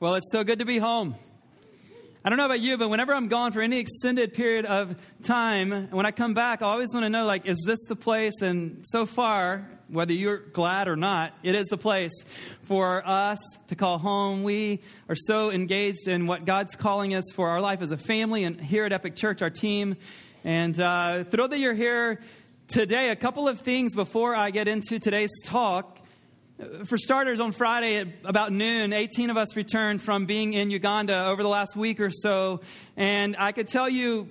Well, 0.00 0.14
it's 0.14 0.30
so 0.30 0.44
good 0.44 0.60
to 0.60 0.64
be 0.64 0.78
home. 0.78 1.16
I 2.24 2.28
don't 2.28 2.38
know 2.38 2.44
about 2.44 2.60
you, 2.60 2.78
but 2.78 2.88
whenever 2.88 3.12
I'm 3.12 3.26
gone 3.26 3.50
for 3.50 3.60
any 3.60 3.80
extended 3.80 4.32
period 4.32 4.64
of 4.64 4.94
time, 5.24 5.88
when 5.90 6.06
I 6.06 6.12
come 6.12 6.34
back, 6.34 6.62
I 6.62 6.66
always 6.66 6.90
want 6.94 7.02
to 7.02 7.10
know, 7.10 7.24
like, 7.24 7.46
is 7.46 7.64
this 7.66 7.84
the 7.88 7.96
place? 7.96 8.40
And 8.40 8.84
so 8.84 9.06
far, 9.06 9.68
whether 9.88 10.12
you're 10.12 10.36
glad 10.36 10.86
or 10.86 10.94
not, 10.94 11.32
it 11.42 11.56
is 11.56 11.66
the 11.66 11.76
place 11.76 12.12
for 12.62 13.04
us 13.04 13.40
to 13.66 13.74
call 13.74 13.98
home. 13.98 14.44
We 14.44 14.82
are 15.08 15.16
so 15.16 15.50
engaged 15.50 16.06
in 16.06 16.28
what 16.28 16.44
God's 16.44 16.76
calling 16.76 17.12
us 17.16 17.24
for 17.34 17.48
our 17.48 17.60
life 17.60 17.82
as 17.82 17.90
a 17.90 17.98
family, 17.98 18.44
and 18.44 18.60
here 18.60 18.84
at 18.84 18.92
Epic 18.92 19.16
Church, 19.16 19.42
our 19.42 19.50
team. 19.50 19.96
And 20.44 20.78
uh, 20.78 21.24
thrilled 21.24 21.50
that 21.50 21.58
you're 21.58 21.74
here 21.74 22.22
today. 22.68 23.10
A 23.10 23.16
couple 23.16 23.48
of 23.48 23.62
things 23.62 23.96
before 23.96 24.36
I 24.36 24.52
get 24.52 24.68
into 24.68 25.00
today's 25.00 25.32
talk. 25.44 25.97
For 26.86 26.98
starters, 26.98 27.38
on 27.38 27.52
Friday 27.52 27.98
at 27.98 28.08
about 28.24 28.50
noon, 28.50 28.92
18 28.92 29.30
of 29.30 29.36
us 29.36 29.54
returned 29.54 30.02
from 30.02 30.26
being 30.26 30.54
in 30.54 30.72
Uganda 30.72 31.26
over 31.26 31.40
the 31.40 31.48
last 31.48 31.76
week 31.76 32.00
or 32.00 32.10
so. 32.10 32.62
And 32.96 33.36
I 33.38 33.52
could 33.52 33.68
tell 33.68 33.88
you 33.88 34.28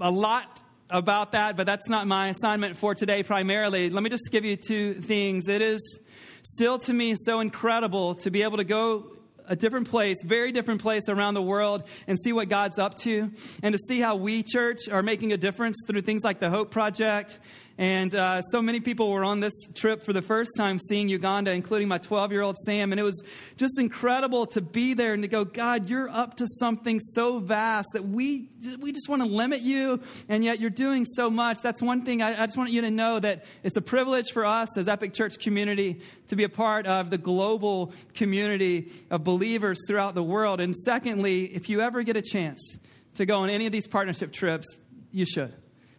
a 0.00 0.08
lot 0.08 0.62
about 0.88 1.32
that, 1.32 1.56
but 1.56 1.66
that's 1.66 1.88
not 1.88 2.06
my 2.06 2.28
assignment 2.28 2.76
for 2.76 2.94
today 2.94 3.24
primarily. 3.24 3.90
Let 3.90 4.04
me 4.04 4.10
just 4.10 4.30
give 4.30 4.44
you 4.44 4.54
two 4.56 4.94
things. 4.94 5.48
It 5.48 5.62
is 5.62 6.00
still 6.42 6.78
to 6.78 6.92
me 6.92 7.16
so 7.16 7.40
incredible 7.40 8.14
to 8.16 8.30
be 8.30 8.44
able 8.44 8.58
to 8.58 8.64
go 8.64 9.16
a 9.48 9.56
different 9.56 9.90
place, 9.90 10.18
very 10.24 10.52
different 10.52 10.80
place 10.80 11.08
around 11.08 11.34
the 11.34 11.42
world, 11.42 11.82
and 12.06 12.16
see 12.16 12.32
what 12.32 12.48
God's 12.48 12.78
up 12.78 12.94
to, 13.00 13.32
and 13.64 13.72
to 13.72 13.78
see 13.78 13.98
how 13.98 14.14
we, 14.14 14.44
church, 14.44 14.88
are 14.88 15.02
making 15.02 15.32
a 15.32 15.36
difference 15.36 15.76
through 15.88 16.02
things 16.02 16.22
like 16.22 16.38
the 16.38 16.50
Hope 16.50 16.70
Project 16.70 17.40
and 17.82 18.14
uh, 18.14 18.42
so 18.42 18.62
many 18.62 18.78
people 18.78 19.10
were 19.10 19.24
on 19.24 19.40
this 19.40 19.66
trip 19.74 20.04
for 20.04 20.12
the 20.12 20.22
first 20.22 20.52
time 20.56 20.78
seeing 20.78 21.08
Uganda, 21.08 21.50
including 21.50 21.88
my 21.88 21.98
12 21.98 22.30
year 22.30 22.42
old 22.42 22.56
Sam. 22.56 22.92
And 22.92 23.00
it 23.00 23.02
was 23.02 23.24
just 23.56 23.76
incredible 23.76 24.46
to 24.46 24.60
be 24.60 24.94
there 24.94 25.14
and 25.14 25.24
to 25.24 25.28
go, 25.28 25.44
God, 25.44 25.88
you're 25.88 26.08
up 26.08 26.36
to 26.36 26.46
something 26.46 27.00
so 27.00 27.40
vast 27.40 27.88
that 27.94 28.06
we, 28.06 28.48
we 28.78 28.92
just 28.92 29.08
want 29.08 29.20
to 29.22 29.26
limit 29.26 29.62
you, 29.62 30.00
and 30.28 30.44
yet 30.44 30.60
you're 30.60 30.70
doing 30.70 31.04
so 31.04 31.28
much. 31.28 31.60
That's 31.60 31.82
one 31.82 32.04
thing 32.04 32.22
I, 32.22 32.44
I 32.44 32.46
just 32.46 32.56
want 32.56 32.70
you 32.70 32.82
to 32.82 32.90
know 32.92 33.18
that 33.18 33.46
it's 33.64 33.76
a 33.76 33.82
privilege 33.82 34.30
for 34.30 34.46
us 34.46 34.78
as 34.78 34.86
Epic 34.86 35.12
Church 35.12 35.40
community 35.40 36.02
to 36.28 36.36
be 36.36 36.44
a 36.44 36.48
part 36.48 36.86
of 36.86 37.10
the 37.10 37.18
global 37.18 37.94
community 38.14 38.92
of 39.10 39.24
believers 39.24 39.80
throughout 39.88 40.14
the 40.14 40.22
world. 40.22 40.60
And 40.60 40.76
secondly, 40.76 41.46
if 41.46 41.68
you 41.68 41.80
ever 41.80 42.04
get 42.04 42.16
a 42.16 42.22
chance 42.22 42.78
to 43.16 43.26
go 43.26 43.40
on 43.40 43.50
any 43.50 43.66
of 43.66 43.72
these 43.72 43.88
partnership 43.88 44.32
trips, 44.32 44.72
you 45.10 45.24
should. 45.24 45.52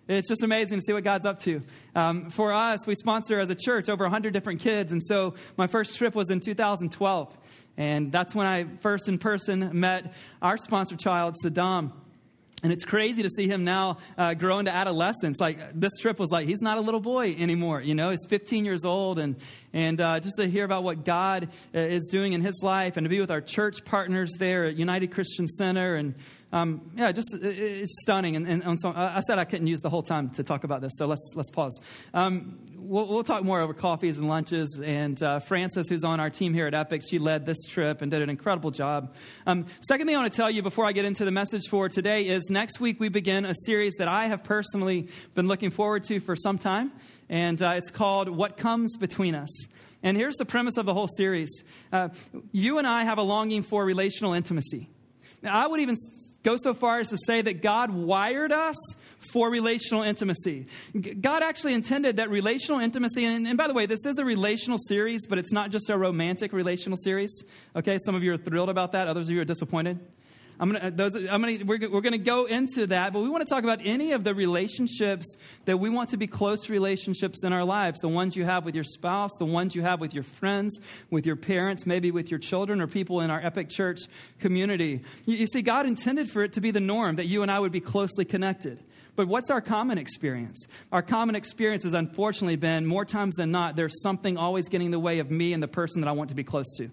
It's 0.07 0.27
just 0.27 0.43
amazing 0.43 0.79
to 0.79 0.83
see 0.83 0.91
what 0.91 1.05
God's 1.05 1.25
up 1.25 1.39
to. 1.39 1.61
Um, 1.95 2.29
for 2.29 2.51
us, 2.51 2.85
we 2.85 2.93
sponsor 2.95 3.39
as 3.39 3.49
a 3.49 3.55
church 3.55 3.87
over 3.87 4.03
100 4.03 4.33
different 4.33 4.59
kids. 4.59 4.91
And 4.91 5.01
so 5.01 5.35
my 5.55 5.67
first 5.67 5.97
trip 5.97 6.13
was 6.13 6.29
in 6.29 6.41
2012. 6.41 7.37
And 7.77 8.11
that's 8.11 8.35
when 8.35 8.45
I 8.45 8.65
first 8.81 9.07
in 9.07 9.17
person 9.17 9.79
met 9.79 10.13
our 10.41 10.57
sponsor 10.57 10.97
child, 10.97 11.35
Saddam. 11.43 11.93
And 12.63 12.71
it's 12.71 12.85
crazy 12.85 13.23
to 13.23 13.29
see 13.29 13.47
him 13.47 13.65
now 13.65 13.97
uh, 14.17 14.33
grow 14.35 14.59
into 14.59 14.73
adolescence. 14.73 15.39
Like 15.39 15.59
this 15.73 15.91
trip 15.99 16.17
was 16.17 16.31
like 16.31 16.47
he's 16.47 16.61
not 16.61 16.77
a 16.77 16.81
little 16.81 17.01
boy 17.01 17.35
anymore. 17.38 17.81
You 17.81 17.93
know, 17.93 18.09
he's 18.09 18.25
15 18.29 18.63
years 18.63 18.85
old, 18.85 19.19
and 19.19 19.35
and 19.73 19.99
uh, 19.99 20.21
just 20.21 20.38
to 20.38 20.47
hear 20.47 20.63
about 20.63 20.83
what 20.83 21.03
God 21.03 21.49
uh, 21.75 21.79
is 21.79 22.07
doing 22.09 22.31
in 22.31 22.39
his 22.39 22.61
life, 22.63 22.95
and 22.95 23.03
to 23.03 23.09
be 23.09 23.19
with 23.19 23.31
our 23.31 23.41
church 23.41 23.83
partners 23.83 24.31
there 24.39 24.63
at 24.63 24.77
United 24.77 25.11
Christian 25.11 25.45
Center, 25.45 25.95
and 25.95 26.15
um, 26.53 26.91
yeah, 26.95 27.11
just 27.11 27.33
it's 27.41 27.99
stunning. 28.03 28.35
And, 28.35 28.47
and, 28.47 28.63
and, 28.63 28.79
so 28.79 28.93
I 28.95 29.21
said 29.21 29.39
I 29.39 29.43
couldn't 29.43 29.65
use 29.65 29.79
the 29.81 29.89
whole 29.89 30.03
time 30.03 30.29
to 30.31 30.43
talk 30.43 30.63
about 30.63 30.81
this, 30.81 30.93
so 30.97 31.07
let's 31.07 31.33
let's 31.35 31.49
pause. 31.49 31.81
Um, 32.13 32.59
we'll, 32.75 33.07
we'll, 33.07 33.23
talk 33.23 33.43
more 33.43 33.59
over 33.59 33.73
coffees 33.73 34.19
and 34.19 34.27
lunches. 34.27 34.79
And 34.83 35.21
uh, 35.23 35.39
Frances, 35.39 35.89
who's 35.89 36.03
on 36.03 36.19
our 36.19 36.29
team 36.29 36.53
here 36.53 36.67
at 36.67 36.75
Epic, 36.75 37.01
she 37.09 37.17
led 37.17 37.47
this 37.47 37.65
trip 37.65 38.03
and 38.03 38.11
did 38.11 38.21
an 38.21 38.29
incredible 38.29 38.69
job. 38.69 39.15
Um, 39.47 39.65
second 39.81 40.05
thing 40.05 40.15
I 40.15 40.19
want 40.19 40.31
to 40.31 40.37
tell 40.37 40.51
you 40.51 40.61
before 40.61 40.85
I 40.85 40.91
get 40.91 41.05
into 41.05 41.25
the 41.25 41.31
message 41.31 41.67
for 41.69 41.89
today 41.89 42.27
is 42.27 42.47
next 42.51 42.79
week 42.79 42.99
we 42.99 43.09
begin 43.09 43.45
a 43.45 43.55
series 43.65 43.95
that 43.95 44.07
I 44.07 44.27
have 44.27 44.43
personally 44.43 45.09
been 45.33 45.47
looking 45.47 45.71
forward 45.71 46.03
to 46.05 46.19
for 46.19 46.35
some 46.35 46.59
time, 46.59 46.91
and 47.29 47.59
uh, 47.63 47.69
it's 47.69 47.89
called 47.89 48.29
"What 48.29 48.57
Comes 48.57 48.95
Between 48.97 49.33
Us." 49.33 49.67
And 50.03 50.16
here's 50.16 50.35
the 50.35 50.45
premise 50.45 50.78
of 50.78 50.85
the 50.85 50.94
whole 50.94 51.09
series: 51.17 51.63
uh, 51.91 52.09
you 52.51 52.78
and 52.78 52.85
I 52.85 53.05
have 53.05 53.17
a 53.17 53.23
longing 53.23 53.63
for 53.63 53.83
relational 53.83 54.33
intimacy. 54.33 54.88
Now, 55.41 55.61
I 55.61 55.67
would 55.67 55.81
even 55.81 55.97
go 56.43 56.55
so 56.55 56.73
far 56.73 56.99
as 56.99 57.09
to 57.09 57.17
say 57.25 57.41
that 57.41 57.61
God 57.61 57.89
wired 57.89 58.51
us 58.51 58.75
for 59.31 59.49
relational 59.49 60.03
intimacy. 60.03 60.67
God 61.21 61.41
actually 61.41 61.73
intended 61.73 62.17
that 62.17 62.29
relational 62.29 62.79
intimacy, 62.81 63.25
and, 63.25 63.47
and, 63.47 63.57
by 63.57 63.67
the 63.67 63.73
way, 63.73 63.85
this 63.85 64.05
is 64.05 64.17
a 64.17 64.25
relational 64.25 64.77
series, 64.77 65.25
but 65.27 65.37
it's 65.37 65.51
not 65.51 65.71
just 65.71 65.89
a 65.89 65.97
romantic 65.97 66.53
relational 66.53 66.97
series. 66.97 67.43
Okay, 67.75 67.97
some 68.05 68.15
of 68.15 68.23
you 68.23 68.33
are 68.33 68.37
thrilled 68.37 68.69
about 68.69 68.91
that, 68.91 69.07
others 69.07 69.27
of 69.27 69.35
you 69.35 69.41
are 69.41 69.45
disappointed. 69.45 69.99
I'm 70.59 70.72
gonna, 70.72 70.88
uh, 70.88 70.91
those, 70.94 71.16
I'm 71.16 71.41
gonna, 71.41 71.59
we're, 71.66 71.90
we're 71.90 72.02
gonna 72.02 72.18
go 72.18 72.46
into 72.46 72.88
that, 72.88 73.12
but 73.12 73.22
we 73.22 73.30
want 73.30 73.46
to 73.46 73.50
talk 73.50 73.64
about 73.64 73.80
any 73.84 74.12
of 74.12 74.24
the 74.24 74.34
relationships 74.34 75.36
that 75.66 75.78
we 75.78 75.90
want 75.90 76.09
to 76.09 76.18
be 76.18 76.28
close 76.28 76.69
relationships 76.69 77.44
in 77.44 77.52
our 77.52 77.64
lives. 77.64 78.00
The 78.00 78.08
ones 78.08 78.36
you 78.36 78.46
have 78.46 78.66
with 78.66 78.75
your 78.75 78.84
spouse, 78.84 79.31
the 79.40 79.46
ones 79.46 79.75
you 79.75 79.81
have 79.81 80.00
with 80.00 80.14
your 80.14 80.24
friends, 80.24 80.80
with 81.09 81.25
your 81.25 81.36
parents, 81.36 81.86
maybe 81.86 82.12
with 82.12 82.30
your 82.30 82.40
children 82.40 82.81
or 82.81 82.88
people 82.88 83.22
in 83.22 83.31
our 83.31 83.44
Epic 83.44 83.69
Church 83.69 84.02
community. 84.40 85.02
You, 85.25 85.38
you 85.38 85.47
see, 85.47 85.62
God 85.62 85.86
intended 85.86 86.30
for 86.30 86.44
it 86.44 86.53
to 86.53 86.62
be 86.62 86.72
the 86.72 86.80
norm 86.80 87.16
that 87.16 87.25
you 87.25 87.41
and 87.41 87.52
I 87.52 87.59
would 87.59 87.72
be 87.72 87.81
closely 87.81 88.25
connected. 88.25 88.80
But 89.16 89.28
what's 89.28 89.52
our 89.52 89.62
common 89.62 89.97
experience? 89.97 90.68
Our 90.91 91.02
common 91.02 91.35
experience 91.35 91.84
has 91.84 91.94
unfortunately 91.94 92.56
been 92.56 92.85
more 92.85 93.06
times 93.06 93.35
than 93.35 93.52
not, 93.52 93.75
there's 93.75 94.02
something 94.02 94.38
always 94.38 94.70
getting 94.70 94.88
in 94.88 94.91
the 94.91 95.00
way 95.00 95.20
of 95.20 95.30
me 95.30 95.53
and 95.53 95.62
the 95.62 95.68
person 95.68 96.02
that 96.02 96.08
I 96.08 96.14
want 96.14 96.30
to 96.30 96.35
be 96.35 96.44
close 96.44 96.72
to. 96.78 96.90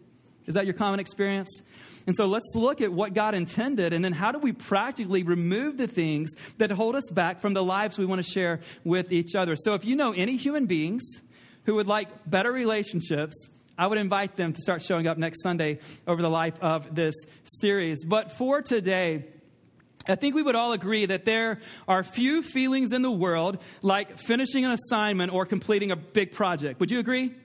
Is 0.47 0.54
that 0.54 0.65
your 0.65 0.75
common 0.75 1.00
experience? 1.00 1.62
And 2.10 2.16
so 2.16 2.26
let's 2.26 2.56
look 2.56 2.81
at 2.81 2.93
what 2.93 3.15
God 3.15 3.37
intended 3.37 3.93
and 3.93 4.04
then 4.04 4.12
how 4.12 4.32
do 4.32 4.41
we 4.41 4.50
practically 4.50 5.22
remove 5.22 5.76
the 5.76 5.87
things 5.87 6.32
that 6.59 6.72
hold 6.72 6.97
us 6.97 7.09
back 7.12 7.41
from 7.41 7.54
the 7.54 7.62
lives 7.62 7.98
we 7.98 8.04
want 8.04 8.21
to 8.21 8.28
share 8.28 8.62
with 8.82 9.12
each 9.12 9.37
other. 9.37 9.54
So 9.54 9.75
if 9.75 9.84
you 9.84 9.94
know 9.94 10.10
any 10.10 10.37
human 10.37 10.66
beings 10.66 11.04
who 11.66 11.76
would 11.76 11.87
like 11.87 12.09
better 12.28 12.50
relationships, 12.50 13.48
I 13.78 13.87
would 13.87 13.97
invite 13.97 14.34
them 14.34 14.53
to 14.53 14.60
start 14.60 14.82
showing 14.82 15.06
up 15.06 15.19
next 15.19 15.41
Sunday 15.44 15.78
over 16.04 16.21
the 16.21 16.28
life 16.28 16.59
of 16.60 16.97
this 16.97 17.15
series. 17.44 18.04
But 18.04 18.32
for 18.32 18.60
today, 18.60 19.27
I 20.09 20.16
think 20.16 20.34
we 20.34 20.42
would 20.42 20.56
all 20.56 20.72
agree 20.72 21.06
that 21.06 21.25
there 21.25 21.60
are 21.87 22.03
few 22.03 22.42
feelings 22.42 22.91
in 22.92 23.03
the 23.03 23.10
world 23.12 23.59
like 23.82 24.19
finishing 24.19 24.65
an 24.65 24.72
assignment 24.72 25.32
or 25.32 25.47
completing 25.47 25.92
a 25.92 25.97
big 25.97 26.32
project. 26.32 26.81
Would 26.81 26.91
you 26.91 26.98
agree? 26.98 27.37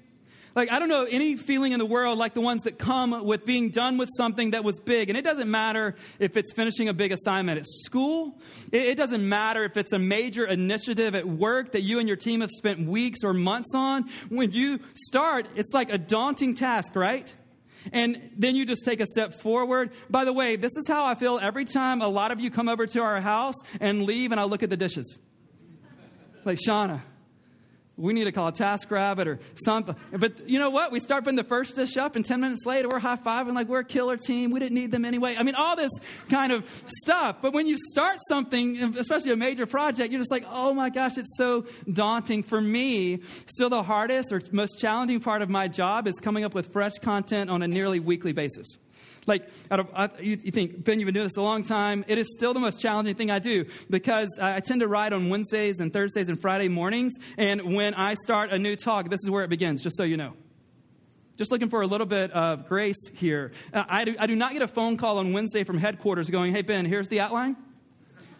Like, 0.56 0.72
I 0.72 0.80
don't 0.80 0.88
know 0.88 1.04
any 1.04 1.36
feeling 1.36 1.74
in 1.74 1.80
the 1.80 1.86
world 1.86 2.18
like 2.18 2.34
the 2.34 2.42
ones 2.42 2.64
that 2.64 2.80
come 2.80 3.26
with 3.26 3.46
being 3.46 3.72
done 3.72 3.98
with 3.98 4.10
something 4.16 4.52
that 4.52 4.64
was 4.64 4.80
big. 4.80 5.10
And 5.10 5.18
it 5.18 5.24
doesn't 5.24 5.52
matter 5.52 5.96
if 6.18 6.38
it's 6.38 6.54
finishing 6.54 6.88
a 6.88 6.94
big 6.94 7.12
assignment 7.12 7.60
at 7.60 7.66
school, 7.68 8.40
it, 8.72 8.84
it 8.84 8.96
doesn't 8.96 9.28
matter 9.28 9.66
if 9.66 9.76
it's 9.76 9.92
a 9.92 10.00
major 10.00 10.46
initiative 10.46 11.14
at 11.14 11.28
work 11.28 11.74
that 11.74 11.82
you 11.82 12.00
and 12.00 12.08
your 12.08 12.16
team 12.16 12.40
have 12.40 12.52
spent 12.52 12.88
weeks 12.88 13.20
or 13.24 13.34
months 13.34 13.72
on. 13.76 14.10
When 14.30 14.52
you 14.52 14.80
start, 14.94 15.48
it's 15.56 15.74
like 15.74 15.92
a 15.92 15.98
daunting 15.98 16.54
task, 16.56 16.96
right? 16.96 17.34
and 17.92 18.32
then 18.36 18.56
you 18.56 18.66
just 18.66 18.84
take 18.84 19.00
a 19.00 19.06
step 19.06 19.34
forward. 19.34 19.92
By 20.10 20.26
the 20.26 20.34
way, 20.34 20.56
this 20.56 20.76
is 20.76 20.88
how 20.88 21.06
I 21.06 21.14
feel 21.16 21.40
every 21.40 21.66
time 21.66 22.02
a 22.02 22.08
lot 22.08 22.32
of 22.32 22.40
you 22.40 22.50
come 22.50 22.68
over 22.68 22.86
to 22.88 23.02
our 23.02 23.22
house 23.22 23.56
and 23.80 24.04
leave 24.04 24.32
and 24.32 24.40
I 24.40 24.46
look 24.46 24.64
at 24.64 24.70
the 24.70 24.78
dishes. 24.78 25.20
Like, 26.44 26.58
Shauna, 26.58 27.02
we 27.98 28.14
need 28.14 28.26
to 28.26 28.32
call 28.32 28.48
a 28.48 28.52
task 28.52 28.92
rabbit 28.92 29.28
or 29.28 29.40
something. 29.56 29.96
But 30.12 30.50
you 30.50 30.60
know 30.60 30.70
what? 30.70 30.92
We 30.92 31.00
start 31.00 31.24
putting 31.24 31.38
the 31.38 31.44
first 31.44 31.76
dish 31.76 31.98
up, 31.98 32.16
and 32.16 32.26
10 32.26 32.42
minutes 32.42 32.66
later, 32.66 32.90
we're 32.90 33.00
high 33.00 33.16
fiving 33.16 33.54
like 33.54 33.68
we're 33.68 33.80
a 33.80 33.86
killer 33.86 34.18
team. 34.18 34.52
We 34.52 34.60
didn't 34.60 34.76
need 34.76 34.92
them 34.92 35.06
anyway. 35.06 35.36
I 35.38 35.44
mean, 35.44 35.56
all 35.56 35.76
this 35.76 35.92
kind 36.30 36.52
of 36.52 36.66
stuff. 37.04 37.38
But 37.42 37.54
when 37.54 37.68
you 37.68 37.78
start 37.92 38.20
something, 38.28 38.98
especially 38.98 39.32
a 39.32 39.38
major 39.38 39.66
project, 39.66 40.12
you're 40.12 40.22
just 40.22 40.32
like, 40.32 40.46
oh 40.50 40.74
my 40.74 40.90
gosh, 40.90 41.18
it's 41.18 41.38
so 41.38 41.66
daunting. 41.92 42.44
For 42.44 42.60
me, 42.60 43.22
still 43.46 43.70
the 43.70 43.84
hardest 43.84 44.32
or 44.32 44.42
most 44.52 44.80
challenging 44.80 45.20
part 45.20 45.42
of 45.42 45.50
my 45.50 45.68
job 45.68 46.08
is 46.08 46.16
coming 46.20 46.44
up 46.44 46.54
with 46.54 46.74
fresh 46.74 46.94
content 47.02 47.50
on 47.50 47.62
a 47.62 47.68
nearly 47.68 48.00
weekly 48.00 48.34
basis. 48.34 48.78
Like, 49.28 49.50
of, 49.72 50.22
you, 50.22 50.38
you, 50.44 50.52
think, 50.52 50.84
Ben, 50.84 51.00
you've 51.00 51.08
been 51.08 51.14
doing 51.14 51.26
this 51.26 51.38
a 51.38 51.42
long 51.42 51.64
time. 51.64 52.06
It 52.08 52.18
is 52.18 52.32
still 52.34 52.54
the 52.54 52.60
most 52.60 52.80
challenging 52.80 53.16
thing 53.16 53.32
I 53.32 53.40
do 53.40 53.66
because 53.90 54.38
I 54.40 54.60
tend 54.60 54.82
to 54.82 54.88
write 54.88 55.14
on 55.14 55.30
Wednesdays 55.30 55.80
and 55.80 55.92
Thursdays 55.92 56.30
and 56.30 56.40
Friday 56.40 56.68
mornings. 56.68 57.14
And 57.38 57.76
when 57.76 57.96
I 57.96 58.14
start 58.14 58.52
a 58.52 58.60
new 58.60 58.76
talk, 58.76 59.10
this 59.10 59.22
is 59.24 59.30
where 59.30 59.44
it 59.44 59.50
begins, 59.50 59.82
just 59.82 59.98
so 59.98 60.04
you 60.04 60.18
know. 60.18 60.34
Just 61.38 61.52
looking 61.52 61.70
for 61.70 61.82
a 61.82 61.88
little 61.88 62.06
bit 62.06 62.32
of 62.32 62.68
grace 62.68 63.10
here. 63.16 63.52
Uh, 63.74 63.84
I, 63.90 64.06
do, 64.06 64.16
I 64.18 64.28
do 64.28 64.36
not 64.36 64.54
get 64.54 64.62
a 64.62 64.68
phone 64.68 64.96
call 64.96 65.18
on 65.18 65.34
Wednesday 65.34 65.64
from 65.64 65.78
headquarters 65.78 66.30
going, 66.30 66.54
hey, 66.54 66.62
Ben, 66.62 66.86
here's 66.86 67.10
the 67.10 67.20
outline. 67.20 67.58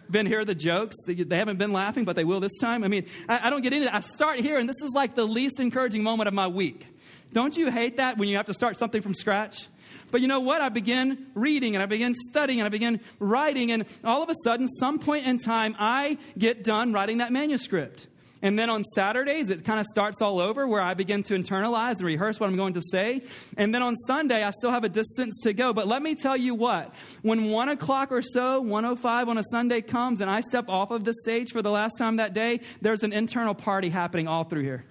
Ben, 0.08 0.28
here 0.28 0.42
are 0.42 0.46
the 0.46 0.56
jokes. 0.56 0.96
They 1.08 1.38
haven't 1.38 1.58
been 1.58 1.74
laughing, 1.74 2.06
but 2.06 2.16
they 2.16 2.24
will 2.24 2.40
this 2.40 2.58
time. 2.60 2.84
I 2.84 2.88
mean, 2.88 3.08
I, 3.28 3.48
I 3.48 3.50
don't 3.50 3.62
get 3.62 3.74
into. 3.74 3.94
I 3.94 4.02
start 4.02 4.40
here, 4.40 4.58
and 4.58 4.70
this 4.70 4.82
is 4.82 4.92
like 4.94 5.16
the 5.16 5.26
least 5.26 5.60
encouraging 5.60 6.04
moment 6.04 6.28
of 6.28 6.34
my 6.34 6.48
week. 6.48 6.86
Don't 7.34 7.58
you 7.58 7.72
hate 7.72 7.98
that 7.98 8.18
when 8.18 8.30
you 8.30 8.38
have 8.38 8.46
to 8.46 8.54
start 8.54 8.78
something 8.78 9.02
from 9.02 9.14
scratch? 9.14 9.68
But 10.16 10.22
you 10.22 10.30
know 10.30 10.40
what? 10.40 10.62
I 10.62 10.70
began 10.70 11.28
reading 11.34 11.76
and 11.76 11.84
I 11.84 11.88
began 11.88 12.14
studying 12.14 12.62
and 12.62 12.66
I 12.66 12.70
began 12.70 13.02
writing, 13.20 13.74
and 13.74 13.84
all 14.02 14.24
of 14.24 14.30
a 14.30 14.34
sudden, 14.46 14.66
some 14.66 14.98
point 14.98 15.28
in 15.28 15.38
time, 15.38 15.76
I 15.78 16.18
get 16.38 16.64
done 16.64 16.94
writing 16.94 17.18
that 17.18 17.34
manuscript. 17.34 18.08
And 18.42 18.58
then 18.58 18.70
on 18.70 18.86
Saturdays, 18.86 19.50
it 19.50 19.66
kind 19.66 19.78
of 19.78 19.86
starts 19.86 20.22
all 20.22 20.40
over 20.40 20.70
where 20.70 20.82
I 20.82 20.94
begin 20.94 21.22
to 21.24 21.34
internalize 21.34 21.98
and 21.98 22.04
rehearse 22.04 22.40
what 22.40 22.48
I'm 22.48 22.56
going 22.56 22.76
to 22.76 22.82
say. 22.82 23.24
And 23.58 23.76
then 23.76 23.84
on 23.84 23.94
Sunday, 24.08 24.42
I 24.42 24.52
still 24.52 24.72
have 24.72 24.86
a 24.86 24.90
distance 24.90 25.38
to 25.44 25.52
go. 25.52 25.74
But 25.74 25.86
let 25.86 26.02
me 26.02 26.16
tell 26.16 26.38
you 26.38 26.56
what, 26.56 26.96
when 27.22 27.50
one 27.50 27.68
o'clock 27.68 28.14
or 28.14 28.22
so, 28.22 28.62
105 28.62 29.28
on 29.28 29.38
a 29.38 29.44
Sunday 29.52 29.82
comes, 29.82 30.22
and 30.22 30.32
I 30.32 30.40
step 30.40 30.70
off 30.70 30.92
of 30.92 31.04
the 31.04 31.14
stage 31.24 31.52
for 31.52 31.62
the 31.62 31.72
last 31.72 31.98
time 31.98 32.16
that 32.18 32.34
day, 32.34 32.62
there's 32.80 33.04
an 33.04 33.12
internal 33.12 33.54
party 33.54 33.90
happening 33.90 34.30
all 34.30 34.46
through 34.46 34.64
here. 34.64 34.86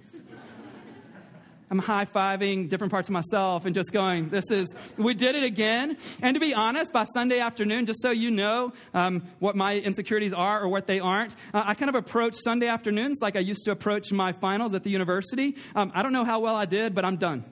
I'm 1.75 1.81
high 1.81 2.05
fiving 2.05 2.69
different 2.69 2.93
parts 2.93 3.09
of 3.09 3.12
myself 3.15 3.65
and 3.65 3.75
just 3.75 3.91
going, 3.91 4.29
this 4.29 4.44
is, 4.53 4.73
we 4.97 5.12
did 5.12 5.35
it 5.35 5.43
again. 5.43 5.97
And 6.23 6.35
to 6.35 6.41
be 6.41 6.55
honest, 6.55 6.93
by 6.93 7.03
Sunday 7.03 7.41
afternoon, 7.41 7.87
just 7.87 8.00
so 8.00 8.12
you 8.12 8.31
know 8.31 8.73
um, 8.94 9.25
what 9.41 9.56
my 9.56 9.75
insecurities 9.75 10.32
are 10.32 10.62
or 10.62 10.69
what 10.69 10.87
they 10.87 11.00
aren't, 11.00 11.35
uh, 11.53 11.65
I 11.67 11.75
kind 11.75 11.88
of 11.88 11.97
approach 11.97 12.37
Sunday 12.37 12.69
afternoons 12.69 13.19
like 13.21 13.35
I 13.35 13.41
used 13.41 13.65
to 13.65 13.73
approach 13.73 14.12
my 14.12 14.31
finals 14.31 14.73
at 14.73 14.85
the 14.85 14.91
university. 14.91 15.56
Um, 15.75 15.91
I 15.97 16.05
don't 16.05 16.12
know 16.12 16.25
how 16.25 16.38
well 16.38 16.55
I 16.55 16.65
did, 16.65 16.94
but 16.94 17.05
I'm 17.05 17.17
done 17.17 17.44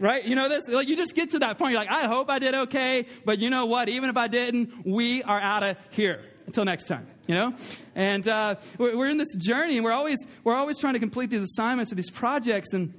right? 0.00 0.24
You 0.24 0.36
know 0.36 0.48
this? 0.48 0.68
Like 0.68 0.86
you 0.86 0.96
just 0.96 1.16
get 1.16 1.30
to 1.30 1.40
that 1.40 1.58
point. 1.58 1.72
You're 1.72 1.80
like, 1.80 1.90
I 1.90 2.06
hope 2.06 2.30
I 2.30 2.38
did 2.38 2.54
okay, 2.54 3.06
but 3.24 3.40
you 3.40 3.50
know 3.50 3.66
what? 3.66 3.88
Even 3.88 4.10
if 4.10 4.16
I 4.16 4.28
didn't, 4.28 4.86
we 4.86 5.24
are 5.24 5.40
out 5.40 5.64
of 5.64 5.76
here 5.90 6.22
until 6.46 6.64
next 6.64 6.84
time. 6.84 7.08
You 7.26 7.34
know, 7.34 7.54
and 7.96 8.28
uh, 8.28 8.54
we're 8.78 9.08
in 9.08 9.18
this 9.18 9.34
journey, 9.34 9.74
and 9.74 9.84
we're 9.84 9.92
always 9.92 10.24
we're 10.44 10.54
always 10.54 10.78
trying 10.78 10.94
to 10.94 11.00
complete 11.00 11.30
these 11.30 11.42
assignments 11.42 11.90
or 11.90 11.96
these 11.96 12.10
projects, 12.10 12.72
and 12.72 12.94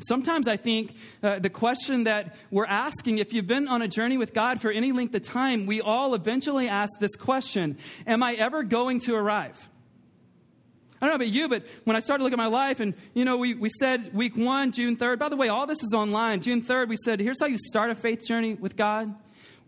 Sometimes 0.00 0.46
I 0.46 0.56
think 0.56 0.94
uh, 1.24 1.40
the 1.40 1.50
question 1.50 2.04
that 2.04 2.36
we're 2.52 2.66
asking, 2.66 3.18
if 3.18 3.32
you've 3.32 3.48
been 3.48 3.66
on 3.66 3.82
a 3.82 3.88
journey 3.88 4.16
with 4.16 4.32
God 4.32 4.60
for 4.60 4.70
any 4.70 4.92
length 4.92 5.14
of 5.16 5.22
time, 5.22 5.66
we 5.66 5.80
all 5.80 6.14
eventually 6.14 6.68
ask 6.68 6.92
this 7.00 7.16
question 7.16 7.78
Am 8.06 8.22
I 8.22 8.34
ever 8.34 8.62
going 8.62 9.00
to 9.00 9.16
arrive? 9.16 9.68
I 11.00 11.06
don't 11.06 11.10
know 11.10 11.24
about 11.24 11.32
you, 11.32 11.48
but 11.48 11.64
when 11.84 11.96
I 11.96 12.00
started 12.00 12.24
looking 12.24 12.38
at 12.38 12.42
my 12.42 12.48
life, 12.48 12.80
and 12.80 12.94
you 13.14 13.24
know, 13.24 13.36
we, 13.36 13.54
we 13.54 13.68
said 13.68 14.12
week 14.14 14.36
one, 14.36 14.72
June 14.72 14.96
3rd, 14.96 15.18
by 15.18 15.28
the 15.28 15.36
way, 15.36 15.48
all 15.48 15.66
this 15.66 15.82
is 15.82 15.92
online. 15.94 16.42
June 16.42 16.62
3rd, 16.62 16.88
we 16.88 16.96
said, 17.04 17.20
here's 17.20 17.40
how 17.40 17.46
you 17.46 17.58
start 17.58 17.90
a 17.90 17.94
faith 17.94 18.26
journey 18.26 18.54
with 18.54 18.76
God. 18.76 19.14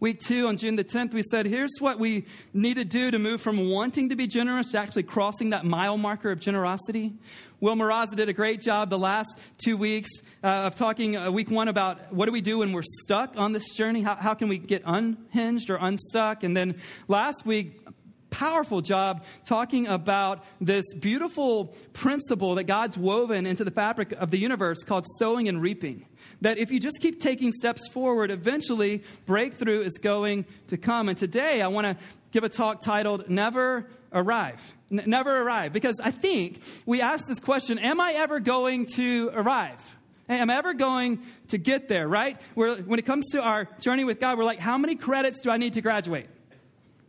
Week 0.00 0.18
two, 0.18 0.48
on 0.48 0.56
June 0.56 0.76
the 0.76 0.84
10th, 0.84 1.12
we 1.12 1.22
said, 1.22 1.44
here's 1.44 1.72
what 1.78 1.98
we 1.98 2.24
need 2.54 2.74
to 2.74 2.84
do 2.84 3.10
to 3.10 3.18
move 3.18 3.42
from 3.42 3.68
wanting 3.68 4.08
to 4.08 4.16
be 4.16 4.26
generous 4.26 4.72
to 4.72 4.78
actually 4.78 5.02
crossing 5.02 5.50
that 5.50 5.66
mile 5.66 5.98
marker 5.98 6.30
of 6.30 6.40
generosity. 6.40 7.12
Will 7.60 7.76
Maraza 7.76 8.16
did 8.16 8.30
a 8.30 8.32
great 8.32 8.60
job 8.60 8.88
the 8.88 8.98
last 8.98 9.38
two 9.58 9.76
weeks 9.76 10.08
uh, 10.42 10.46
of 10.46 10.74
talking, 10.76 11.16
uh, 11.16 11.30
week 11.30 11.50
one, 11.50 11.68
about 11.68 12.10
what 12.10 12.24
do 12.24 12.32
we 12.32 12.40
do 12.40 12.58
when 12.58 12.72
we're 12.72 12.82
stuck 12.82 13.34
on 13.36 13.52
this 13.52 13.74
journey? 13.74 14.00
How, 14.00 14.14
how 14.16 14.32
can 14.32 14.48
we 14.48 14.56
get 14.56 14.82
unhinged 14.86 15.68
or 15.68 15.76
unstuck? 15.76 16.42
And 16.42 16.56
then 16.56 16.76
last 17.06 17.44
week, 17.44 17.86
powerful 18.30 18.80
job 18.80 19.24
talking 19.44 19.88
about 19.88 20.42
this 20.58 20.86
beautiful 20.94 21.74
principle 21.92 22.54
that 22.54 22.64
God's 22.64 22.96
woven 22.96 23.44
into 23.44 23.62
the 23.62 23.70
fabric 23.70 24.12
of 24.12 24.30
the 24.30 24.38
universe 24.38 24.82
called 24.82 25.04
sowing 25.18 25.46
and 25.46 25.60
reaping. 25.60 26.06
That 26.40 26.56
if 26.56 26.70
you 26.70 26.80
just 26.80 27.00
keep 27.02 27.20
taking 27.20 27.52
steps 27.52 27.88
forward, 27.88 28.30
eventually 28.30 29.02
breakthrough 29.26 29.82
is 29.82 29.98
going 29.98 30.46
to 30.68 30.78
come. 30.78 31.10
And 31.10 31.18
today 31.18 31.60
I 31.60 31.66
want 31.66 31.86
to 31.86 31.96
give 32.30 32.42
a 32.42 32.48
talk 32.48 32.80
titled 32.82 33.28
Never 33.28 33.86
Arrive. 34.12 34.74
N- 34.90 35.04
never 35.06 35.42
arrive. 35.42 35.72
Because 35.72 36.00
I 36.02 36.10
think 36.10 36.62
we 36.86 37.00
ask 37.00 37.26
this 37.26 37.40
question 37.40 37.78
Am 37.78 38.00
I 38.00 38.12
ever 38.12 38.40
going 38.40 38.86
to 38.96 39.30
arrive? 39.34 39.96
Am 40.28 40.48
I 40.48 40.56
ever 40.56 40.74
going 40.74 41.22
to 41.48 41.58
get 41.58 41.88
there, 41.88 42.06
right? 42.06 42.40
We're, 42.54 42.76
when 42.76 43.00
it 43.00 43.06
comes 43.06 43.30
to 43.32 43.42
our 43.42 43.66
journey 43.80 44.04
with 44.04 44.20
God, 44.20 44.38
we're 44.38 44.44
like, 44.44 44.60
how 44.60 44.78
many 44.78 44.94
credits 44.94 45.40
do 45.40 45.50
I 45.50 45.56
need 45.56 45.72
to 45.72 45.80
graduate? 45.80 46.28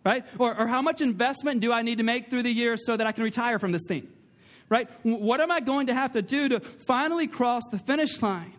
Right? 0.03 0.25
Or, 0.39 0.57
or 0.57 0.65
how 0.65 0.81
much 0.81 1.01
investment 1.01 1.59
do 1.59 1.71
I 1.71 1.83
need 1.83 1.99
to 1.99 2.03
make 2.03 2.31
through 2.31 2.41
the 2.41 2.51
year 2.51 2.77
so 2.77 2.97
that 2.97 3.05
I 3.05 3.11
can 3.11 3.23
retire 3.23 3.59
from 3.59 3.71
this 3.71 3.83
thing? 3.87 4.07
Right? 4.69 4.89
What 5.03 5.39
am 5.39 5.51
I 5.51 5.59
going 5.59 5.87
to 5.87 5.93
have 5.93 6.13
to 6.13 6.23
do 6.23 6.49
to 6.49 6.61
finally 6.61 7.27
cross 7.27 7.61
the 7.69 7.77
finish 7.77 8.19
line? 8.23 8.53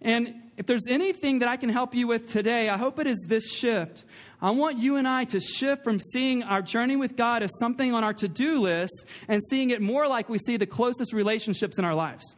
And 0.00 0.42
if 0.56 0.66
there's 0.66 0.86
anything 0.88 1.40
that 1.40 1.48
I 1.48 1.56
can 1.56 1.68
help 1.68 1.94
you 1.94 2.06
with 2.06 2.30
today, 2.30 2.68
I 2.68 2.76
hope 2.76 3.00
it 3.00 3.08
is 3.08 3.26
this 3.28 3.50
shift. 3.50 4.04
I 4.42 4.50
want 4.50 4.78
you 4.78 4.96
and 4.96 5.06
I 5.06 5.24
to 5.26 5.40
shift 5.40 5.84
from 5.84 6.00
seeing 6.00 6.42
our 6.42 6.60
journey 6.60 6.96
with 6.96 7.16
God 7.16 7.44
as 7.44 7.50
something 7.60 7.94
on 7.94 8.02
our 8.02 8.12
to 8.14 8.26
do 8.26 8.60
list 8.60 9.06
and 9.28 9.40
seeing 9.42 9.70
it 9.70 9.80
more 9.80 10.08
like 10.08 10.28
we 10.28 10.38
see 10.38 10.56
the 10.56 10.66
closest 10.66 11.12
relationships 11.12 11.78
in 11.78 11.84
our 11.84 11.94
lives. 11.94 12.36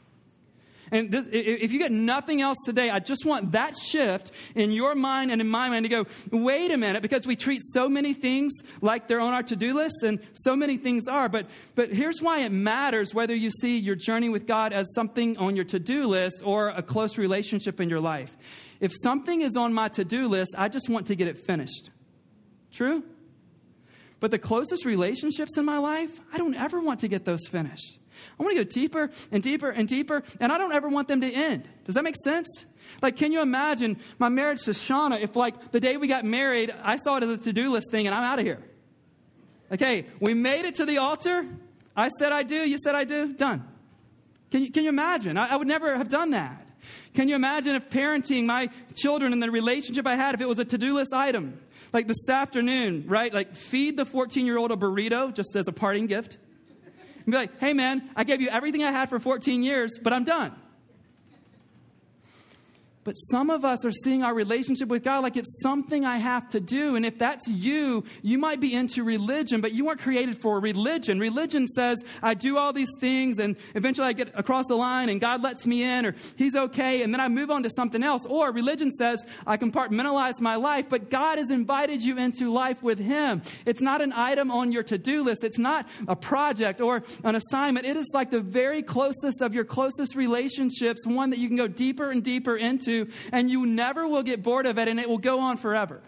And 0.93 1.11
this, 1.11 1.27
if 1.33 1.73
you 1.73 1.79
get 1.79 1.93
nothing 1.93 2.43
else 2.43 2.59
today, 2.65 2.91
I 2.91 2.99
just 2.99 3.25
want 3.25 3.53
that 3.53 3.75
shift 3.77 4.33
in 4.55 4.71
your 4.71 4.95
mind 4.95 5.33
and 5.33 5.41
in 5.41 5.49
my 5.49 5.69
mind 5.69 5.85
to 5.85 5.89
go, 5.89 6.07
wait 6.31 6.71
a 6.71 6.77
minute, 6.77 7.03
because 7.03 7.27
we 7.27 7.37
treat 7.37 7.63
so 7.65 7.89
many 7.89 8.13
things 8.13 8.53
like 8.81 9.09
they're 9.09 9.21
on 9.21 9.33
our 9.33 9.43
to 9.45 9.57
do 9.57 9.75
list, 9.75 10.03
and 10.05 10.21
so 10.35 10.55
many 10.55 10.77
things 10.77 11.09
are. 11.09 11.29
But, 11.29 11.47
but 11.75 11.91
here's 11.91 12.21
why 12.21 12.41
it 12.41 12.53
matters 12.53 13.15
whether 13.15 13.35
you 13.35 13.51
see 13.51 13.79
your 13.79 13.97
journey 13.97 14.29
with 14.29 14.47
God 14.47 14.73
as 14.73 14.93
something 14.95 15.37
on 15.39 15.57
your 15.57 15.65
to 15.67 15.79
do 15.79 16.07
list 16.07 16.43
or 16.45 16.69
a 16.69 16.83
close 16.83 17.19
relationship 17.19 17.81
in 17.81 17.89
your 17.89 18.01
life. 18.01 18.37
If 18.79 18.93
something 18.95 19.41
is 19.41 19.57
on 19.57 19.73
my 19.73 19.89
to 19.89 20.05
do 20.05 20.29
list, 20.29 20.55
I 20.57 20.69
just 20.69 20.89
want 20.89 21.07
to 21.07 21.17
get 21.17 21.29
it 21.29 21.39
finished. 21.39 21.91
True? 22.75 23.03
But 24.21 24.31
the 24.31 24.39
closest 24.39 24.85
relationships 24.85 25.57
in 25.57 25.65
my 25.65 25.79
life, 25.79 26.21
I 26.33 26.39
don't 26.39 26.55
ever 26.55 26.81
want 26.81 27.01
to 27.01 27.09
get 27.09 27.25
those 27.25 27.47
finished. 27.47 27.99
I 28.39 28.43
want 28.43 28.57
to 28.57 28.65
go 28.65 28.71
deeper 28.71 29.11
and 29.31 29.43
deeper 29.43 29.71
and 29.71 29.87
deeper, 29.87 30.23
and 30.41 30.51
I 30.51 30.59
don't 30.59 30.73
ever 30.73 30.89
want 30.89 31.09
them 31.09 31.21
to 31.21 31.31
end. 31.31 31.69
Does 31.85 31.95
that 31.95 32.05
make 32.05 32.17
sense? 32.25 32.65
Like, 33.03 33.17
can 33.17 33.33
you 33.33 33.43
imagine 33.43 33.99
my 34.19 34.29
marriage 34.29 34.63
to 34.63 34.71
Shauna 34.71 35.21
if, 35.21 35.37
like, 35.37 35.73
the 35.73 35.81
day 35.81 35.97
we 35.97 36.09
got 36.09 36.25
married, 36.25 36.75
I 36.83 36.97
saw 36.97 37.17
it 37.17 37.23
as 37.23 37.31
a 37.31 37.39
to 37.39 37.53
do 37.53 37.71
list 37.71 37.91
thing 37.91 38.07
and 38.07 38.15
I'm 38.15 38.23
out 38.23 38.39
of 38.39 38.45
here? 38.45 38.63
Okay, 39.73 40.07
we 40.21 40.35
made 40.35 40.65
it 40.65 40.77
to 40.77 40.85
the 40.85 40.99
altar. 40.99 41.47
I 41.97 42.09
said 42.09 42.33
I 42.33 42.43
do, 42.43 42.57
you 42.57 42.79
said 42.79 42.95
I 42.95 43.05
do, 43.05 43.33
done. 43.33 43.67
Can 44.51 44.65
you, 44.65 44.71
can 44.71 44.85
you 44.85 44.91
imagine? 44.91 45.37
I, 45.37 45.49
I 45.49 45.57
would 45.57 45.69
never 45.69 45.97
have 45.97 46.09
done 46.09 46.31
that. 46.31 46.69
Can 47.15 47.29
you 47.29 47.35
imagine 47.35 47.75
if 47.75 47.89
parenting 47.89 48.47
my 48.47 48.69
children 48.95 49.33
and 49.33 49.43
the 49.43 49.51
relationship 49.51 50.07
I 50.07 50.17
had, 50.17 50.35
if 50.35 50.41
it 50.41 50.49
was 50.49 50.59
a 50.59 50.65
to 50.65 50.79
do 50.79 50.95
list 50.95 51.13
item? 51.13 51.59
Like 51.95 52.09
this 52.09 52.29
afternoon, 52.29 53.05
right? 53.07 53.33
Like 53.33 53.55
feed 53.55 53.97
the 53.97 54.05
14 54.05 54.45
year 54.45 54.59
old 54.59 54.73
a 54.73 54.77
burrito 54.77 55.33
just 55.33 55.55
as 55.55 55.69
a 55.69 55.73
parting 55.73 56.07
gift 56.07 56.37
and 57.25 57.27
be 57.27 57.39
like, 57.39 57.59
hey 57.61 57.73
man, 57.73 58.11
I 58.17 58.25
gave 58.25 58.41
you 58.41 58.49
everything 58.49 58.83
I 58.83 58.91
had 58.91 59.09
for 59.09 59.21
14 59.21 59.63
years, 59.63 59.99
but 60.03 60.13
I'm 60.13 60.25
done. 60.25 60.53
But 63.05 63.13
some 63.15 63.51
of 63.51 63.67
us 63.67 63.85
are 63.85 63.91
seeing 63.91 64.23
our 64.23 64.35
relationship 64.35 64.89
with 64.89 65.05
God 65.05 65.23
like 65.23 65.37
it's 65.37 65.61
something 65.61 66.07
I 66.07 66.17
have 66.17 66.49
to 66.51 66.61
do. 66.61 66.97
And 66.97 67.05
if 67.05 67.19
that's 67.19 67.47
you, 67.47 68.05
you 68.23 68.39
might 68.39 68.61
be 68.61 68.73
into 68.73 69.05
religion, 69.05 69.61
but 69.61 69.73
you 69.73 69.85
weren't 69.85 70.01
created 70.01 70.41
for 70.41 70.59
religion. 70.59 71.21
Religion 71.21 71.69
says, 71.69 72.03
I 72.23 72.33
do 72.33 72.57
all 72.57 72.73
these 72.73 72.91
things 73.01 73.39
and 73.39 73.57
eventually 73.75 74.09
I 74.09 74.15
get 74.15 74.33
across 74.35 74.67
the 74.69 74.75
line 74.75 75.11
and 75.11 75.21
God 75.21 75.43
lets 75.43 75.67
me 75.67 75.83
in 75.83 76.07
or 76.07 76.15
He's 76.37 76.57
okay 76.57 77.03
and 77.03 77.13
then 77.13 77.21
I 77.21 77.29
move 77.29 77.51
on 77.51 77.63
to 77.65 77.71
something 77.71 78.03
else. 78.03 78.25
Or 78.25 78.51
religion 78.53 78.91
says, 78.91 79.25
I 79.47 79.59
compartmentalize 79.59 80.41
my 80.41 80.57
life, 80.57 80.87
but 80.89 81.11
God 81.11 81.37
has 81.37 81.51
invited 81.51 82.03
you 82.03 82.17
into 82.17 82.53
life 82.53 82.83
with 82.83 82.99
Him. 82.99 83.43
It's 83.67 83.83
not 83.83 84.01
an 84.01 84.15
item 84.15 84.51
on 84.51 84.73
your 84.73 84.83
to 84.85 84.97
do 84.97 85.25
list, 85.25 85.45
it's 85.45 85.59
not 85.59 85.87
a 86.09 86.17
project 86.17 86.81
or 86.81 87.03
an 87.23 87.35
assignment. 87.35 87.85
It 87.85 87.99
is 87.99 88.11
like 88.15 88.31
the 88.31 88.41
very 88.41 88.83
closest 88.83 89.43
of 89.43 89.53
your 89.53 89.65
closest 89.65 90.17
relationships, 90.17 91.07
one 91.07 91.29
that 91.31 91.39
you 91.39 91.49
can 91.49 91.59
go 91.59 91.67
deeper 91.67 92.11
and 92.11 92.23
deeper 92.23 92.57
into 92.57 92.94
and 93.33 93.51
you 93.51 93.67
never 93.67 94.07
will 94.07 94.23
get 94.23 94.43
bored 94.43 94.67
of 94.67 94.79
it, 94.79 94.89
and 94.89 94.99
it 94.99 95.09
will 95.09 95.19
go 95.19 95.41
on 95.41 95.57
forever. 95.57 96.03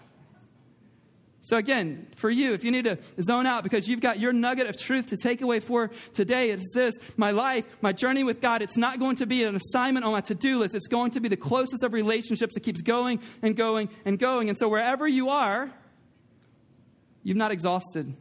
So, 1.47 1.57
again, 1.57 2.09
for 2.17 2.29
you, 2.29 2.55
if 2.55 2.65
you 2.65 2.73
need 2.73 2.87
to 2.87 2.99
zone 3.23 3.47
out 3.47 3.63
because 3.63 3.87
you've 3.87 4.01
got 4.01 4.19
your 4.19 4.33
nugget 4.33 4.67
of 4.67 4.77
truth 4.77 5.11
to 5.11 5.17
take 5.17 5.43
away 5.43 5.61
for 5.61 5.93
today, 6.13 6.51
it's 6.51 6.75
this 6.75 6.95
my 7.17 7.31
life, 7.31 7.65
my 7.81 7.93
journey 7.93 8.25
with 8.25 8.41
God, 8.41 8.63
it's 8.63 8.77
not 8.77 8.99
going 8.99 9.15
to 9.17 9.27
be 9.27 9.45
an 9.45 9.55
assignment 9.55 10.05
on 10.05 10.11
my 10.11 10.23
to 10.23 10.35
do 10.35 10.59
list. 10.59 10.75
It's 10.75 10.89
going 10.89 11.13
to 11.13 11.21
be 11.21 11.29
the 11.29 11.37
closest 11.37 11.85
of 11.85 11.93
relationships 11.93 12.55
that 12.55 12.65
keeps 12.65 12.81
going 12.81 13.21
and 13.43 13.55
going 13.55 13.91
and 14.05 14.19
going. 14.19 14.49
And 14.49 14.59
so, 14.59 14.69
wherever 14.69 15.07
you 15.07 15.29
are, 15.29 15.71
you've 17.23 17.37
not 17.37 17.53
exhausted 17.53 18.13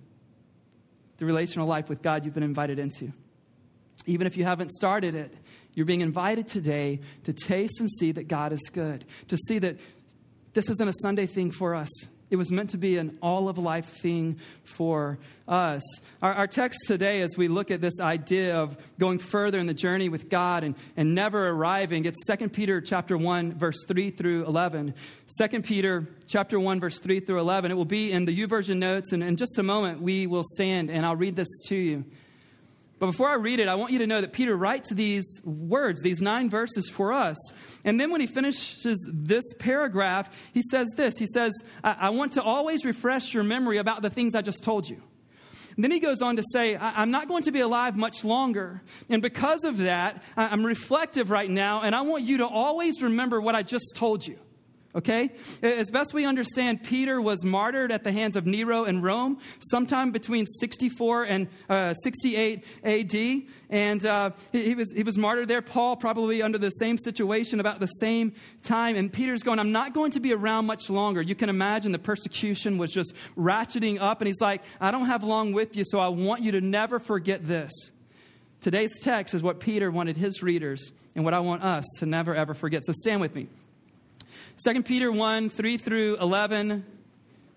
the 1.18 1.26
relational 1.26 1.68
life 1.68 1.90
with 1.90 2.04
God 2.04 2.26
you've 2.26 2.36
been 2.36 2.44
invited 2.44 2.78
into. 2.78 3.12
Even 4.06 4.28
if 4.28 4.38
you 4.38 4.44
haven't 4.44 4.70
started 4.70 5.16
it, 5.16 5.34
you're 5.76 5.86
being 5.86 6.02
invited 6.02 6.48
today 6.48 7.02
to 7.26 7.34
taste 7.34 7.80
and 7.80 7.90
see 7.90 8.12
that 8.14 8.28
God 8.28 8.54
is 8.54 8.70
good, 8.74 9.06
to 9.28 9.38
see 9.38 9.60
that 9.60 9.78
this 10.54 10.70
isn't 10.70 10.88
a 10.88 10.94
Sunday 11.02 11.28
thing 11.28 11.52
for 11.52 11.76
us. 11.76 11.90
It 12.32 12.38
was 12.38 12.52
meant 12.52 12.72
to 12.72 12.78
be 12.78 12.98
an 12.98 13.20
all 13.22 13.50
of 13.50 13.60
life 13.60 13.86
thing 13.86 14.40
for 14.64 15.20
us. 15.48 15.84
Our, 16.24 16.34
our, 16.34 16.48
text 16.48 16.80
today, 16.88 17.22
as 17.22 17.38
we 17.38 17.48
look 17.48 17.70
at 17.70 17.82
this 17.82 18.00
idea 18.02 18.58
of 18.58 18.76
going 18.98 19.20
further 19.20 19.60
in 19.60 19.68
the 19.68 19.76
journey 19.76 20.10
with 20.10 20.28
God 20.28 20.64
and, 20.64 20.76
and 20.98 21.14
never 21.14 21.50
arriving, 21.50 22.06
it's 22.06 22.18
2 22.26 22.50
Peter 22.50 22.82
chapter 22.82 23.16
1, 23.16 23.60
verse 23.60 23.86
3 23.88 24.10
through 24.10 24.46
11. 24.48 24.96
2 25.40 25.62
Peter 25.62 26.08
chapter 26.26 26.60
1, 26.60 26.80
verse 26.80 27.00
3 27.00 27.20
through 27.20 27.40
11. 27.40 27.70
It 27.70 27.76
will 27.76 27.86
be 27.86 28.12
in 28.12 28.26
the 28.26 28.36
YouVersion 28.36 28.78
notes, 28.78 29.12
and 29.12 29.24
in 29.24 29.36
just 29.36 29.60
a 29.60 29.64
moment 29.64 30.02
we 30.02 30.26
will 30.26 30.44
stand 30.44 30.90
and 30.90 31.06
I'll 31.06 31.16
read 31.16 31.36
this 31.36 31.50
to 31.68 31.76
you. 31.76 32.06
But 32.98 33.08
before 33.08 33.30
I 33.30 33.36
read 33.36 33.60
it, 33.60 33.68
I 33.68 33.76
want 33.76 33.92
you 33.92 34.00
to 34.00 34.08
know 34.08 34.22
that 34.22 34.32
Peter 34.32 34.56
writes 34.56 34.92
these 34.94 35.26
words, 35.44 36.02
these 36.02 36.22
nine 36.22 36.50
verses 36.50 36.90
for 36.90 37.12
us. 37.12 37.36
And 37.84 38.00
then 38.00 38.10
when 38.10 38.22
he 38.22 38.28
finishes 38.28 39.06
this 39.12 39.44
paragraph, 39.60 40.34
he 40.54 40.62
says 40.62 40.90
this 40.96 41.18
He 41.18 41.26
says, 41.26 41.54
I, 41.84 41.96
I 42.00 42.10
want 42.10 42.34
to 42.34 42.42
always 42.42 42.86
refresh 42.86 43.34
your 43.34 43.44
memory 43.44 43.80
about 43.80 44.02
the 44.02 44.10
things 44.10 44.34
I 44.34 44.42
just 44.42 44.64
told 44.64 44.88
you. 44.88 45.02
And 45.76 45.84
then 45.84 45.92
he 45.92 46.00
goes 46.00 46.22
on 46.22 46.38
to 46.38 46.44
say, 46.54 46.78
I'm 46.78 47.12
not 47.12 47.28
going 47.28 47.44
to 47.44 47.52
be 47.52 47.60
alive 47.60 47.98
much 47.98 48.24
longer. 48.24 48.82
And 49.10 49.22
because 49.22 49.66
of 49.66 49.78
that, 49.78 50.24
I'm 50.38 50.66
reflective 50.66 51.32
right 51.32 51.50
now, 51.50 51.82
and 51.82 51.94
I 51.94 52.02
want 52.02 52.24
you 52.24 52.38
to 52.38 52.48
always 52.48 53.04
remember 53.04 53.42
what 53.42 53.56
I 53.56 53.62
just 53.62 53.94
told 53.96 54.26
you. 54.26 54.40
Okay? 54.96 55.32
As 55.62 55.92
best 55.92 56.14
we 56.14 56.26
understand, 56.26 56.84
Peter 56.84 57.20
was 57.20 57.44
martyred 57.44 57.92
at 57.92 58.06
the 58.06 58.14
hands 58.14 58.38
of 58.38 58.46
Nero 58.46 58.86
in 58.86 59.02
Rome 59.02 59.40
sometime 59.60 60.12
between 60.12 60.46
64 60.46 61.24
and 61.24 61.48
uh, 61.70 61.94
68 61.94 62.64
AD. 62.84 63.44
And 63.70 64.06
uh, 64.06 64.30
he, 64.54 64.64
he, 64.64 64.76
was, 64.76 64.94
he 64.94 65.04
was 65.04 65.18
martyred 65.18 65.50
there. 65.50 65.62
Paul, 65.62 65.98
probably 65.98 66.42
under 66.42 66.58
the 66.58 66.70
same 66.70 66.98
situation 66.98 67.60
about 67.60 67.82
the 67.82 67.88
same 67.88 68.34
time. 68.64 68.96
And 68.96 69.12
Peter's 69.12 69.44
going, 69.44 69.60
I'm 69.60 69.74
not 69.74 69.94
going 69.94 70.12
to 70.12 70.22
be 70.22 70.34
around 70.34 70.66
much 70.66 70.90
longer. 70.90 71.22
You 71.22 71.36
can 71.36 71.50
imagine 71.50 71.92
the 71.92 72.00
persecution 72.00 72.78
was 72.78 72.92
just 72.92 73.14
ratcheting 73.38 74.00
up. 74.00 74.22
And 74.22 74.28
he's 74.28 74.42
like, 74.42 74.64
I 74.80 74.92
don't 74.92 75.08
have 75.08 75.24
long 75.24 75.52
with 75.52 75.76
you, 75.76 75.84
so 75.86 76.00
I 76.00 76.08
want 76.08 76.42
you 76.42 76.54
to 76.54 76.62
never 76.62 77.00
forget 77.00 77.46
this. 77.46 77.72
Today's 78.62 78.98
text 79.02 79.36
is 79.36 79.44
what 79.44 79.60
Peter 79.60 79.92
wanted 79.92 80.16
his 80.16 80.42
readers 80.42 80.92
and 81.16 81.26
what 81.26 81.34
I 81.34 81.40
want 81.40 81.64
us 81.64 81.86
to 82.00 82.06
never, 82.06 82.34
ever 82.34 82.54
forget. 82.54 82.86
So 82.86 82.94
stand 82.94 83.20
with 83.20 83.36
me. 83.36 83.48
2 84.64 84.84
Peter 84.84 85.12
1 85.12 85.50
3 85.50 85.78
through 85.78 86.16
11. 86.16 86.86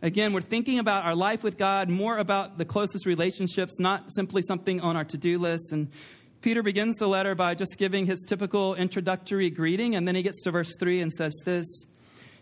Again, 0.03 0.33
we're 0.33 0.41
thinking 0.41 0.81
about 0.81 1.05
our 1.05 1.15
life 1.15 1.45
with 1.45 1.57
God, 1.57 1.89
more 1.89 2.19
about 2.19 2.59
the 2.59 2.65
closest 2.65 3.07
relationships, 3.07 3.79
not 3.79 4.13
simply 4.13 4.43
something 4.43 4.81
on 4.81 4.97
our 4.97 5.05
to 5.05 5.17
do 5.17 5.39
list. 5.39 5.71
And 5.71 5.93
Peter 6.41 6.61
begins 6.61 6.97
the 6.97 7.07
letter 7.07 7.37
by 7.37 7.55
just 7.55 7.79
giving 7.79 8.07
his 8.07 8.25
typical 8.29 8.75
introductory 8.75 9.49
greeting, 9.49 9.95
and 9.95 10.09
then 10.09 10.17
he 10.17 10.23
gets 10.23 10.43
to 10.43 10.51
verse 10.51 10.77
3 10.77 11.01
and 11.01 11.13
says 11.13 11.41
this 11.45 11.67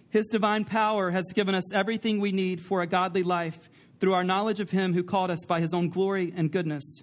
His 0.08 0.26
divine 0.28 0.64
power 0.64 1.10
has 1.10 1.26
given 1.34 1.54
us 1.54 1.74
everything 1.74 2.18
we 2.18 2.32
need 2.32 2.62
for 2.62 2.80
a 2.80 2.86
godly 2.86 3.24
life 3.24 3.68
through 4.00 4.14
our 4.14 4.24
knowledge 4.24 4.60
of 4.60 4.70
Him 4.70 4.94
who 4.94 5.04
called 5.04 5.30
us 5.30 5.44
by 5.46 5.60
His 5.60 5.74
own 5.74 5.90
glory 5.90 6.32
and 6.34 6.50
goodness. 6.50 7.02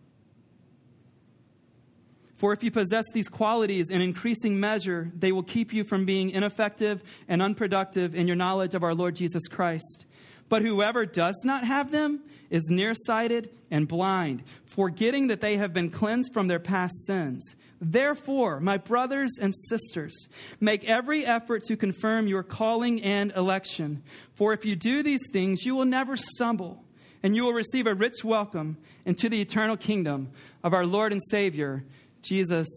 For 2.41 2.53
if 2.53 2.63
you 2.63 2.71
possess 2.71 3.05
these 3.13 3.29
qualities 3.29 3.91
in 3.91 4.01
increasing 4.01 4.59
measure, 4.59 5.11
they 5.15 5.31
will 5.31 5.43
keep 5.43 5.71
you 5.71 5.83
from 5.83 6.05
being 6.05 6.31
ineffective 6.31 7.03
and 7.27 7.39
unproductive 7.39 8.15
in 8.15 8.25
your 8.25 8.35
knowledge 8.35 8.73
of 8.73 8.81
our 8.81 8.95
Lord 8.95 9.15
Jesus 9.15 9.47
Christ. 9.47 10.07
But 10.49 10.63
whoever 10.63 11.05
does 11.05 11.39
not 11.45 11.63
have 11.63 11.91
them 11.91 12.21
is 12.49 12.67
nearsighted 12.71 13.51
and 13.69 13.87
blind, 13.87 14.41
forgetting 14.65 15.27
that 15.27 15.39
they 15.39 15.57
have 15.57 15.71
been 15.71 15.91
cleansed 15.91 16.33
from 16.33 16.47
their 16.47 16.57
past 16.59 16.95
sins. 17.05 17.55
Therefore, 17.79 18.59
my 18.59 18.77
brothers 18.77 19.37
and 19.39 19.53
sisters, 19.69 20.27
make 20.59 20.83
every 20.85 21.23
effort 21.23 21.61
to 21.65 21.77
confirm 21.77 22.25
your 22.25 22.41
calling 22.41 23.03
and 23.03 23.31
election. 23.33 24.01
For 24.33 24.51
if 24.51 24.65
you 24.65 24.75
do 24.75 25.03
these 25.03 25.29
things, 25.31 25.63
you 25.63 25.75
will 25.75 25.85
never 25.85 26.15
stumble, 26.15 26.83
and 27.21 27.35
you 27.35 27.43
will 27.43 27.53
receive 27.53 27.85
a 27.85 27.93
rich 27.93 28.23
welcome 28.23 28.77
into 29.05 29.29
the 29.29 29.41
eternal 29.41 29.77
kingdom 29.77 30.31
of 30.63 30.73
our 30.73 30.87
Lord 30.87 31.11
and 31.11 31.21
Savior. 31.29 31.83
Jesus 32.21 32.67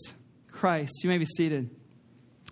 Christ. 0.50 0.92
You 1.02 1.10
may 1.10 1.18
be 1.18 1.24
seated. 1.24 1.70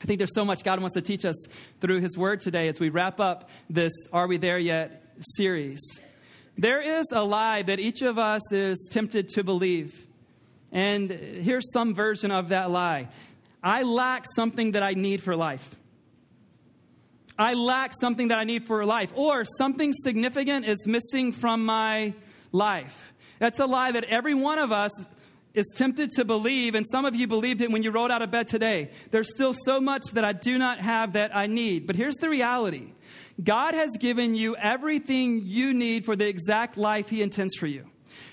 I 0.01 0.05
think 0.05 0.19
there's 0.19 0.35
so 0.35 0.45
much 0.45 0.65
God 0.65 0.81
wants 0.81 0.95
to 0.95 1.03
teach 1.03 1.25
us 1.25 1.47
through 1.81 2.01
His 2.01 2.19
Word 2.19 2.41
today 2.41 2.69
as 2.69 2.81
we 2.81 2.89
wrap 2.89 3.21
up 3.21 3.51
this 3.71 3.93
Are 4.13 4.27
We 4.27 4.37
There 4.37 4.59
Yet 4.59 5.03
series. 5.21 5.81
There 6.59 6.81
is 6.81 7.07
a 7.13 7.23
lie 7.23 7.63
that 7.63 7.79
each 7.79 8.03
of 8.03 8.19
us 8.19 8.53
is 8.53 8.89
tempted 8.91 9.29
to 9.31 9.45
believe. 9.45 10.07
And 10.71 11.11
here's 11.11 11.71
some 11.73 11.95
version 11.95 12.31
of 12.31 12.49
that 12.49 12.71
lie 12.71 13.09
I 13.63 13.83
lack 13.83 14.25
something 14.35 14.73
that 14.73 14.83
I 14.83 14.95
need 14.95 15.23
for 15.23 15.37
life. 15.37 15.77
I 17.39 17.55
lack 17.55 17.93
something 17.99 18.29
that 18.29 18.39
I 18.39 18.45
need 18.45 18.67
for 18.67 18.85
life, 18.85 19.13
or 19.15 19.45
something 19.45 19.93
significant 20.03 20.67
is 20.67 20.87
missing 20.87 21.33
from 21.33 21.65
my 21.65 22.15
life. 22.51 23.13
That's 23.39 23.59
a 23.59 23.67
lie 23.67 23.93
that 23.93 24.05
every 24.05 24.35
one 24.35 24.59
of 24.59 24.71
us 24.71 24.91
is 25.55 25.67
tempted 25.77 26.11
to 26.13 26.25
believe, 26.25 26.75
and 26.75 26.87
some 26.91 27.05
of 27.05 27.15
you 27.15 27.27
believed 27.27 27.61
it 27.61 27.71
when 27.71 27.83
you 27.83 27.91
rolled 27.91 28.11
out 28.11 28.23
of 28.23 28.31
bed 28.31 28.49
today. 28.49 28.91
There's 29.11 29.31
still 29.31 29.55
so 29.65 29.81
much 29.81 30.03
that 30.13 30.25
I 30.25 30.33
do 30.33 30.59
not 30.59 30.81
have 30.81 31.13
that 31.13 31.35
I 31.37 31.47
need. 31.47 31.87
But 31.87 31.97
here's 31.97 32.17
the 32.17 32.29
reality 32.29 32.93
God 33.43 33.75
has 33.75 33.91
given 33.99 34.35
you 34.35 34.57
everything 34.57 35.43
you 35.45 35.75
need 35.75 36.05
for 36.05 36.17
the 36.17 36.27
exact 36.27 36.77
life 36.77 37.09
He 37.09 37.23
intends 37.23 37.55
for 37.55 37.67
you. 37.67 37.87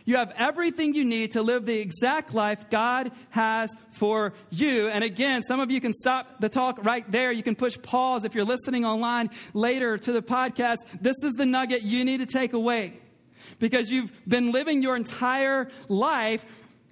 You 0.06 0.18
have 0.18 0.34
everything 0.38 0.94
you 0.94 1.06
need 1.06 1.32
to 1.32 1.42
live 1.42 1.66
the 1.66 1.80
exact 1.80 2.34
life 2.34 2.70
God 2.70 3.12
has 3.30 3.70
for 3.92 4.34
you. 4.50 4.88
And 4.90 5.04
again, 5.04 5.44
some 5.44 5.60
of 5.60 5.70
you 5.70 5.80
can 5.80 5.94
stop 5.94 6.42
the 6.42 6.50
talk 6.50 6.84
right 6.84 7.10
there. 7.12 7.32
You 7.32 7.44
can 7.44 7.56
push 7.56 7.80
pause 7.82 8.24
if 8.24 8.34
you're 8.34 8.46
listening 8.46 8.86
online 8.86 9.30
later 9.54 9.98
to 9.98 10.12
the 10.12 10.22
podcast. 10.22 10.78
This 11.00 11.18
is 11.24 11.34
the 11.34 11.46
nugget 11.46 11.84
you 11.84 12.04
need 12.06 12.18
to 12.18 12.26
take 12.26 12.54
away 12.54 13.00
because 13.60 13.92
you've 13.92 14.12
been 14.28 14.52
living 14.52 14.82
your 14.82 14.96
entire 14.96 15.70
life 15.88 16.46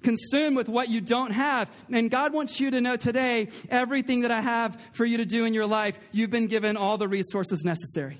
consumed 0.03 0.55
with 0.55 0.69
what 0.69 0.89
you 0.89 1.01
don't 1.01 1.31
have. 1.31 1.69
And 1.91 2.09
God 2.09 2.33
wants 2.33 2.59
you 2.59 2.71
to 2.71 2.81
know 2.81 2.95
today 2.95 3.49
everything 3.69 4.21
that 4.21 4.31
I 4.31 4.41
have 4.41 4.77
for 4.93 5.05
you 5.05 5.17
to 5.17 5.25
do 5.25 5.45
in 5.45 5.53
your 5.53 5.65
life, 5.65 5.99
you've 6.11 6.29
been 6.29 6.47
given 6.47 6.77
all 6.77 6.97
the 6.97 7.07
resources 7.07 7.63
necessary. 7.63 8.19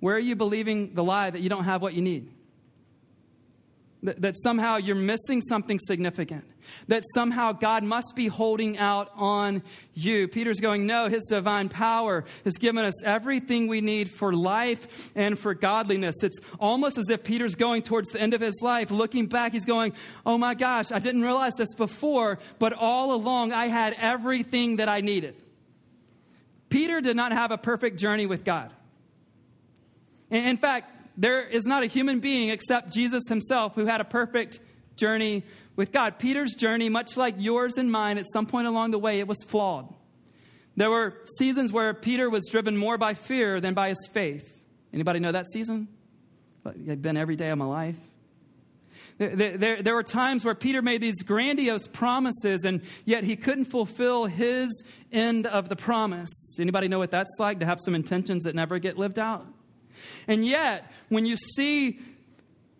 Where 0.00 0.14
are 0.14 0.20
you 0.20 0.36
believing 0.36 0.94
the 0.94 1.02
lie 1.02 1.30
that 1.30 1.40
you 1.40 1.48
don't 1.48 1.64
have 1.64 1.82
what 1.82 1.94
you 1.94 2.02
need? 2.02 2.30
That, 4.02 4.20
that 4.20 4.34
somehow 4.38 4.76
you're 4.76 4.94
missing 4.94 5.40
something 5.40 5.78
significant. 5.78 6.44
That 6.88 7.02
somehow 7.14 7.52
God 7.52 7.82
must 7.82 8.14
be 8.14 8.28
holding 8.28 8.78
out 8.78 9.10
on 9.14 9.62
you. 9.94 10.28
Peter's 10.28 10.60
going, 10.60 10.86
No, 10.86 11.08
his 11.08 11.24
divine 11.24 11.68
power 11.68 12.24
has 12.44 12.54
given 12.54 12.84
us 12.84 13.04
everything 13.04 13.66
we 13.66 13.80
need 13.80 14.10
for 14.10 14.32
life 14.32 15.10
and 15.14 15.38
for 15.38 15.54
godliness. 15.54 16.16
It's 16.22 16.38
almost 16.58 16.98
as 16.98 17.08
if 17.08 17.24
Peter's 17.24 17.54
going 17.54 17.82
towards 17.82 18.08
the 18.10 18.20
end 18.20 18.34
of 18.34 18.40
his 18.40 18.60
life, 18.62 18.90
looking 18.90 19.26
back, 19.26 19.52
he's 19.52 19.64
going, 19.64 19.92
Oh 20.24 20.38
my 20.38 20.54
gosh, 20.54 20.92
I 20.92 20.98
didn't 20.98 21.22
realize 21.22 21.54
this 21.56 21.74
before, 21.74 22.38
but 22.58 22.72
all 22.72 23.14
along 23.14 23.52
I 23.52 23.68
had 23.68 23.94
everything 23.98 24.76
that 24.76 24.88
I 24.88 25.00
needed. 25.00 25.36
Peter 26.68 27.00
did 27.00 27.16
not 27.16 27.32
have 27.32 27.50
a 27.50 27.58
perfect 27.58 27.98
journey 27.98 28.26
with 28.26 28.44
God. 28.44 28.72
In 30.30 30.56
fact, 30.56 30.90
there 31.16 31.40
is 31.40 31.64
not 31.64 31.82
a 31.82 31.86
human 31.86 32.20
being 32.20 32.50
except 32.50 32.92
Jesus 32.92 33.22
himself 33.28 33.74
who 33.74 33.86
had 33.86 34.00
a 34.00 34.04
perfect 34.04 34.60
journey 34.96 35.44
with 35.76 35.92
God. 35.92 36.18
Peter's 36.18 36.54
journey, 36.54 36.88
much 36.88 37.16
like 37.16 37.34
yours 37.38 37.76
and 37.76 37.92
mine, 37.92 38.18
at 38.18 38.26
some 38.32 38.46
point 38.46 38.66
along 38.66 38.90
the 38.90 38.98
way, 38.98 39.20
it 39.20 39.28
was 39.28 39.38
flawed. 39.46 39.92
There 40.76 40.90
were 40.90 41.14
seasons 41.38 41.72
where 41.72 41.94
Peter 41.94 42.28
was 42.28 42.48
driven 42.50 42.76
more 42.76 42.98
by 42.98 43.14
fear 43.14 43.60
than 43.60 43.74
by 43.74 43.90
his 43.90 44.08
faith. 44.12 44.46
Anybody 44.92 45.20
know 45.20 45.32
that 45.32 45.46
season? 45.52 45.88
I've 46.64 47.00
been 47.00 47.16
every 47.16 47.36
day 47.36 47.50
of 47.50 47.58
my 47.58 47.64
life. 47.64 47.96
There, 49.18 49.56
there, 49.56 49.82
there, 49.82 49.94
were 49.94 50.02
times 50.02 50.44
where 50.44 50.54
Peter 50.54 50.82
made 50.82 51.00
these 51.00 51.22
grandiose 51.22 51.86
promises, 51.86 52.64
and 52.64 52.82
yet 53.06 53.24
he 53.24 53.36
couldn't 53.36 53.64
fulfill 53.66 54.26
his 54.26 54.84
end 55.10 55.46
of 55.46 55.70
the 55.70 55.76
promise. 55.76 56.56
Anybody 56.58 56.88
know 56.88 56.98
what 56.98 57.10
that's 57.10 57.34
like 57.38 57.60
to 57.60 57.66
have 57.66 57.80
some 57.80 57.94
intentions 57.94 58.42
that 58.42 58.54
never 58.54 58.78
get 58.78 58.98
lived 58.98 59.18
out? 59.18 59.46
And 60.28 60.46
yet, 60.46 60.92
when 61.08 61.24
you 61.24 61.38
see 61.38 61.98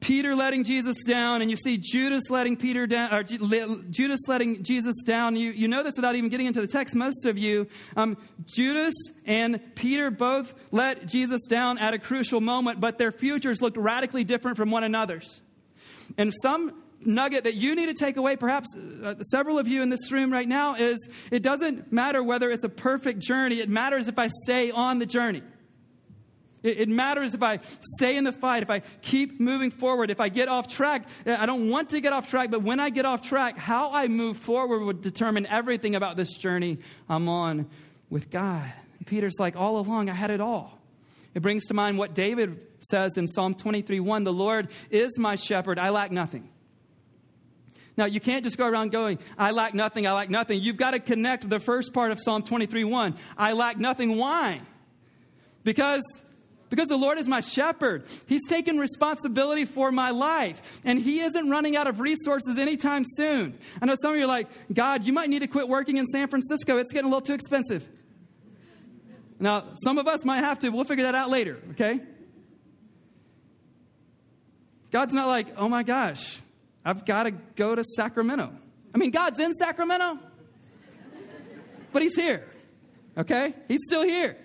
Peter 0.06 0.36
letting 0.36 0.62
Jesus 0.62 1.02
down, 1.04 1.42
and 1.42 1.50
you 1.50 1.56
see 1.56 1.78
Judas 1.78 2.30
letting 2.30 2.56
Peter 2.56 2.86
down, 2.86 3.12
or 3.12 3.24
Judas 3.24 4.20
letting 4.28 4.62
Jesus 4.62 4.94
down. 5.04 5.34
You, 5.34 5.50
you 5.50 5.66
know 5.66 5.82
this 5.82 5.96
without 5.96 6.14
even 6.14 6.30
getting 6.30 6.46
into 6.46 6.60
the 6.60 6.68
text. 6.68 6.94
Most 6.94 7.26
of 7.26 7.36
you, 7.36 7.66
um, 7.96 8.16
Judas 8.44 8.94
and 9.24 9.60
Peter 9.74 10.12
both 10.12 10.54
let 10.70 11.06
Jesus 11.06 11.40
down 11.48 11.78
at 11.78 11.92
a 11.92 11.98
crucial 11.98 12.40
moment, 12.40 12.78
but 12.78 12.98
their 12.98 13.10
futures 13.10 13.60
looked 13.60 13.76
radically 13.76 14.22
different 14.22 14.56
from 14.56 14.70
one 14.70 14.84
another's. 14.84 15.42
And 16.16 16.32
some 16.40 16.84
nugget 17.00 17.42
that 17.42 17.54
you 17.54 17.74
need 17.74 17.86
to 17.86 17.94
take 17.94 18.16
away, 18.16 18.36
perhaps 18.36 18.68
uh, 18.76 19.14
several 19.22 19.58
of 19.58 19.66
you 19.66 19.82
in 19.82 19.88
this 19.88 20.12
room 20.12 20.32
right 20.32 20.46
now, 20.46 20.76
is 20.76 21.08
it 21.32 21.42
doesn't 21.42 21.92
matter 21.92 22.22
whether 22.22 22.52
it's 22.52 22.62
a 22.62 22.68
perfect 22.68 23.18
journey. 23.18 23.58
It 23.58 23.68
matters 23.68 24.06
if 24.06 24.20
I 24.20 24.28
stay 24.44 24.70
on 24.70 25.00
the 25.00 25.06
journey. 25.06 25.42
It, 26.66 26.80
it 26.80 26.88
matters 26.88 27.32
if 27.34 27.42
I 27.42 27.60
stay 27.96 28.16
in 28.16 28.24
the 28.24 28.32
fight, 28.32 28.62
if 28.62 28.70
I 28.70 28.80
keep 29.00 29.40
moving 29.40 29.70
forward, 29.70 30.10
if 30.10 30.20
I 30.20 30.28
get 30.28 30.48
off 30.48 30.68
track. 30.68 31.06
I 31.24 31.46
don't 31.46 31.70
want 31.70 31.90
to 31.90 32.00
get 32.00 32.12
off 32.12 32.28
track, 32.28 32.50
but 32.50 32.62
when 32.62 32.80
I 32.80 32.90
get 32.90 33.04
off 33.04 33.22
track, 33.22 33.56
how 33.56 33.92
I 33.92 34.08
move 34.08 34.36
forward 34.36 34.82
would 34.84 35.00
determine 35.00 35.46
everything 35.46 35.94
about 35.94 36.16
this 36.16 36.36
journey 36.36 36.78
I'm 37.08 37.28
on 37.28 37.68
with 38.10 38.30
God. 38.30 38.72
Peter's 39.06 39.36
like, 39.38 39.54
all 39.54 39.78
along, 39.78 40.10
I 40.10 40.14
had 40.14 40.30
it 40.30 40.40
all. 40.40 40.80
It 41.32 41.42
brings 41.42 41.66
to 41.66 41.74
mind 41.74 41.96
what 41.96 42.14
David 42.14 42.60
says 42.80 43.16
in 43.16 43.28
Psalm 43.28 43.54
23 43.54 44.00
1 44.00 44.24
The 44.24 44.32
Lord 44.32 44.68
is 44.90 45.18
my 45.18 45.36
shepherd, 45.36 45.78
I 45.78 45.90
lack 45.90 46.10
nothing. 46.10 46.48
Now, 47.96 48.04
you 48.04 48.20
can't 48.20 48.44
just 48.44 48.58
go 48.58 48.66
around 48.66 48.90
going, 48.90 49.18
I 49.38 49.52
lack 49.52 49.72
nothing, 49.72 50.06
I 50.06 50.12
lack 50.12 50.28
nothing. 50.28 50.60
You've 50.60 50.76
got 50.76 50.90
to 50.90 50.98
connect 50.98 51.48
the 51.48 51.60
first 51.60 51.94
part 51.94 52.10
of 52.10 52.20
Psalm 52.20 52.42
23 52.42 52.84
1. 52.84 53.16
I 53.38 53.52
lack 53.52 53.78
nothing. 53.78 54.16
Why? 54.16 54.60
Because 55.62 56.02
because 56.68 56.88
the 56.88 56.96
Lord 56.96 57.18
is 57.18 57.28
my 57.28 57.40
shepherd. 57.40 58.04
He's 58.26 58.46
taken 58.48 58.78
responsibility 58.78 59.64
for 59.64 59.92
my 59.92 60.10
life, 60.10 60.60
and 60.84 60.98
He 60.98 61.20
isn't 61.20 61.48
running 61.48 61.76
out 61.76 61.86
of 61.86 62.00
resources 62.00 62.58
anytime 62.58 63.04
soon. 63.04 63.58
I 63.80 63.86
know 63.86 63.94
some 64.00 64.12
of 64.12 64.16
you 64.16 64.24
are 64.24 64.28
like, 64.28 64.48
God, 64.72 65.04
you 65.04 65.12
might 65.12 65.28
need 65.28 65.40
to 65.40 65.46
quit 65.46 65.68
working 65.68 65.96
in 65.96 66.06
San 66.06 66.28
Francisco. 66.28 66.78
It's 66.78 66.92
getting 66.92 67.06
a 67.06 67.08
little 67.08 67.26
too 67.26 67.34
expensive. 67.34 67.86
Now, 69.38 69.64
some 69.84 69.98
of 69.98 70.06
us 70.06 70.24
might 70.24 70.40
have 70.40 70.60
to. 70.60 70.70
We'll 70.70 70.84
figure 70.84 71.04
that 71.04 71.14
out 71.14 71.30
later, 71.30 71.58
okay? 71.72 72.00
God's 74.90 75.12
not 75.12 75.28
like, 75.28 75.48
oh 75.56 75.68
my 75.68 75.82
gosh, 75.82 76.40
I've 76.84 77.04
got 77.04 77.24
to 77.24 77.32
go 77.32 77.74
to 77.74 77.84
Sacramento. 77.84 78.52
I 78.94 78.98
mean, 78.98 79.10
God's 79.10 79.38
in 79.38 79.52
Sacramento, 79.52 80.18
but 81.92 82.02
He's 82.02 82.16
here, 82.16 82.48
okay? 83.18 83.54
He's 83.68 83.80
still 83.86 84.02
here. 84.02 84.38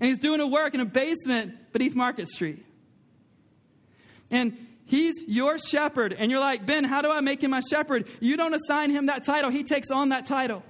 And 0.00 0.08
He's 0.08 0.18
doing 0.18 0.40
a 0.40 0.46
work 0.46 0.74
in 0.74 0.80
a 0.80 0.86
basement 0.86 1.72
beneath 1.72 1.94
Market 1.94 2.28
Street. 2.28 2.64
And 4.30 4.56
He's 4.86 5.14
your 5.26 5.58
shepherd. 5.58 6.14
And 6.16 6.30
you're 6.30 6.40
like, 6.40 6.64
Ben, 6.64 6.84
how 6.84 7.02
do 7.02 7.10
I 7.10 7.20
make 7.20 7.42
him 7.42 7.50
my 7.50 7.60
shepherd? 7.60 8.08
You 8.20 8.36
don't 8.36 8.54
assign 8.54 8.90
him 8.90 9.06
that 9.06 9.24
title, 9.24 9.50
he 9.50 9.64
takes 9.64 9.90
on 9.90 10.10
that 10.10 10.26
title. 10.26 10.62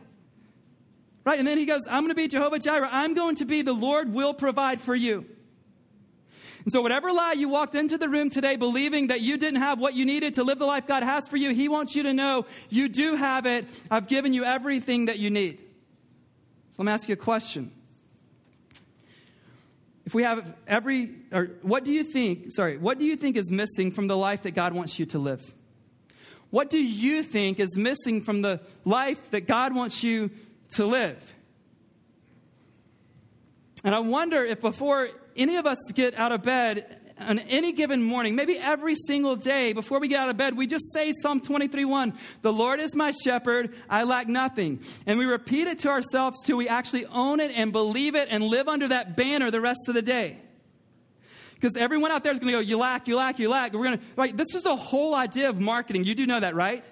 Right? 1.25 1.39
And 1.39 1.47
then 1.47 1.59
he 1.59 1.67
goes, 1.67 1.83
I'm 1.89 2.03
going 2.03 2.11
to 2.11 2.15
be 2.15 2.29
Jehovah 2.29 2.59
Jireh. 2.59 2.89
I'm 2.91 3.15
going 3.15 3.37
to 3.37 3.45
be 3.45 3.63
the 3.63 3.73
Lord 3.73 4.15
will 4.15 4.33
provide 4.33 4.81
for 4.81 4.95
you. 4.95 5.27
And 6.65 6.73
so, 6.73 6.81
whatever 6.81 7.13
lie 7.13 7.33
you 7.33 7.49
walked 7.49 7.75
into 7.75 7.99
the 7.99 8.09
room 8.09 8.31
today 8.31 8.57
believing 8.57 9.09
that 9.09 9.21
you 9.21 9.37
didn't 9.37 9.61
have 9.61 9.79
what 9.79 9.95
you 9.95 10.05
needed 10.05 10.35
to 10.37 10.45
live 10.45 10.59
the 10.59 10.67
life 10.67 10.87
God 10.87 11.03
has 11.03 11.29
for 11.29 11.37
you, 11.37 11.51
He 11.51 11.69
wants 11.69 11.95
you 11.95 12.05
to 12.05 12.13
know 12.13 12.47
you 12.69 12.89
do 12.89 13.15
have 13.15 13.47
it. 13.47 13.67
I've 13.89 14.09
given 14.09 14.33
you 14.33 14.45
everything 14.45 15.07
that 15.07 15.19
you 15.19 15.31
need. 15.31 15.59
So, 16.71 16.77
let 16.79 16.87
me 16.87 16.93
ask 16.93 17.09
you 17.09 17.13
a 17.13 17.17
question. 17.17 17.71
If 20.07 20.15
we 20.15 20.23
have 20.23 20.55
every, 20.67 21.11
or 21.33 21.51
what 21.63 21.85
do 21.85 21.93
you 21.93 22.05
think, 22.05 22.53
sorry, 22.53 22.79
what 22.79 22.99
do 22.99 23.05
you 23.05 23.17
think 23.17 23.37
is 23.37 23.51
missing 23.51 23.91
from 23.91 24.07
the 24.07 24.17
life 24.17 24.43
that 24.43 24.53
God 24.53 24.73
wants 24.73 24.99
you 24.99 25.07
to 25.07 25.19
live? 25.19 25.55
What 26.51 26.71
do 26.71 26.79
you 26.79 27.23
think 27.23 27.61
is 27.61 27.77
missing 27.77 28.23
from 28.23 28.41
the 28.41 28.61
life 28.85 29.31
that 29.33 29.49
God 29.49 29.75
wants 29.75 30.05
you 30.05 30.31
to 30.71 30.87
live. 30.87 31.35
And 33.85 33.95
I 33.95 34.01
wonder 34.01 34.45
if 34.45 34.61
before 34.61 35.09
any 35.37 35.57
of 35.57 35.67
us 35.67 35.79
get 35.95 36.19
out 36.19 36.33
of 36.33 36.43
bed 36.43 37.06
on 37.19 37.39
any 37.39 37.73
given 37.73 38.03
morning, 38.03 38.35
maybe 38.35 38.59
every 38.59 38.95
single 38.95 39.37
day 39.37 39.73
before 39.73 40.01
we 40.01 40.09
get 40.09 40.21
out 40.21 40.29
of 40.29 40.37
bed, 40.37 40.57
we 40.57 40.67
just 40.67 40.93
say 40.93 41.13
Psalm 41.23 41.41
23 41.41 41.85
1, 41.85 42.13
The 42.43 42.53
Lord 42.53 42.81
is 42.81 42.95
my 42.95 43.13
shepherd, 43.25 43.75
I 43.89 44.05
lack 44.05 44.29
nothing. 44.29 44.81
And 45.07 45.19
we 45.19 45.25
repeat 45.25 45.67
it 45.67 45.79
to 45.81 45.89
ourselves 45.89 46.43
till 46.45 46.57
we 46.57 46.69
actually 46.69 47.07
own 47.07 47.41
it 47.41 47.53
and 47.55 47.73
believe 47.73 48.15
it 48.15 48.29
and 48.31 48.45
live 48.45 48.69
under 48.69 48.89
that 48.89 49.17
banner 49.17 49.51
the 49.51 49.61
rest 49.61 49.81
of 49.89 49.95
the 49.95 50.03
day. 50.03 50.39
Because 51.55 51.75
everyone 51.77 52.11
out 52.11 52.23
there 52.23 52.33
is 52.33 52.39
going 52.39 52.53
to 52.53 52.59
go, 52.59 52.61
You 52.61 52.77
lack, 52.77 53.09
you 53.09 53.17
lack, 53.17 53.39
you 53.39 53.49
lack. 53.49 53.73
We're 53.73 53.85
going 53.85 53.99
to, 53.99 54.05
right? 54.17 54.37
This 54.37 54.55
is 54.55 54.63
the 54.63 54.77
whole 54.77 55.15
idea 55.15 55.49
of 55.49 55.59
marketing. 55.59 56.05
You 56.05 56.15
do 56.15 56.27
know 56.27 56.41
that, 56.41 56.55
right? 56.55 56.85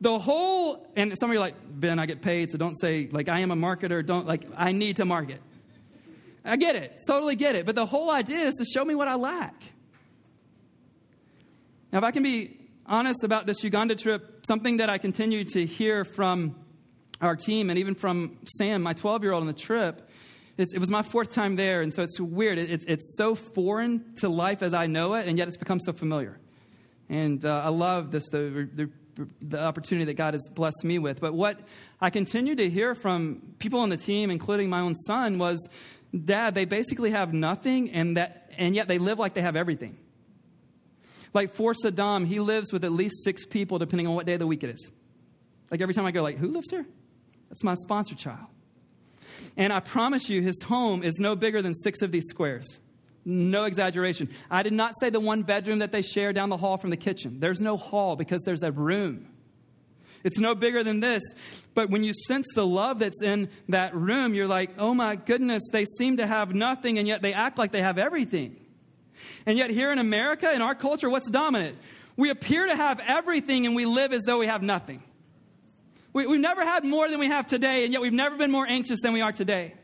The 0.00 0.18
whole, 0.18 0.86
and 0.96 1.16
some 1.18 1.30
of 1.30 1.34
you 1.34 1.40
are 1.40 1.44
like, 1.44 1.56
Ben, 1.68 1.98
I 1.98 2.06
get 2.06 2.22
paid, 2.22 2.50
so 2.50 2.58
don't 2.58 2.74
say, 2.74 3.08
like, 3.10 3.28
I 3.28 3.40
am 3.40 3.50
a 3.50 3.56
marketer, 3.56 4.04
don't, 4.04 4.26
like, 4.26 4.44
I 4.56 4.70
need 4.70 4.96
to 4.96 5.04
market. 5.04 5.40
I 6.44 6.56
get 6.56 6.76
it, 6.76 7.00
totally 7.06 7.36
get 7.36 7.54
it. 7.54 7.66
But 7.66 7.74
the 7.74 7.86
whole 7.86 8.10
idea 8.10 8.38
is 8.38 8.54
to 8.54 8.64
show 8.64 8.84
me 8.84 8.94
what 8.94 9.08
I 9.08 9.14
lack. 9.14 9.54
Now, 11.92 11.98
if 11.98 12.04
I 12.04 12.10
can 12.10 12.22
be 12.22 12.58
honest 12.86 13.24
about 13.24 13.46
this 13.46 13.62
Uganda 13.64 13.94
trip, 13.94 14.44
something 14.46 14.78
that 14.78 14.90
I 14.90 14.98
continue 14.98 15.44
to 15.44 15.66
hear 15.66 16.04
from 16.04 16.56
our 17.20 17.36
team 17.36 17.70
and 17.70 17.78
even 17.78 17.94
from 17.94 18.38
Sam, 18.44 18.82
my 18.82 18.92
12 18.92 19.22
year 19.22 19.32
old 19.32 19.42
on 19.42 19.46
the 19.46 19.52
trip, 19.52 20.08
it 20.56 20.80
was 20.80 20.90
my 20.90 21.02
fourth 21.02 21.30
time 21.30 21.54
there, 21.54 21.82
and 21.82 21.94
so 21.94 22.02
it's 22.02 22.18
weird. 22.18 22.58
It, 22.58 22.84
it's 22.88 23.16
so 23.16 23.36
foreign 23.36 24.14
to 24.16 24.28
life 24.28 24.60
as 24.60 24.74
I 24.74 24.88
know 24.88 25.14
it, 25.14 25.28
and 25.28 25.38
yet 25.38 25.46
it's 25.46 25.56
become 25.56 25.78
so 25.78 25.92
familiar. 25.92 26.40
And 27.08 27.44
uh, 27.44 27.62
I 27.64 27.68
love 27.68 28.10
this, 28.10 28.28
the, 28.28 28.68
the 28.74 28.90
the 29.40 29.60
opportunity 29.60 30.04
that 30.06 30.14
God 30.14 30.34
has 30.34 30.48
blessed 30.54 30.84
me 30.84 30.98
with. 30.98 31.20
But 31.20 31.34
what 31.34 31.58
I 32.00 32.10
continue 32.10 32.54
to 32.56 32.70
hear 32.70 32.94
from 32.94 33.42
people 33.58 33.80
on 33.80 33.88
the 33.88 33.96
team, 33.96 34.30
including 34.30 34.68
my 34.70 34.80
own 34.80 34.94
son, 34.94 35.38
was, 35.38 35.68
Dad, 36.12 36.54
they 36.54 36.64
basically 36.64 37.10
have 37.10 37.34
nothing, 37.34 37.90
and 37.90 38.16
that, 38.16 38.50
and 38.56 38.74
yet 38.74 38.88
they 38.88 38.98
live 38.98 39.18
like 39.18 39.34
they 39.34 39.42
have 39.42 39.56
everything. 39.56 39.98
Like 41.34 41.54
for 41.54 41.74
Saddam, 41.74 42.26
he 42.26 42.40
lives 42.40 42.72
with 42.72 42.84
at 42.84 42.92
least 42.92 43.22
six 43.24 43.44
people, 43.44 43.78
depending 43.78 44.06
on 44.06 44.14
what 44.14 44.26
day 44.26 44.34
of 44.34 44.38
the 44.38 44.46
week 44.46 44.64
it 44.64 44.70
is. 44.70 44.92
Like 45.70 45.80
every 45.82 45.94
time 45.94 46.06
I 46.06 46.10
go, 46.10 46.22
like, 46.22 46.38
who 46.38 46.48
lives 46.48 46.70
here? 46.70 46.86
That's 47.50 47.62
my 47.62 47.74
sponsor 47.74 48.14
child. 48.14 48.46
And 49.56 49.72
I 49.72 49.80
promise 49.80 50.28
you, 50.30 50.40
his 50.40 50.62
home 50.62 51.02
is 51.02 51.18
no 51.18 51.36
bigger 51.36 51.60
than 51.60 51.74
six 51.74 52.00
of 52.02 52.10
these 52.12 52.26
squares. 52.28 52.80
No 53.24 53.64
exaggeration. 53.64 54.30
I 54.50 54.62
did 54.62 54.72
not 54.72 54.92
say 54.98 55.10
the 55.10 55.20
one 55.20 55.42
bedroom 55.42 55.80
that 55.80 55.92
they 55.92 56.00
share 56.00 56.32
down 56.32 56.48
the 56.48 56.56
hall 56.56 56.78
from 56.78 56.90
the 56.90 56.96
kitchen. 56.96 57.40
There's 57.40 57.60
no 57.60 57.76
hall 57.76 58.16
because 58.16 58.42
there's 58.42 58.62
a 58.62 58.72
room. 58.72 59.28
It's 60.24 60.38
no 60.38 60.54
bigger 60.54 60.82
than 60.82 61.00
this. 61.00 61.22
But 61.74 61.90
when 61.90 62.04
you 62.04 62.12
sense 62.12 62.46
the 62.54 62.66
love 62.66 62.98
that's 62.98 63.22
in 63.22 63.48
that 63.68 63.94
room, 63.94 64.34
you're 64.34 64.48
like, 64.48 64.70
oh 64.78 64.94
my 64.94 65.16
goodness, 65.16 65.62
they 65.72 65.84
seem 65.84 66.16
to 66.16 66.26
have 66.26 66.54
nothing, 66.54 66.98
and 66.98 67.06
yet 67.06 67.22
they 67.22 67.32
act 67.32 67.58
like 67.58 67.72
they 67.72 67.82
have 67.82 67.98
everything. 67.98 68.56
And 69.46 69.58
yet, 69.58 69.70
here 69.70 69.90
in 69.92 69.98
America, 69.98 70.52
in 70.52 70.62
our 70.62 70.74
culture, 70.74 71.10
what's 71.10 71.30
dominant? 71.30 71.78
We 72.16 72.30
appear 72.30 72.66
to 72.66 72.76
have 72.76 73.00
everything, 73.00 73.66
and 73.66 73.74
we 73.74 73.86
live 73.86 74.12
as 74.12 74.22
though 74.24 74.38
we 74.38 74.46
have 74.46 74.62
nothing. 74.62 75.02
We, 76.12 76.24
have 76.24 76.40
never 76.40 76.64
had 76.64 76.84
more 76.84 77.08
than 77.08 77.20
we 77.20 77.28
have 77.28 77.46
today, 77.46 77.84
and 77.84 77.92
yet 77.92 78.02
we've 78.02 78.12
never 78.12 78.36
been 78.36 78.50
more 78.50 78.66
anxious 78.66 79.00
than 79.00 79.12
we 79.12 79.20
are 79.20 79.32
today. 79.32 79.74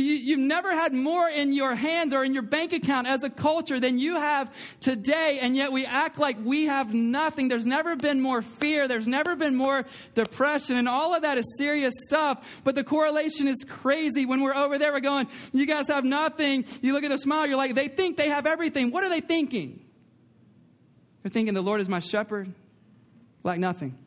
You, 0.00 0.36
have 0.36 0.44
never 0.44 0.72
had 0.72 0.92
more 0.92 1.28
in 1.28 1.52
your 1.52 1.74
hands 1.74 2.12
or 2.12 2.24
in 2.24 2.34
your 2.34 2.42
bank 2.42 2.72
account 2.72 3.06
as 3.06 3.22
a 3.22 3.30
culture 3.30 3.80
than 3.80 3.98
you 3.98 4.16
have 4.16 4.52
today, 4.80 5.38
and 5.40 5.56
yet 5.56 5.72
we 5.72 5.86
act 5.86 6.18
like 6.18 6.36
we 6.42 6.64
have 6.66 6.92
nothing. 6.92 7.48
There's 7.48 7.66
never 7.66 7.96
been 7.96 8.20
more 8.20 8.42
fear. 8.42 8.88
There's 8.88 9.08
never 9.08 9.36
been 9.36 9.54
more 9.54 9.84
depression, 10.14 10.76
and 10.76 10.88
all 10.88 11.14
of 11.14 11.22
that 11.22 11.38
is 11.38 11.44
serious 11.58 11.94
stuff. 12.04 12.44
But 12.64 12.74
the 12.74 12.84
correlation 12.84 13.48
is 13.48 13.64
crazy. 13.68 14.26
When 14.26 14.42
we're 14.42 14.54
over 14.54 14.78
there, 14.78 14.92
we're 14.92 15.00
going, 15.00 15.28
You 15.52 15.66
guys 15.66 15.88
have 15.88 16.04
nothing. 16.04 16.66
You 16.82 16.92
look 16.92 17.04
at 17.04 17.10
the 17.10 17.18
smile, 17.18 17.46
you're 17.46 17.56
like, 17.56 17.74
They 17.74 17.88
think 17.88 18.16
they 18.16 18.28
have 18.28 18.46
everything. 18.46 18.90
What 18.90 19.04
are 19.04 19.08
they 19.08 19.20
thinking? 19.20 19.82
They're 21.22 21.30
thinking, 21.30 21.54
The 21.54 21.62
Lord 21.62 21.80
is 21.80 21.88
my 21.88 22.00
shepherd, 22.00 22.52
like 23.42 23.58
nothing 23.58 23.98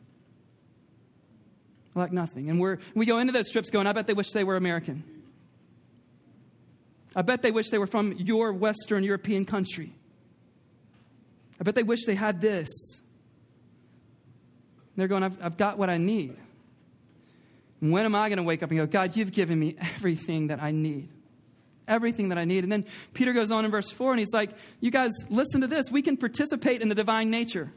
like 1.96 2.12
nothing. 2.12 2.48
And 2.48 2.60
we're, 2.60 2.78
we 2.94 3.04
go 3.04 3.18
into 3.18 3.32
those 3.32 3.50
trips 3.50 3.68
going, 3.68 3.86
I 3.86 3.92
bet 3.92 4.06
they 4.06 4.14
wish 4.14 4.30
they 4.30 4.44
were 4.44 4.56
American. 4.56 5.19
I 7.14 7.22
bet 7.22 7.42
they 7.42 7.50
wish 7.50 7.70
they 7.70 7.78
were 7.78 7.86
from 7.86 8.12
your 8.12 8.52
Western 8.52 9.02
European 9.02 9.44
country. 9.44 9.92
I 11.60 11.64
bet 11.64 11.74
they 11.74 11.82
wish 11.82 12.04
they 12.04 12.14
had 12.14 12.40
this. 12.40 12.68
They're 14.96 15.08
going, 15.08 15.22
I've, 15.22 15.42
I've 15.42 15.56
got 15.56 15.78
what 15.78 15.90
I 15.90 15.98
need. 15.98 16.36
When 17.80 18.04
am 18.04 18.14
I 18.14 18.28
going 18.28 18.36
to 18.36 18.42
wake 18.42 18.62
up 18.62 18.70
and 18.70 18.78
go, 18.78 18.86
God, 18.86 19.16
you've 19.16 19.32
given 19.32 19.58
me 19.58 19.76
everything 19.80 20.48
that 20.48 20.62
I 20.62 20.70
need? 20.70 21.08
Everything 21.88 22.28
that 22.28 22.38
I 22.38 22.44
need. 22.44 22.62
And 22.62 22.72
then 22.72 22.84
Peter 23.14 23.32
goes 23.32 23.50
on 23.50 23.64
in 23.64 23.70
verse 23.70 23.90
4 23.90 24.12
and 24.12 24.20
he's 24.20 24.32
like, 24.32 24.50
You 24.80 24.90
guys, 24.90 25.10
listen 25.28 25.62
to 25.62 25.66
this. 25.66 25.90
We 25.90 26.02
can 26.02 26.16
participate 26.16 26.82
in 26.82 26.88
the 26.88 26.94
divine 26.94 27.30
nature. 27.30 27.72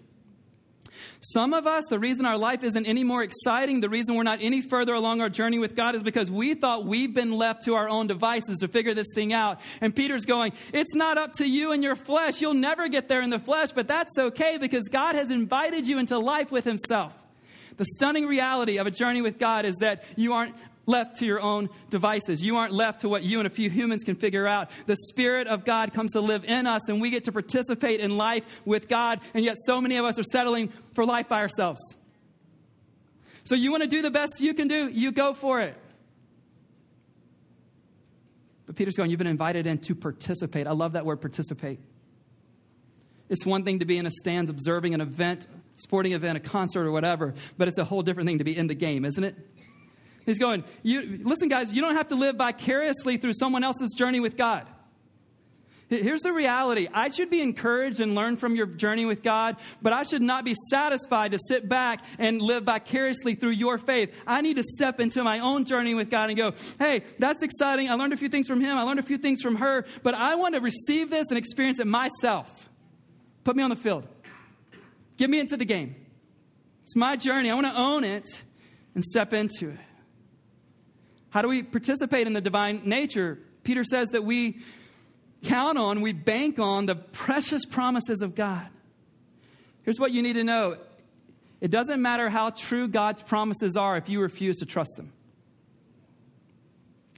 Some 1.22 1.54
of 1.54 1.68
us, 1.68 1.84
the 1.90 2.00
reason 2.00 2.26
our 2.26 2.38
life 2.38 2.64
isn't 2.64 2.86
any 2.86 3.04
more 3.04 3.24
exciting, 3.24 3.82
the 3.82 3.90
reason 3.90 4.16
we're 4.16 4.24
not 4.24 4.40
any 4.42 4.62
further 4.62 4.94
along 4.94 5.22
our 5.22 5.30
journey 5.30 5.60
with 5.60 5.76
God 5.76 5.96
is 5.96 6.04
because 6.04 6.30
we 6.30 6.54
thought 6.54 6.86
we've 6.86 7.14
been 7.14 7.32
left 7.32 7.64
to 7.64 7.76
our 7.76 7.88
own 7.90 8.08
devices 8.08 8.60
to 8.60 8.68
figure 8.68 8.94
this 8.94 9.08
thing 9.14 9.34
out. 9.34 9.60
And 9.82 9.96
Peter's 9.96 10.26
going, 10.26 10.54
It's 10.74 10.96
not 10.96 11.18
up 11.18 11.34
to 11.34 11.46
you 11.46 11.72
and 11.72 11.84
your 11.84 11.96
flesh. 11.96 12.42
You'll 12.42 12.54
never 12.54 12.88
get 12.88 13.08
there 13.08 13.22
in 13.22 13.30
the 13.30 13.40
flesh, 13.40 13.72
but 13.72 13.88
that's 13.88 14.12
okay 14.18 14.58
because 14.58 14.90
God 14.90 15.16
has 15.16 15.32
invited 15.32 15.88
you 15.88 16.00
into 16.00 16.18
life 16.18 16.52
with 16.52 16.66
Himself. 16.66 17.16
The 17.78 17.86
stunning 17.86 18.28
reality 18.28 18.78
of 18.78 18.88
a 18.88 18.92
journey 18.92 19.22
with 19.22 19.40
God 19.40 19.66
is 19.66 19.78
that 19.78 20.04
you 20.16 20.34
aren't 20.34 20.56
left 20.86 21.18
to 21.18 21.26
your 21.26 21.42
own 21.42 21.70
devices. 21.90 22.44
You 22.44 22.58
aren't 22.58 22.74
left 22.74 23.02
to 23.02 23.10
what 23.10 23.24
you 23.24 23.40
and 23.40 23.48
a 23.48 23.50
few 23.50 23.70
humans 23.70 24.04
can 24.04 24.16
figure 24.16 24.48
out. 24.48 24.70
The 24.86 24.96
Spirit 24.96 25.48
of 25.48 25.66
God 25.66 25.94
comes 25.94 26.12
to 26.14 26.22
live 26.22 26.44
in 26.46 26.68
us, 26.68 26.90
and 26.90 27.02
we 27.02 27.10
get 27.10 27.26
to 27.26 27.32
participate 27.32 28.00
in 28.00 28.18
life 28.18 28.46
with 28.66 28.88
God, 28.88 29.20
and 29.34 29.46
yet 29.46 29.56
so 29.66 29.80
many 29.80 29.98
of 29.98 30.06
us 30.06 30.20
are 30.20 30.24
settling 30.24 30.72
for 30.94 31.06
life 31.06 31.30
by 31.30 31.40
ourselves. 31.40 31.82
So, 33.46 33.56
you 33.56 33.72
want 33.72 33.84
to 33.84 33.90
do 33.90 34.02
the 34.02 34.12
best 34.12 34.40
you 34.40 34.54
can 34.54 34.68
do, 34.68 34.88
you 34.88 35.12
go 35.12 35.34
for 35.34 35.60
it. 35.60 35.76
But 38.66 38.78
Peter's 38.78 38.96
going, 38.96 39.10
You've 39.10 39.18
been 39.18 39.28
invited 39.28 39.68
in 39.68 39.80
to 39.80 39.96
participate. 39.96 40.68
I 40.68 40.72
love 40.72 40.94
that 40.94 41.06
word, 41.06 41.20
participate. 41.20 41.80
It's 43.30 43.46
one 43.46 43.64
thing 43.64 43.80
to 43.80 43.86
be 43.86 43.98
in 43.98 44.06
a 44.06 44.12
stands 44.12 44.50
observing 44.50 44.94
an 44.94 45.02
event, 45.02 45.48
sporting 45.76 46.14
event, 46.14 46.38
a 46.38 46.40
concert, 46.40 46.86
or 46.86 46.92
whatever, 46.92 47.34
but 47.58 47.68
it's 47.68 47.78
a 47.78 47.86
whole 47.86 48.02
different 48.02 48.28
thing 48.28 48.38
to 48.38 48.44
be 48.44 48.56
in 48.56 48.68
the 48.68 48.76
game, 48.76 49.06
isn't 49.06 49.24
it? 49.24 49.36
He's 50.26 50.40
going, 50.40 50.64
you, 50.82 51.20
listen, 51.24 51.50
guys, 51.50 51.74
you 51.74 51.82
don't 51.82 51.96
have 51.96 52.08
to 52.10 52.16
live 52.16 52.38
vicariously 52.38 53.18
through 53.18 53.34
someone 53.34 53.64
else's 53.64 53.94
journey 53.98 54.20
with 54.20 54.38
God. 54.38 54.68
Here's 55.90 56.22
the 56.22 56.34
reality 56.34 56.88
I 56.92 57.10
should 57.10 57.30
be 57.30 57.42
encouraged 57.42 58.00
and 58.00 58.16
learn 58.16 58.38
from 58.38 58.56
your 58.56 58.66
journey 58.66 59.06
with 59.06 59.22
God, 59.22 59.58
but 59.82 59.94
I 59.94 60.04
should 60.04 60.22
not 60.22 60.46
be 60.46 60.56
satisfied 60.70 61.32
to 61.32 61.40
sit 61.40 61.68
back 61.68 62.04
and 62.18 62.42
live 62.42 62.64
vicariously 62.64 63.36
through 63.36 63.52
your 63.52 63.78
faith. 63.78 64.14
I 64.26 64.42
need 64.42 64.56
to 64.56 64.64
step 64.64 65.00
into 65.00 65.24
my 65.24 65.40
own 65.40 65.66
journey 65.66 65.94
with 65.94 66.10
God 66.10 66.30
and 66.30 66.38
go, 66.38 66.54
hey, 66.80 67.04
that's 67.20 67.44
exciting. 67.44 67.90
I 67.90 67.96
learned 67.96 68.14
a 68.14 68.18
few 68.18 68.30
things 68.30 68.48
from 68.48 68.62
him, 68.62 68.78
I 68.78 68.84
learned 68.84 69.00
a 69.00 69.04
few 69.04 69.18
things 69.18 69.42
from 69.42 69.58
her, 69.58 69.86
but 70.02 70.16
I 70.16 70.36
want 70.36 70.56
to 70.56 70.62
receive 70.62 71.10
this 71.10 71.28
and 71.30 71.38
experience 71.38 71.80
it 71.80 71.88
myself. 71.88 72.70
Put 73.44 73.56
me 73.56 73.64
on 73.64 73.70
the 73.70 73.76
field, 73.76 74.08
get 75.18 75.30
me 75.30 75.40
into 75.40 75.58
the 75.58 75.66
game. 75.66 75.96
It's 76.84 76.96
my 76.96 77.16
journey. 77.16 77.50
I 77.50 77.54
want 77.54 77.68
to 77.68 77.76
own 77.76 78.04
it 78.04 78.44
and 78.94 79.04
step 79.04 79.34
into 79.34 79.70
it. 79.70 79.80
How 81.34 81.42
do 81.42 81.48
we 81.48 81.64
participate 81.64 82.28
in 82.28 82.34
the 82.34 82.42
divine 82.42 82.84
nature? 82.86 83.40
Peter 83.64 83.84
says 83.84 84.10
that 84.10 84.24
we 84.24 84.60
count 85.42 85.80
on, 85.80 86.02
we 86.02 86.14
bank 86.14 86.60
on 86.60 86.86
the 86.86 86.94
precious 86.94 87.66
promises 87.66 88.22
of 88.22 88.36
God. 88.36 88.68
Here's 89.82 90.00
what 90.00 90.12
you 90.12 90.22
need 90.22 90.34
to 90.34 90.44
know 90.44 90.78
it 91.60 91.72
doesn't 91.72 92.00
matter 92.00 92.30
how 92.30 92.52
true 92.52 92.88
God's 92.88 93.24
promises 93.24 93.76
are 93.76 93.98
if 93.98 94.10
you 94.10 94.22
refuse 94.22 94.58
to 94.58 94.68
trust 94.68 94.92
them. 94.96 95.12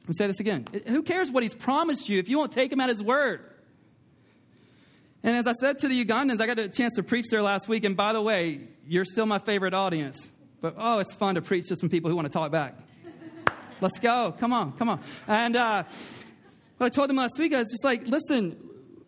Let 0.03 0.07
me 0.07 0.13
say 0.17 0.27
this 0.27 0.39
again. 0.39 0.65
Who 0.87 1.03
cares 1.03 1.29
what 1.29 1.43
he's 1.43 1.53
promised 1.53 2.07
you 2.07 2.17
if 2.17 2.29
you 2.29 2.37
won't 2.37 2.53
take 2.53 2.71
him 2.71 2.79
at 2.79 2.87
his 2.87 3.03
word? 3.03 3.41
And 5.23 5.35
as 5.35 5.45
I 5.45 5.51
said 5.59 5.79
to 5.79 5.89
the 5.89 6.05
Ugandans, 6.05 6.39
I 6.39 6.45
got 6.45 6.57
a 6.57 6.69
chance 6.69 6.95
to 6.95 7.03
preach 7.03 7.25
there 7.31 7.43
last 7.43 7.67
week. 7.67 7.83
And 7.83 7.97
by 7.97 8.13
the 8.13 8.21
way, 8.21 8.61
you're 8.87 9.03
still 9.03 9.25
my 9.25 9.39
favorite 9.39 9.73
audience. 9.73 10.31
But 10.61 10.75
oh, 10.77 10.99
it's 10.99 11.13
fun 11.13 11.35
to 11.35 11.41
preach 11.41 11.67
to 11.67 11.75
some 11.75 11.89
people 11.89 12.09
who 12.09 12.15
want 12.15 12.27
to 12.27 12.33
talk 12.33 12.49
back. 12.49 12.77
Let's 13.81 13.99
go. 13.99 14.33
Come 14.39 14.53
on, 14.53 14.73
come 14.73 14.89
on. 14.89 15.01
And 15.27 15.55
uh, 15.55 15.83
what 16.77 16.87
I 16.87 16.89
told 16.89 17.09
them 17.09 17.17
last 17.17 17.37
week, 17.37 17.53
I 17.53 17.59
was 17.59 17.69
just 17.69 17.83
like, 17.83 18.07
listen, 18.07 18.57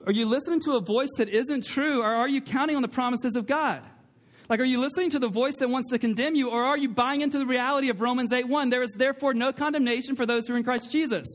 are 0.06 0.12
you 0.12 0.25
listening 0.25 0.60
to 0.62 0.75
a 0.75 0.82
voice 0.82 1.10
that 1.17 1.30
isn't 1.30 1.65
true, 1.65 2.01
or 2.01 2.08
are 2.08 2.27
you 2.27 2.41
counting 2.41 2.75
on 2.75 2.82
the 2.82 2.88
promises 2.88 3.36
of 3.36 3.47
God? 3.47 3.82
Like, 4.50 4.62
are 4.62 4.66
you 4.66 4.80
listening 4.80 5.10
to 5.10 5.20
the 5.20 5.28
voice 5.28 5.58
that 5.58 5.70
wants 5.70 5.90
to 5.90 6.00
condemn 6.00 6.34
you, 6.34 6.50
or 6.50 6.64
are 6.64 6.78
you 6.78 6.88
buying 6.88 7.20
into 7.20 7.38
the 7.38 7.46
reality 7.46 7.90
of 7.90 8.00
Romans 8.00 8.32
8 8.32 8.48
1? 8.48 8.70
There 8.70 8.82
is 8.82 8.94
therefore 8.94 9.34
no 9.34 9.52
condemnation 9.52 10.16
for 10.16 10.26
those 10.26 10.48
who 10.48 10.54
are 10.54 10.58
in 10.58 10.64
Christ 10.64 10.90
Jesus. 10.90 11.28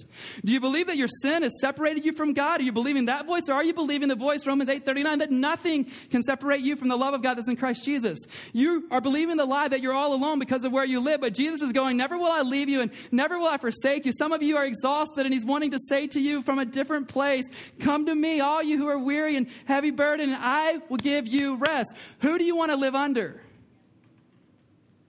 Do 0.43 0.53
you 0.53 0.61
believe 0.61 0.87
that 0.87 0.97
your 0.97 1.09
sin 1.09 1.43
has 1.43 1.53
separated 1.61 2.07
you 2.07 2.13
from 2.15 2.33
God? 2.33 2.61
Are 2.61 2.65
you 2.65 2.73
believing 2.73 3.05
that 3.07 3.27
voice, 3.27 3.43
or 3.51 3.53
are 3.53 3.65
you 3.65 3.75
believing 3.75 4.09
the 4.09 4.15
voice, 4.15 4.47
Romans 4.47 4.71
8 4.71 4.87
39, 4.87 5.19
that 5.19 5.31
nothing 5.31 5.91
can 6.11 6.23
separate 6.23 6.61
you 6.61 6.75
from 6.75 6.89
the 6.89 6.97
love 6.97 7.13
of 7.13 7.23
God 7.23 7.35
that's 7.35 7.49
in 7.49 7.57
Christ 7.57 7.85
Jesus? 7.85 8.19
You 8.55 8.89
are 8.91 9.03
believing 9.03 9.37
the 9.37 9.45
lie 9.45 9.69
that 9.69 9.83
you're 9.83 9.93
all 9.93 10.15
alone 10.15 10.39
because 10.39 10.65
of 10.65 10.73
where 10.73 10.87
you 10.87 11.01
live, 11.01 11.21
but 11.21 11.35
Jesus 11.35 11.61
is 11.61 11.73
going, 11.73 11.99
Never 11.99 12.17
will 12.17 12.33
I 12.33 12.41
leave 12.41 12.71
you, 12.71 12.81
and 12.81 12.91
never 13.11 13.39
will 13.39 13.49
I 13.49 13.59
forsake 13.59 14.07
you. 14.07 14.13
Some 14.13 14.33
of 14.33 14.43
you 14.43 14.57
are 14.57 14.65
exhausted, 14.65 15.27
and 15.27 15.35
He's 15.35 15.45
wanting 15.45 15.73
to 15.73 15.79
say 15.79 16.07
to 16.07 16.21
you 16.21 16.41
from 16.41 16.59
a 16.59 16.65
different 16.65 17.09
place, 17.09 17.45
Come 17.79 18.07
to 18.07 18.15
me, 18.15 18.41
all 18.41 18.63
you 18.63 18.79
who 18.79 18.89
are 18.89 18.99
weary 18.99 19.37
and 19.37 19.49
heavy 19.67 19.91
burdened, 19.91 20.33
and 20.33 20.43
I 20.43 20.79
will 20.89 20.97
give 20.97 21.27
you 21.27 21.57
rest. 21.57 21.93
Who 22.21 22.39
do 22.39 22.45
you 22.45 22.57
want 22.57 22.71
to 22.71 22.77
live 22.77 22.95
under? 22.95 23.02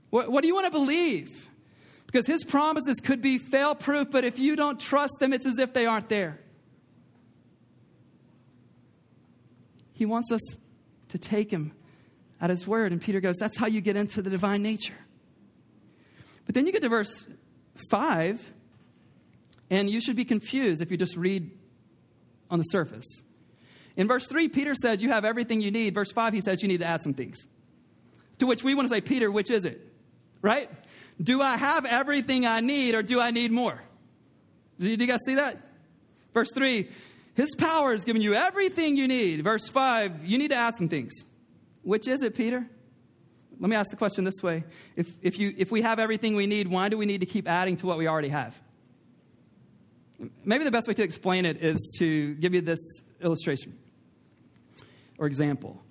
What, 0.09 0.31
what 0.31 0.41
do 0.41 0.47
you 0.47 0.53
want 0.53 0.67
to 0.67 0.71
believe? 0.71 1.49
Because 2.05 2.27
his 2.27 2.43
promises 2.43 2.97
could 2.97 3.21
be 3.21 3.37
fail 3.37 3.73
proof, 3.73 4.11
but 4.11 4.23
if 4.23 4.37
you 4.37 4.55
don't 4.55 4.79
trust 4.79 5.13
them, 5.19 5.33
it's 5.33 5.47
as 5.47 5.57
if 5.57 5.73
they 5.73 5.85
aren't 5.85 6.09
there. 6.09 6.39
He 9.93 10.05
wants 10.05 10.31
us 10.31 10.41
to 11.09 11.17
take 11.17 11.49
him 11.49 11.71
at 12.41 12.49
his 12.49 12.67
word. 12.67 12.91
And 12.91 13.01
Peter 13.01 13.19
goes, 13.19 13.37
That's 13.37 13.57
how 13.57 13.67
you 13.67 13.81
get 13.81 13.95
into 13.95 14.21
the 14.21 14.29
divine 14.29 14.61
nature. 14.61 14.97
But 16.45 16.55
then 16.55 16.65
you 16.65 16.71
get 16.71 16.81
to 16.81 16.89
verse 16.89 17.25
5, 17.89 18.51
and 19.69 19.89
you 19.89 20.01
should 20.01 20.15
be 20.15 20.25
confused 20.25 20.81
if 20.81 20.91
you 20.91 20.97
just 20.97 21.15
read 21.15 21.49
on 22.51 22.59
the 22.59 22.65
surface. 22.65 23.23
In 23.95 24.07
verse 24.07 24.27
3, 24.27 24.49
Peter 24.49 24.75
says, 24.75 25.01
You 25.01 25.09
have 25.09 25.25
everything 25.25 25.61
you 25.61 25.71
need. 25.71 25.93
Verse 25.93 26.11
5, 26.11 26.33
he 26.33 26.41
says, 26.41 26.61
You 26.61 26.67
need 26.67 26.79
to 26.79 26.85
add 26.85 27.01
some 27.01 27.13
things. 27.13 27.47
To 28.43 28.47
which 28.47 28.61
we 28.61 28.75
want 28.75 28.89
to 28.89 28.93
say, 28.93 28.99
Peter, 28.99 29.31
which 29.31 29.49
is 29.49 29.63
it? 29.63 29.79
Right? 30.41 30.69
Do 31.21 31.41
I 31.41 31.55
have 31.55 31.85
everything 31.85 32.45
I 32.45 32.59
need 32.59 32.93
or 32.93 33.01
do 33.01 33.21
I 33.21 33.31
need 33.31 33.53
more? 33.53 33.81
Do 34.77 34.89
you 34.89 34.97
guys 34.97 35.19
see 35.25 35.35
that? 35.35 35.59
Verse 36.33 36.49
3, 36.53 36.89
his 37.35 37.55
power 37.55 37.93
has 37.93 38.03
given 38.03 38.21
you 38.21 38.33
everything 38.33 38.97
you 38.97 39.07
need. 39.07 39.45
Verse 39.45 39.69
5, 39.69 40.25
you 40.25 40.37
need 40.37 40.49
to 40.49 40.57
add 40.57 40.75
some 40.75 40.89
things. 40.89 41.13
Which 41.83 42.05
is 42.05 42.21
it, 42.21 42.35
Peter? 42.35 42.67
Let 43.61 43.69
me 43.69 43.77
ask 43.77 43.89
the 43.91 43.95
question 43.95 44.25
this 44.25 44.43
way. 44.43 44.65
If, 44.97 45.15
if, 45.21 45.39
you, 45.39 45.53
if 45.57 45.71
we 45.71 45.81
have 45.81 45.97
everything 45.97 46.35
we 46.35 46.45
need, 46.45 46.67
why 46.67 46.89
do 46.89 46.97
we 46.97 47.05
need 47.05 47.21
to 47.21 47.25
keep 47.25 47.47
adding 47.47 47.77
to 47.77 47.85
what 47.85 47.97
we 47.97 48.09
already 48.09 48.27
have? 48.27 48.61
Maybe 50.43 50.65
the 50.65 50.71
best 50.71 50.89
way 50.89 50.95
to 50.95 51.03
explain 51.03 51.45
it 51.45 51.63
is 51.63 51.95
to 51.99 52.33
give 52.33 52.53
you 52.53 52.59
this 52.59 53.03
illustration 53.21 53.77
or 55.17 55.27
example. 55.27 55.81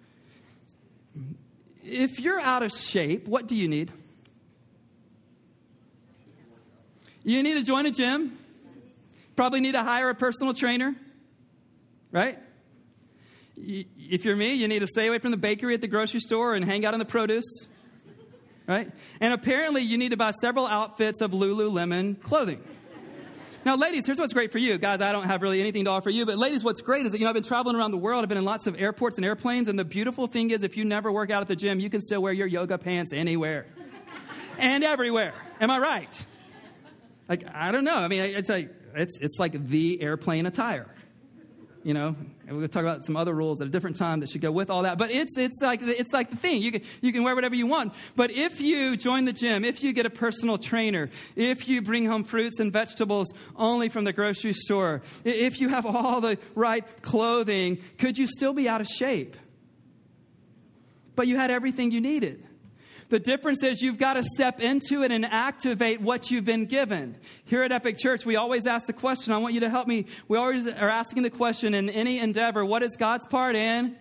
If 1.83 2.21
you're 2.21 2.41
out 2.41 2.63
of 2.63 2.73
shape, 2.73 3.27
what 3.27 3.49
do 3.49 3.57
you 3.57 3.69
need? 3.69 3.93
You 7.25 7.43
need 7.43 7.55
to 7.55 7.63
join 7.63 7.87
a 7.87 7.91
gym. 7.91 8.39
Probably 9.37 9.61
need 9.61 9.73
to 9.73 9.83
hire 9.83 10.11
a 10.11 10.15
personal 10.15 10.55
trainer, 10.55 10.95
right? 12.11 12.39
If 13.57 14.25
you're 14.25 14.37
me, 14.37 14.55
you 14.55 14.69
need 14.69 14.81
to 14.81 14.87
stay 14.87 15.07
away 15.09 15.19
from 15.19 15.31
the 15.31 15.37
bakery 15.37 15.75
at 15.75 15.81
the 15.81 15.89
grocery 15.89 16.21
store 16.21 16.55
and 16.55 16.65
hang 16.65 16.85
out 16.85 16.95
in 16.95 16.99
the 16.99 17.07
produce, 17.07 17.69
right? 18.67 18.91
And 19.21 19.33
apparently, 19.33 19.83
you 19.83 19.99
need 19.99 20.11
to 20.11 20.17
buy 20.17 20.33
several 20.33 20.67
outfits 20.67 21.21
of 21.21 21.31
Lululemon 21.31 22.21
clothing. 22.21 22.63
Now, 23.65 23.77
ladies, 23.77 24.05
here's 24.07 24.19
what's 24.19 24.33
great 24.33 24.51
for 24.51 24.59
you. 24.59 24.77
Guys, 24.77 25.01
I 25.01 25.13
don't 25.13 25.29
have 25.29 25.41
really 25.41 25.61
anything 25.61 25.85
to 25.85 25.91
offer 25.91 26.11
you, 26.11 26.27
but 26.27 26.37
ladies, 26.37 26.65
what's 26.65 26.81
great 26.81 27.07
is 27.07 27.13
that, 27.13 27.19
you 27.19 27.25
know, 27.25 27.31
I've 27.31 27.35
been 27.35 27.45
traveling 27.45 27.77
around 27.77 27.93
the 27.93 27.97
world. 27.97 28.25
I've 28.25 28.29
been 28.29 28.39
in 28.39 28.45
lots 28.45 28.67
of 28.67 28.75
airports 28.77 29.19
and 29.19 29.25
airplanes, 29.25 29.69
and 29.69 29.79
the 29.79 29.85
beautiful 29.85 30.27
thing 30.27 30.51
is 30.51 30.65
if 30.65 30.77
you 30.77 30.85
never 30.85 31.13
work 31.13 31.31
out 31.31 31.43
at 31.43 31.49
the 31.49 31.55
gym, 31.55 31.79
you 31.79 31.89
can 31.89 32.01
still 32.01 32.21
wear 32.21 32.33
your 32.33 32.49
yoga 32.49 32.77
pants 32.77 33.13
anywhere 33.13 33.67
and 34.59 34.83
everywhere. 34.83 35.33
Am 35.61 35.71
I 35.71 35.79
right? 35.79 36.27
Like, 37.29 37.45
I 37.55 37.71
don't 37.71 37.85
know. 37.85 37.95
I 37.95 38.09
mean, 38.09 38.23
it's 38.35 38.49
like, 38.49 38.75
it's, 38.97 39.17
it's 39.19 39.39
like 39.39 39.69
the 39.69 40.03
airplane 40.03 40.47
attire. 40.47 40.93
You 41.85 41.95
know, 41.95 42.15
and 42.47 42.57
we'll 42.57 42.69
talk 42.69 42.83
about 42.83 43.05
some 43.05 43.17
other 43.17 43.35
rules 43.35 43.61
at 43.61 43.67
a 43.67 43.71
different 43.71 43.97
time 43.97 44.21
that 44.21 44.31
should 44.31 44.41
go 44.41 44.53
with 44.53 44.71
all 44.71 44.83
that. 44.83 44.99
But 44.99 45.11
it's, 45.11 45.37
it's, 45.37 45.61
like, 45.61 45.81
it's 45.83 46.13
like 46.13 46.31
the 46.31 46.37
thing. 46.37 46.63
You 46.63 46.71
can, 46.71 46.83
you 47.01 47.13
can 47.13 47.25
wear 47.25 47.35
whatever 47.35 47.57
you 47.57 47.67
want. 47.67 47.93
But 48.15 48.31
if 48.31 48.61
you 48.61 48.97
join 48.97 49.25
the 49.25 49.33
gym, 49.33 49.65
if 49.65 49.83
you 49.83 49.93
get 49.93 50.07
a 50.07 50.11
personal 50.11 50.59
trainer, 50.59 51.11
if 51.35 51.69
you 51.69 51.83
bring 51.83 52.07
home 52.07 52.23
fruits 52.23 52.61
and 52.61 52.73
vegetables 52.73 53.33
only 53.57 53.89
from 53.89 54.05
the 54.05 54.13
grocery 54.13 54.53
store, 54.53 55.03
if 55.25 55.61
you 55.61 55.71
have 55.71 55.85
all 55.85 56.21
the 56.21 56.39
right 56.55 56.85
clothing, 57.03 57.79
could 57.99 58.17
you 58.17 58.29
still 58.29 58.53
be 58.53 58.69
out 58.69 58.81
of 58.81 58.87
shape? 58.87 59.37
But 61.17 61.27
you 61.27 61.37
had 61.37 61.51
everything 61.51 61.91
you 61.91 62.01
needed. 62.01 62.47
The 63.13 63.21
difference 63.21 63.63
is 63.63 63.83
you've 63.83 63.99
got 63.99 64.15
to 64.15 64.23
step 64.23 64.59
into 64.59 65.03
it 65.03 65.13
and 65.13 65.27
activate 65.27 66.01
what 66.01 66.31
you've 66.31 66.47
been 66.47 66.65
given. 66.65 67.19
Here 67.45 67.63
at 67.63 67.71
Epic 67.71 67.99
Church, 67.99 68.25
we 68.25 68.37
always 68.37 68.67
ask 68.67 68.87
the 68.87 68.95
question. 68.95 69.35
I 69.35 69.37
want 69.37 69.53
you 69.53 69.61
to 69.61 69.69
help 69.69 69.87
me. 69.87 70.07
We 70.29 70.39
always 70.39 70.67
are 70.67 70.89
asking 70.89 71.23
the 71.23 71.29
question 71.29 71.75
in 71.75 71.91
any 71.91 72.21
endeavor 72.21 72.65
what 72.65 72.83
is 72.83 72.97
God's 72.97 73.27
part 73.27 73.55
in? 73.55 73.99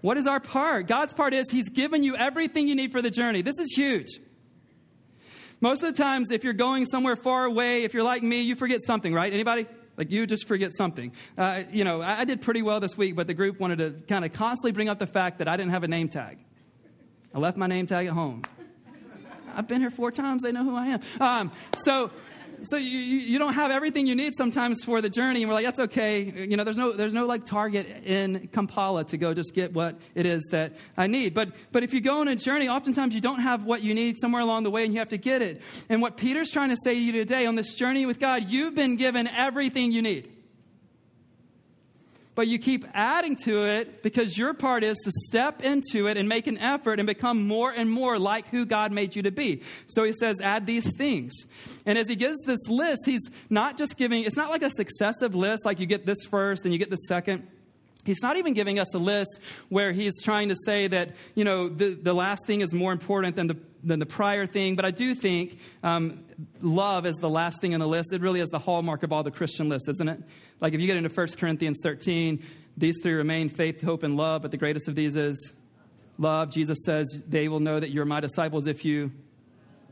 What 0.00 0.18
is 0.18 0.26
our 0.26 0.40
part? 0.40 0.88
God's 0.88 1.14
part 1.14 1.32
is 1.32 1.46
He's 1.48 1.68
given 1.68 2.02
you 2.02 2.16
everything 2.16 2.66
you 2.66 2.74
need 2.74 2.90
for 2.90 3.00
the 3.00 3.08
journey. 3.08 3.42
This 3.42 3.60
is 3.60 3.70
huge. 3.76 4.08
Most 5.60 5.84
of 5.84 5.94
the 5.94 6.02
times, 6.02 6.32
if 6.32 6.42
you're 6.42 6.54
going 6.54 6.86
somewhere 6.86 7.14
far 7.14 7.44
away, 7.44 7.84
if 7.84 7.94
you're 7.94 8.02
like 8.02 8.24
me, 8.24 8.40
you 8.40 8.56
forget 8.56 8.80
something, 8.84 9.14
right? 9.14 9.32
Anybody? 9.32 9.68
Like 9.96 10.10
you 10.10 10.26
just 10.26 10.48
forget 10.48 10.72
something. 10.76 11.12
Uh, 11.36 11.62
you 11.70 11.84
know, 11.84 12.02
I, 12.02 12.22
I 12.22 12.24
did 12.24 12.42
pretty 12.42 12.62
well 12.62 12.80
this 12.80 12.98
week, 12.98 13.14
but 13.14 13.28
the 13.28 13.34
group 13.34 13.60
wanted 13.60 13.78
to 13.78 13.90
kind 14.08 14.24
of 14.24 14.32
constantly 14.32 14.72
bring 14.72 14.88
up 14.88 14.98
the 14.98 15.06
fact 15.06 15.38
that 15.38 15.46
I 15.46 15.56
didn't 15.56 15.70
have 15.70 15.84
a 15.84 15.88
name 15.88 16.08
tag. 16.08 16.38
I 17.34 17.38
left 17.38 17.56
my 17.56 17.66
name 17.66 17.86
tag 17.86 18.06
at 18.06 18.12
home. 18.12 18.42
I've 19.54 19.66
been 19.66 19.80
here 19.80 19.90
four 19.90 20.10
times. 20.10 20.42
They 20.42 20.52
know 20.52 20.64
who 20.64 20.76
I 20.76 20.86
am. 20.86 21.00
Um, 21.20 21.52
so, 21.82 22.10
so 22.62 22.76
you, 22.76 22.98
you 22.98 23.38
don't 23.38 23.54
have 23.54 23.70
everything 23.70 24.06
you 24.06 24.14
need 24.14 24.34
sometimes 24.36 24.84
for 24.84 25.00
the 25.00 25.10
journey, 25.10 25.42
and 25.42 25.48
we're 25.48 25.54
like, 25.54 25.64
that's 25.64 25.80
okay. 25.80 26.22
You 26.22 26.56
know, 26.56 26.64
there's 26.64 26.78
no 26.78 26.92
there's 26.92 27.14
no 27.14 27.26
like 27.26 27.44
Target 27.44 28.04
in 28.04 28.48
Kampala 28.52 29.04
to 29.06 29.16
go 29.16 29.34
just 29.34 29.54
get 29.54 29.72
what 29.72 29.98
it 30.14 30.26
is 30.26 30.46
that 30.52 30.74
I 30.96 31.06
need. 31.06 31.34
But 31.34 31.52
but 31.72 31.82
if 31.82 31.92
you 31.92 32.00
go 32.00 32.20
on 32.20 32.28
a 32.28 32.36
journey, 32.36 32.68
oftentimes 32.68 33.14
you 33.14 33.20
don't 33.20 33.40
have 33.40 33.64
what 33.64 33.82
you 33.82 33.94
need 33.94 34.16
somewhere 34.18 34.42
along 34.42 34.62
the 34.62 34.70
way, 34.70 34.84
and 34.84 34.92
you 34.92 35.00
have 35.00 35.10
to 35.10 35.18
get 35.18 35.42
it. 35.42 35.60
And 35.88 36.00
what 36.00 36.16
Peter's 36.16 36.50
trying 36.50 36.70
to 36.70 36.76
say 36.82 36.94
to 36.94 37.00
you 37.00 37.12
today 37.12 37.46
on 37.46 37.54
this 37.56 37.74
journey 37.74 38.06
with 38.06 38.18
God, 38.18 38.48
you've 38.48 38.74
been 38.74 38.96
given 38.96 39.26
everything 39.28 39.92
you 39.92 40.02
need 40.02 40.37
but 42.38 42.46
you 42.46 42.56
keep 42.56 42.86
adding 42.94 43.34
to 43.34 43.64
it 43.64 44.00
because 44.00 44.38
your 44.38 44.54
part 44.54 44.84
is 44.84 44.96
to 44.98 45.10
step 45.10 45.60
into 45.60 46.06
it 46.06 46.16
and 46.16 46.28
make 46.28 46.46
an 46.46 46.56
effort 46.56 47.00
and 47.00 47.06
become 47.08 47.48
more 47.48 47.72
and 47.72 47.90
more 47.90 48.16
like 48.16 48.46
who 48.46 48.64
God 48.64 48.92
made 48.92 49.16
you 49.16 49.22
to 49.22 49.32
be. 49.32 49.60
So 49.88 50.04
he 50.04 50.12
says, 50.12 50.40
add 50.40 50.64
these 50.64 50.88
things. 50.96 51.32
And 51.84 51.98
as 51.98 52.06
he 52.06 52.14
gives 52.14 52.38
this 52.46 52.68
list, 52.68 53.00
he's 53.06 53.28
not 53.50 53.76
just 53.76 53.96
giving, 53.96 54.22
it's 54.22 54.36
not 54.36 54.50
like 54.50 54.62
a 54.62 54.70
successive 54.70 55.34
list, 55.34 55.64
like 55.64 55.80
you 55.80 55.86
get 55.86 56.06
this 56.06 56.18
first 56.30 56.62
and 56.62 56.72
you 56.72 56.78
get 56.78 56.90
the 56.90 56.96
second. 57.08 57.44
He's 58.08 58.22
not 58.22 58.38
even 58.38 58.54
giving 58.54 58.78
us 58.78 58.94
a 58.94 58.98
list 58.98 59.38
where 59.68 59.92
he's 59.92 60.22
trying 60.22 60.48
to 60.48 60.56
say 60.64 60.86
that, 60.86 61.10
you 61.34 61.44
know, 61.44 61.68
the, 61.68 61.92
the 61.92 62.14
last 62.14 62.46
thing 62.46 62.62
is 62.62 62.72
more 62.72 62.90
important 62.90 63.36
than 63.36 63.48
the, 63.48 63.56
than 63.84 63.98
the 63.98 64.06
prior 64.06 64.46
thing. 64.46 64.76
But 64.76 64.86
I 64.86 64.90
do 64.90 65.14
think 65.14 65.58
um, 65.82 66.24
love 66.62 67.04
is 67.04 67.16
the 67.16 67.28
last 67.28 67.60
thing 67.60 67.74
on 67.74 67.80
the 67.80 67.86
list. 67.86 68.14
It 68.14 68.22
really 68.22 68.40
is 68.40 68.48
the 68.48 68.58
hallmark 68.58 69.02
of 69.02 69.12
all 69.12 69.22
the 69.22 69.30
Christian 69.30 69.68
lists, 69.68 69.88
isn't 69.88 70.08
it? 70.08 70.22
Like 70.58 70.72
if 70.72 70.80
you 70.80 70.86
get 70.86 70.96
into 70.96 71.10
1 71.10 71.26
Corinthians 71.38 71.80
13, 71.82 72.42
these 72.78 72.96
three 73.02 73.12
remain 73.12 73.50
faith, 73.50 73.82
hope, 73.82 74.04
and 74.04 74.16
love, 74.16 74.40
but 74.40 74.52
the 74.52 74.56
greatest 74.56 74.88
of 74.88 74.94
these 74.94 75.14
is 75.14 75.52
love. 76.16 76.48
Jesus 76.50 76.78
says, 76.86 77.22
they 77.28 77.48
will 77.48 77.60
know 77.60 77.78
that 77.78 77.90
you're 77.90 78.06
my 78.06 78.20
disciples 78.20 78.66
if 78.66 78.86
you 78.86 79.12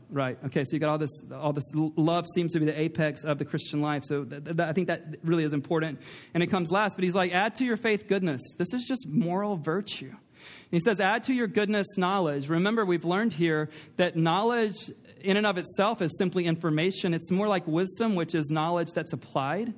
Right. 0.09 0.37
Okay. 0.45 0.63
So 0.63 0.69
you 0.73 0.79
got 0.79 0.89
all 0.89 0.97
this. 0.97 1.21
All 1.33 1.51
this 1.51 1.69
love 1.73 2.25
seems 2.33 2.53
to 2.53 2.59
be 2.59 2.65
the 2.65 2.79
apex 2.79 3.25
of 3.25 3.39
the 3.39 3.45
Christian 3.45 3.81
life. 3.81 4.03
So 4.05 4.23
th- 4.23 4.43
th- 4.45 4.59
I 4.59 4.71
think 4.71 4.87
that 4.87 5.17
really 5.23 5.43
is 5.43 5.51
important. 5.51 5.99
And 6.33 6.41
it 6.41 6.47
comes 6.47 6.71
last. 6.71 6.95
But 6.95 7.03
he's 7.03 7.15
like, 7.15 7.33
add 7.33 7.55
to 7.55 7.65
your 7.65 7.75
faith 7.75 8.07
goodness. 8.07 8.41
This 8.57 8.73
is 8.73 8.85
just 8.85 9.05
moral 9.07 9.57
virtue. 9.57 10.09
And 10.09 10.71
he 10.71 10.79
says, 10.79 11.01
add 11.01 11.23
to 11.23 11.33
your 11.33 11.47
goodness 11.47 11.97
knowledge. 11.97 12.47
Remember, 12.47 12.85
we've 12.85 13.03
learned 13.03 13.33
here 13.33 13.69
that 13.97 14.15
knowledge 14.15 14.91
in 15.19 15.35
and 15.35 15.45
of 15.45 15.57
itself 15.57 16.01
is 16.01 16.17
simply 16.17 16.45
information. 16.45 17.13
It's 17.13 17.29
more 17.29 17.47
like 17.49 17.67
wisdom, 17.67 18.15
which 18.15 18.33
is 18.33 18.49
knowledge 18.49 18.91
that's 18.93 19.11
applied. 19.11 19.73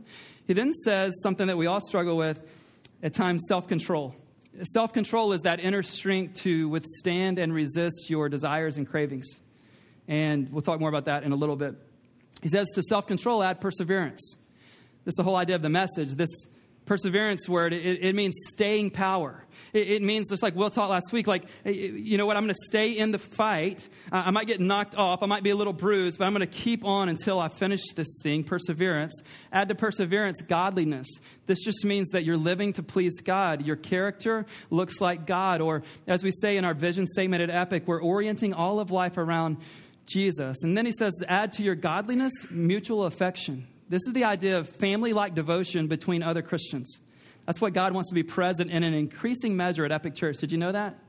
He 0.45 0.53
then 0.53 0.71
says 0.71 1.19
something 1.23 1.47
that 1.47 1.57
we 1.57 1.65
all 1.65 1.81
struggle 1.81 2.17
with 2.17 2.41
at 3.01 3.13
times: 3.13 3.43
self 3.47 3.67
control. 3.67 4.15
Self 4.63 4.93
control 4.93 5.33
is 5.33 5.41
that 5.41 5.59
inner 5.59 5.81
strength 5.83 6.41
to 6.41 6.67
withstand 6.69 7.39
and 7.39 7.53
resist 7.53 8.09
your 8.09 8.29
desires 8.29 8.77
and 8.77 8.87
cravings. 8.87 9.39
And 10.09 10.51
we'll 10.51 10.63
talk 10.63 10.81
more 10.81 10.89
about 10.89 11.05
that 11.05 11.23
in 11.23 11.31
a 11.31 11.35
little 11.35 11.55
bit. 11.55 11.75
He 12.41 12.49
says 12.49 12.67
to 12.75 12.83
self 12.83 13.07
control, 13.07 13.41
add 13.43 13.61
perseverance. 13.61 14.35
This 15.05 15.13
is 15.13 15.15
the 15.15 15.23
whole 15.23 15.37
idea 15.37 15.55
of 15.55 15.61
the 15.61 15.69
message. 15.69 16.15
This 16.15 16.29
perseverance 16.85 17.47
word, 17.47 17.71
it, 17.71 17.99
it 18.01 18.15
means 18.15 18.35
staying 18.49 18.89
power. 18.89 19.45
It, 19.73 19.89
it, 19.89 20.01
means, 20.01 20.29
just 20.29 20.41
like 20.41 20.55
Will 20.55 20.71
taught 20.71 20.89
last 20.89 21.13
week, 21.13 21.27
like, 21.27 21.43
you 21.63 22.17
know 22.17 22.25
what, 22.25 22.35
I'm 22.35 22.43
going 22.43 22.55
to 22.55 22.65
stay 22.65 22.97
in 22.97 23.11
the 23.11 23.19
fight. 23.19 23.87
I 24.11 24.31
might 24.31 24.47
get 24.47 24.59
knocked 24.59 24.95
off, 24.95 25.21
I 25.21 25.27
might 25.27 25.43
be 25.43 25.51
a 25.51 25.55
little 25.55 25.73
bruised, 25.73 26.17
but 26.17 26.25
I'm 26.25 26.33
going 26.33 26.47
to 26.47 26.47
keep 26.47 26.83
on 26.83 27.07
until 27.07 27.39
I 27.39 27.49
finish 27.49 27.81
this 27.95 28.07
thing. 28.23 28.43
Perseverance. 28.43 29.21
Add 29.53 29.69
to 29.69 29.75
perseverance, 29.75 30.41
godliness. 30.41 31.07
This 31.45 31.59
just 31.63 31.85
means 31.85 32.09
that 32.09 32.23
you're 32.23 32.37
living 32.37 32.73
to 32.73 32.83
please 32.83 33.21
God. 33.21 33.63
Your 33.63 33.75
character 33.75 34.47
looks 34.71 34.99
like 34.99 35.27
God. 35.27 35.61
Or, 35.61 35.83
as 36.07 36.23
we 36.23 36.31
say 36.31 36.57
in 36.57 36.65
our 36.65 36.73
vision 36.73 37.05
statement 37.05 37.43
at 37.43 37.51
Epic, 37.51 37.83
we're 37.85 38.01
orienting 38.01 38.53
all 38.53 38.79
of 38.79 38.89
life 38.89 39.17
around 39.17 39.57
Jesus. 40.09 40.63
And 40.63 40.77
then 40.77 40.85
he 40.85 40.91
says, 40.91 41.13
add 41.27 41.51
to 41.53 41.63
your 41.63 41.75
godliness 41.75 42.33
mutual 42.49 43.05
affection. 43.05 43.67
This 43.87 44.01
is 44.05 44.13
the 44.13 44.25
idea 44.25 44.57
of 44.57 44.69
family 44.69 45.13
like 45.13 45.35
devotion 45.35 45.87
between 45.87 46.23
other 46.23 46.41
Christians. 46.41 46.99
That's 47.45 47.61
what 47.61 47.73
God 47.73 47.93
wants 47.93 48.09
to 48.09 48.15
be 48.15 48.23
present 48.23 48.69
in 48.69 48.83
an 48.83 48.93
increasing 48.93 49.57
measure 49.57 49.85
at 49.85 49.91
Epic 49.91 50.15
Church. 50.15 50.37
Did 50.37 50.51
you 50.51 50.57
know 50.57 50.71
that? 50.71 50.99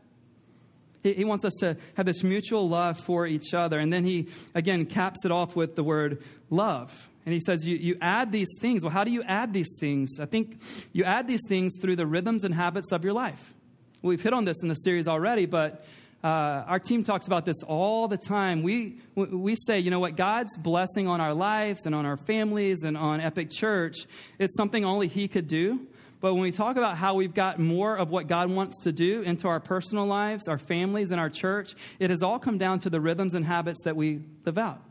He, 1.02 1.12
he 1.12 1.24
wants 1.24 1.44
us 1.44 1.52
to 1.60 1.76
have 1.96 2.06
this 2.06 2.22
mutual 2.22 2.68
love 2.68 2.98
for 2.98 3.26
each 3.26 3.52
other. 3.52 3.78
And 3.78 3.92
then 3.92 4.04
he, 4.04 4.28
again, 4.54 4.86
caps 4.86 5.24
it 5.24 5.30
off 5.30 5.56
with 5.56 5.76
the 5.76 5.84
word 5.84 6.22
love. 6.48 7.10
And 7.26 7.34
he 7.34 7.40
says, 7.40 7.66
you, 7.66 7.76
you 7.76 7.96
add 8.00 8.32
these 8.32 8.48
things. 8.60 8.82
Well, 8.82 8.92
how 8.92 9.04
do 9.04 9.10
you 9.10 9.22
add 9.22 9.52
these 9.52 9.76
things? 9.78 10.18
I 10.18 10.24
think 10.24 10.60
you 10.92 11.04
add 11.04 11.26
these 11.26 11.42
things 11.46 11.76
through 11.78 11.96
the 11.96 12.06
rhythms 12.06 12.44
and 12.44 12.54
habits 12.54 12.92
of 12.92 13.04
your 13.04 13.12
life. 13.12 13.54
We've 14.00 14.22
hit 14.22 14.32
on 14.32 14.46
this 14.46 14.62
in 14.62 14.68
the 14.68 14.74
series 14.74 15.06
already, 15.06 15.44
but 15.44 15.84
uh, 16.22 16.26
our 16.66 16.78
team 16.78 17.02
talks 17.02 17.26
about 17.26 17.44
this 17.44 17.62
all 17.62 18.06
the 18.06 18.18
time. 18.18 18.62
We, 18.62 18.98
we 19.14 19.54
say, 19.54 19.78
you 19.78 19.90
know 19.90 20.00
what, 20.00 20.16
God's 20.16 20.56
blessing 20.58 21.08
on 21.08 21.20
our 21.20 21.32
lives 21.32 21.86
and 21.86 21.94
on 21.94 22.04
our 22.04 22.18
families 22.18 22.82
and 22.82 22.96
on 22.96 23.20
Epic 23.20 23.50
Church, 23.50 23.96
it's 24.38 24.54
something 24.56 24.84
only 24.84 25.08
He 25.08 25.28
could 25.28 25.48
do. 25.48 25.86
But 26.20 26.34
when 26.34 26.42
we 26.42 26.52
talk 26.52 26.76
about 26.76 26.98
how 26.98 27.14
we've 27.14 27.32
got 27.32 27.58
more 27.58 27.96
of 27.96 28.10
what 28.10 28.28
God 28.28 28.50
wants 28.50 28.80
to 28.80 28.92
do 28.92 29.22
into 29.22 29.48
our 29.48 29.60
personal 29.60 30.04
lives, 30.04 30.48
our 30.48 30.58
families, 30.58 31.10
and 31.10 31.18
our 31.18 31.30
church, 31.30 31.74
it 31.98 32.10
has 32.10 32.22
all 32.22 32.38
come 32.38 32.58
down 32.58 32.80
to 32.80 32.90
the 32.90 33.00
rhythms 33.00 33.32
and 33.32 33.44
habits 33.44 33.80
that 33.84 33.96
we 33.96 34.20
live 34.44 34.58
out. 34.58 34.82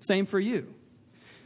Same 0.00 0.26
for 0.26 0.40
you. 0.40 0.74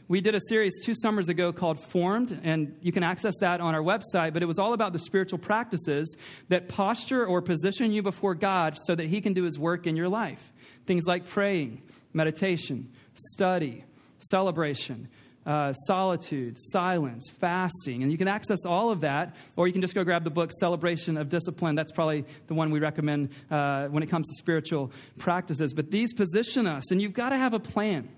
We 0.09 0.19
did 0.19 0.35
a 0.35 0.39
series 0.49 0.73
two 0.83 0.93
summers 0.95 1.29
ago 1.29 1.53
called 1.53 1.79
Formed, 1.79 2.37
and 2.43 2.75
you 2.81 2.91
can 2.91 3.03
access 3.03 3.35
that 3.39 3.61
on 3.61 3.73
our 3.73 3.81
website, 3.81 4.33
but 4.33 4.43
it 4.43 4.47
was 4.47 4.59
all 4.59 4.73
about 4.73 4.91
the 4.91 4.99
spiritual 4.99 5.39
practices 5.39 6.17
that 6.49 6.67
posture 6.67 7.25
or 7.25 7.41
position 7.41 7.93
you 7.93 8.01
before 8.01 8.35
God 8.35 8.77
so 8.83 8.95
that 8.95 9.05
He 9.05 9.21
can 9.21 9.31
do 9.31 9.43
His 9.43 9.57
work 9.57 9.87
in 9.87 9.95
your 9.95 10.09
life. 10.09 10.51
Things 10.85 11.05
like 11.07 11.25
praying, 11.25 11.83
meditation, 12.11 12.91
study, 13.15 13.85
celebration, 14.19 15.07
uh, 15.45 15.71
solitude, 15.71 16.57
silence, 16.59 17.29
fasting. 17.29 18.03
And 18.03 18.11
you 18.11 18.17
can 18.17 18.27
access 18.27 18.65
all 18.65 18.91
of 18.91 19.01
that, 19.01 19.33
or 19.55 19.67
you 19.67 19.73
can 19.73 19.81
just 19.81 19.95
go 19.95 20.03
grab 20.03 20.25
the 20.25 20.29
book 20.29 20.51
Celebration 20.51 21.15
of 21.15 21.29
Discipline. 21.29 21.75
That's 21.75 21.93
probably 21.93 22.25
the 22.47 22.55
one 22.55 22.71
we 22.71 22.79
recommend 22.79 23.29
uh, 23.49 23.87
when 23.87 24.03
it 24.03 24.09
comes 24.09 24.27
to 24.27 24.35
spiritual 24.35 24.91
practices. 25.17 25.73
But 25.73 25.91
these 25.91 26.13
position 26.13 26.67
us, 26.67 26.91
and 26.91 27.01
you've 27.01 27.13
got 27.13 27.29
to 27.29 27.37
have 27.37 27.53
a 27.53 27.59
plan. 27.59 28.09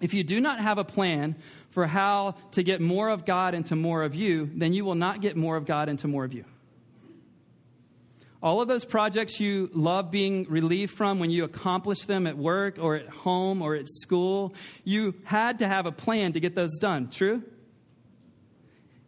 If 0.00 0.14
you 0.14 0.24
do 0.24 0.40
not 0.40 0.60
have 0.60 0.78
a 0.78 0.84
plan 0.84 1.36
for 1.70 1.86
how 1.86 2.34
to 2.52 2.62
get 2.62 2.80
more 2.80 3.08
of 3.08 3.24
God 3.24 3.54
into 3.54 3.76
more 3.76 4.02
of 4.02 4.14
you, 4.14 4.50
then 4.54 4.72
you 4.72 4.84
will 4.84 4.94
not 4.94 5.20
get 5.20 5.36
more 5.36 5.56
of 5.56 5.66
God 5.66 5.88
into 5.88 6.08
more 6.08 6.24
of 6.24 6.32
you. 6.32 6.44
All 8.42 8.62
of 8.62 8.68
those 8.68 8.86
projects 8.86 9.38
you 9.38 9.68
love 9.74 10.10
being 10.10 10.46
relieved 10.48 10.94
from 10.94 11.18
when 11.18 11.30
you 11.30 11.44
accomplish 11.44 12.06
them 12.06 12.26
at 12.26 12.38
work 12.38 12.78
or 12.80 12.96
at 12.96 13.08
home 13.08 13.60
or 13.60 13.74
at 13.74 13.86
school, 13.86 14.54
you 14.82 15.14
had 15.24 15.58
to 15.58 15.68
have 15.68 15.84
a 15.84 15.92
plan 15.92 16.32
to 16.32 16.40
get 16.40 16.54
those 16.54 16.78
done. 16.78 17.10
True? 17.10 17.42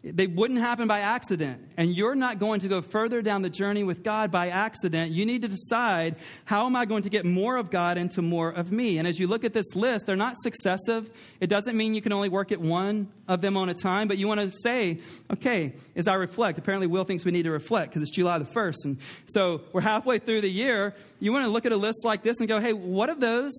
They 0.05 0.27
wouldn't 0.27 0.59
happen 0.59 0.88
by 0.88 0.99
accident. 0.99 1.62
And 1.77 1.95
you're 1.95 2.17
not 2.17 2.41
going 2.41 2.59
to 2.61 2.69
go 2.69 2.83
further 2.83 3.23
down 3.23 3.43
the 3.43 3.51
journey 3.51 3.85
with 3.85 4.03
God 4.03 4.33
by 4.33 4.49
accident. 4.49 5.12
You 5.12 5.25
need 5.25 5.43
to 5.43 5.49
decide 5.49 6.17
how 6.45 6.67
am 6.67 6.75
I 6.75 6.87
going 6.87 7.05
to 7.05 7.09
get 7.09 7.25
more 7.25 7.57
of 7.57 7.71
God 7.71 7.97
into 7.97 8.21
more 8.21 8.51
of 8.51 8.73
me? 8.73 8.99
And 8.99 9.07
as 9.07 9.21
you 9.21 9.29
look 9.29 9.45
at 9.45 9.53
this 9.53 9.77
list, 9.77 10.07
they're 10.07 10.17
not 10.17 10.37
successive. 10.38 11.09
It 11.38 11.47
doesn't 11.47 11.77
mean 11.77 11.95
you 11.95 12.03
can 12.03 12.12
only 12.12 12.29
work 12.29 12.51
at 12.51 12.61
one 12.61 13.12
of 13.29 13.43
them 13.43 13.57
on 13.57 13.69
a 13.69 13.75
time, 13.75 14.09
but 14.09 14.19
you 14.19 14.27
want 14.27 14.41
to 14.41 14.51
say, 14.51 14.99
okay, 15.33 15.75
as 15.95 16.09
I 16.09 16.15
reflect, 16.15 16.59
apparently 16.59 16.88
Will 16.88 17.05
thinks 17.05 17.25
we 17.25 17.31
need 17.31 17.45
to 17.45 17.53
reflect 17.53 17.91
because 17.91 18.03
it's 18.03 18.11
July 18.11 18.38
the 18.38 18.45
1st. 18.45 18.85
And 18.85 18.97
so 19.27 19.61
we're 19.73 19.83
halfway 19.83 20.19
through 20.19 20.41
the 20.41 20.51
year. 20.51 20.97
You 21.21 21.33
want 21.33 21.45
to 21.45 21.51
look 21.51 21.65
at 21.65 21.71
a 21.71 21.77
list 21.77 22.05
like 22.05 22.25
this 22.25 22.41
and 22.41 22.49
go, 22.49 22.59
hey, 22.59 22.73
what 22.73 23.09
of 23.09 23.21
those, 23.21 23.53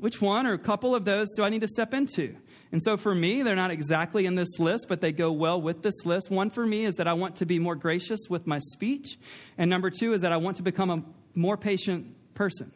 which 0.00 0.20
one 0.20 0.46
or 0.46 0.52
a 0.52 0.58
couple 0.58 0.94
of 0.94 1.06
those 1.06 1.32
do 1.34 1.42
I 1.44 1.48
need 1.48 1.62
to 1.62 1.68
step 1.68 1.94
into? 1.94 2.36
And 2.72 2.82
so 2.82 2.96
for 2.96 3.14
me, 3.14 3.42
they're 3.42 3.56
not 3.56 3.70
exactly 3.70 4.26
in 4.26 4.34
this 4.34 4.58
list, 4.58 4.86
but 4.88 5.00
they 5.00 5.12
go 5.12 5.30
well 5.32 5.60
with 5.60 5.82
this 5.82 6.04
list. 6.04 6.30
One 6.30 6.50
for 6.50 6.66
me 6.66 6.84
is 6.84 6.96
that 6.96 7.06
I 7.06 7.12
want 7.12 7.36
to 7.36 7.46
be 7.46 7.58
more 7.58 7.76
gracious 7.76 8.20
with 8.28 8.46
my 8.46 8.58
speech. 8.58 9.18
And 9.56 9.70
number 9.70 9.90
two 9.90 10.12
is 10.12 10.22
that 10.22 10.32
I 10.32 10.36
want 10.36 10.56
to 10.56 10.62
become 10.62 10.90
a 10.90 11.02
more 11.34 11.56
patient 11.56 12.14
person. 12.34 12.72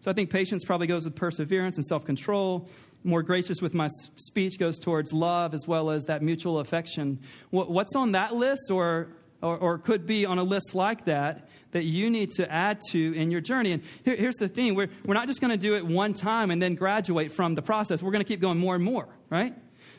So 0.00 0.10
I 0.10 0.14
think 0.14 0.30
patience 0.30 0.64
probably 0.64 0.86
goes 0.86 1.04
with 1.04 1.14
perseverance 1.14 1.76
and 1.76 1.84
self 1.84 2.04
control. 2.04 2.68
More 3.04 3.22
gracious 3.22 3.62
with 3.62 3.74
my 3.74 3.88
speech 4.16 4.58
goes 4.58 4.78
towards 4.78 5.12
love 5.12 5.54
as 5.54 5.66
well 5.66 5.90
as 5.90 6.04
that 6.04 6.22
mutual 6.22 6.58
affection. 6.58 7.20
What's 7.50 7.94
on 7.94 8.12
that 8.12 8.34
list 8.34 8.70
or, 8.70 9.08
or, 9.44 9.56
or 9.58 9.78
could 9.78 10.06
be 10.06 10.24
on 10.26 10.38
a 10.38 10.42
list 10.42 10.74
like 10.74 11.04
that 11.04 11.48
that 11.72 11.84
you 11.84 12.08
need 12.08 12.30
to 12.32 12.50
add 12.50 12.80
to 12.90 13.12
in 13.14 13.30
your 13.30 13.40
journey. 13.40 13.72
And 13.72 13.82
here, 14.04 14.16
here's 14.16 14.36
the 14.36 14.48
thing 14.48 14.74
we're, 14.74 14.88
we're 15.04 15.14
not 15.14 15.26
just 15.26 15.40
going 15.40 15.50
to 15.50 15.56
do 15.56 15.74
it 15.74 15.84
one 15.84 16.14
time 16.14 16.50
and 16.50 16.62
then 16.62 16.74
graduate 16.76 17.32
from 17.32 17.54
the 17.54 17.62
process. 17.62 18.02
We're 18.02 18.12
going 18.12 18.24
to 18.24 18.28
keep 18.28 18.40
going 18.40 18.58
more 18.58 18.74
and 18.74 18.82
more, 18.82 19.08
right? 19.28 19.54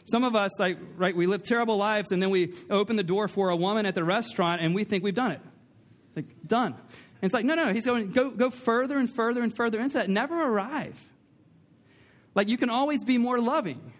Some 0.06 0.24
of 0.24 0.36
us, 0.36 0.60
like, 0.60 0.78
right, 0.98 1.16
we 1.16 1.28
live 1.28 1.44
terrible 1.44 1.78
lives 1.78 2.12
and 2.12 2.22
then 2.22 2.30
we 2.30 2.54
open 2.70 2.96
the 2.96 3.04
door 3.04 3.28
for 3.28 3.50
a 3.50 3.56
woman 3.56 3.86
at 3.86 3.96
the 3.96 4.04
restaurant 4.04 4.62
and 4.62 4.74
we 4.74 4.84
think 4.84 5.04
we've 5.04 5.16
done 5.16 5.32
it. 5.32 5.42
Like, 6.16 6.26
done. 6.46 6.74
And 6.74 7.24
it's 7.24 7.34
like, 7.34 7.46
no, 7.46 7.56
no, 7.56 7.74
he's 7.74 7.86
going, 7.86 8.12
go, 8.12 8.30
go 8.30 8.50
further 8.50 8.98
and 8.98 9.12
further 9.14 9.42
and 9.42 9.56
further 9.56 9.80
into 9.80 9.98
that. 9.98 10.10
Never 10.10 10.42
arrive. 10.42 11.04
Like, 12.34 12.48
you 12.50 12.58
can 12.58 12.70
always 12.70 13.04
be 13.04 13.18
more 13.18 13.40
loving. 13.40 13.94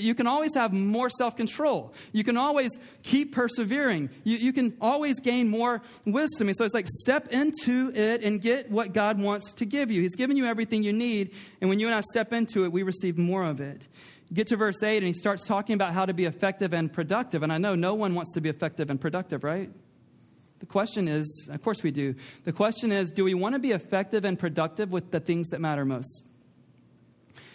You 0.00 0.14
can 0.14 0.26
always 0.26 0.54
have 0.54 0.72
more 0.72 1.10
self 1.10 1.36
control. 1.36 1.92
You 2.12 2.24
can 2.24 2.38
always 2.38 2.70
keep 3.02 3.34
persevering. 3.34 4.08
You, 4.24 4.38
you, 4.38 4.52
can 4.54 4.74
always 4.80 5.20
gain 5.20 5.50
more 5.50 5.82
wisdom. 6.06 6.48
And 6.48 6.56
so 6.56 6.64
it's 6.64 6.72
like 6.72 6.88
step 6.88 7.28
into 7.28 7.92
it 7.94 8.24
and 8.24 8.40
get 8.40 8.70
what 8.70 8.94
God 8.94 9.20
wants 9.20 9.52
to 9.54 9.66
give 9.66 9.90
you. 9.90 10.00
He's 10.00 10.14
given 10.14 10.38
you 10.38 10.46
everything 10.46 10.82
you 10.82 10.94
need. 10.94 11.34
And 11.60 11.68
when 11.68 11.78
you 11.78 11.88
and 11.88 11.94
I 11.94 12.00
step 12.00 12.32
into 12.32 12.64
it, 12.64 12.72
we 12.72 12.82
receive 12.82 13.18
more 13.18 13.44
of 13.44 13.60
it. 13.60 13.86
get 14.32 14.46
to 14.46 14.56
verse 14.56 14.82
8, 14.82 14.96
and 14.96 15.06
he 15.06 15.12
starts 15.12 15.46
talking 15.46 15.74
about 15.74 15.92
how 15.92 16.06
to 16.06 16.14
be 16.14 16.24
effective 16.24 16.72
and 16.72 16.90
productive. 16.90 17.42
And 17.42 17.52
I 17.52 17.58
know 17.58 17.74
no 17.74 17.92
one 17.92 18.14
wants 18.14 18.32
to 18.32 18.40
be 18.40 18.48
effective 18.48 18.88
and 18.88 18.98
productive, 18.98 19.44
right? 19.44 19.68
The 20.60 20.66
question 20.66 21.06
is, 21.06 21.50
of 21.52 21.62
course 21.62 21.82
we 21.82 21.90
do. 21.90 22.14
The 22.44 22.52
question 22.52 22.92
is, 22.92 23.10
do 23.10 23.24
we 23.24 23.34
want 23.34 23.56
to 23.56 23.58
be 23.58 23.72
effective 23.72 24.24
and 24.24 24.38
productive 24.38 24.90
with 24.90 25.10
the 25.10 25.20
things 25.20 25.48
that 25.48 25.60
matter 25.60 25.84
most? 25.84 26.24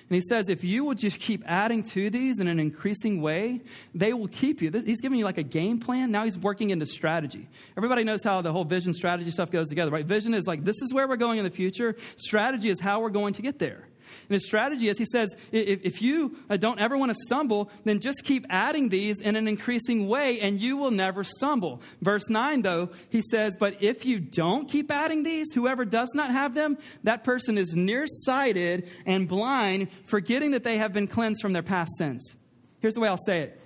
And 0.09 0.15
he 0.15 0.21
says, 0.21 0.47
if 0.47 0.63
you 0.63 0.85
will 0.85 0.93
just 0.93 1.19
keep 1.19 1.43
adding 1.45 1.83
to 1.83 2.09
these 2.09 2.39
in 2.39 2.47
an 2.47 2.59
increasing 2.59 3.21
way, 3.21 3.59
they 3.93 4.13
will 4.13 4.29
keep 4.29 4.61
you. 4.61 4.71
He's 4.71 5.01
giving 5.01 5.19
you 5.19 5.25
like 5.25 5.37
a 5.37 5.43
game 5.43 5.79
plan. 5.79 6.11
Now 6.11 6.23
he's 6.23 6.37
working 6.37 6.69
into 6.69 6.85
strategy. 6.85 7.49
Everybody 7.75 8.05
knows 8.05 8.23
how 8.23 8.41
the 8.41 8.51
whole 8.53 8.63
vision 8.63 8.93
strategy 8.93 9.31
stuff 9.31 9.51
goes 9.51 9.67
together, 9.67 9.91
right? 9.91 10.05
Vision 10.05 10.33
is 10.33 10.47
like, 10.47 10.63
this 10.63 10.81
is 10.81 10.93
where 10.93 11.09
we're 11.09 11.17
going 11.17 11.39
in 11.39 11.43
the 11.43 11.51
future. 11.51 11.97
Strategy 12.15 12.69
is 12.69 12.79
how 12.79 13.01
we're 13.01 13.09
going 13.09 13.33
to 13.33 13.41
get 13.41 13.59
there. 13.59 13.85
And 14.29 14.33
his 14.33 14.45
strategy 14.45 14.89
is 14.89 14.97
he 14.97 15.05
says, 15.05 15.35
if, 15.51 15.81
if 15.83 16.01
you 16.01 16.37
uh, 16.49 16.57
don't 16.57 16.79
ever 16.79 16.97
want 16.97 17.11
to 17.11 17.17
stumble, 17.25 17.69
then 17.83 17.99
just 17.99 18.23
keep 18.23 18.45
adding 18.49 18.89
these 18.89 19.19
in 19.19 19.35
an 19.35 19.47
increasing 19.47 20.07
way 20.07 20.39
and 20.41 20.59
you 20.59 20.77
will 20.77 20.91
never 20.91 21.23
stumble. 21.23 21.81
Verse 22.01 22.29
9, 22.29 22.61
though, 22.61 22.89
he 23.09 23.21
says, 23.21 23.55
But 23.59 23.81
if 23.81 24.05
you 24.05 24.19
don't 24.19 24.69
keep 24.69 24.91
adding 24.91 25.23
these, 25.23 25.51
whoever 25.53 25.85
does 25.85 26.09
not 26.13 26.31
have 26.31 26.53
them, 26.53 26.77
that 27.03 27.23
person 27.23 27.57
is 27.57 27.75
nearsighted 27.75 28.89
and 29.05 29.27
blind, 29.27 29.89
forgetting 30.05 30.51
that 30.51 30.63
they 30.63 30.77
have 30.77 30.93
been 30.93 31.07
cleansed 31.07 31.41
from 31.41 31.53
their 31.53 31.63
past 31.63 31.91
sins. 31.97 32.35
Here's 32.79 32.93
the 32.93 32.99
way 32.99 33.09
I'll 33.09 33.17
say 33.17 33.41
it. 33.41 33.61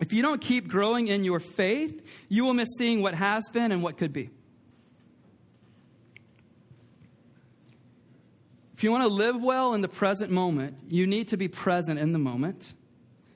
If 0.00 0.12
you 0.12 0.22
don't 0.22 0.40
keep 0.40 0.68
growing 0.68 1.08
in 1.08 1.24
your 1.24 1.40
faith, 1.40 2.00
you 2.28 2.44
will 2.44 2.54
miss 2.54 2.68
seeing 2.78 3.02
what 3.02 3.14
has 3.14 3.48
been 3.52 3.72
and 3.72 3.82
what 3.82 3.96
could 3.96 4.12
be. 4.12 4.30
If 8.78 8.84
you 8.84 8.92
want 8.92 9.02
to 9.02 9.08
live 9.08 9.42
well 9.42 9.74
in 9.74 9.80
the 9.80 9.88
present 9.88 10.30
moment, 10.30 10.78
you 10.86 11.08
need 11.08 11.26
to 11.28 11.36
be 11.36 11.48
present 11.48 11.98
in 11.98 12.12
the 12.12 12.18
moment. 12.20 12.64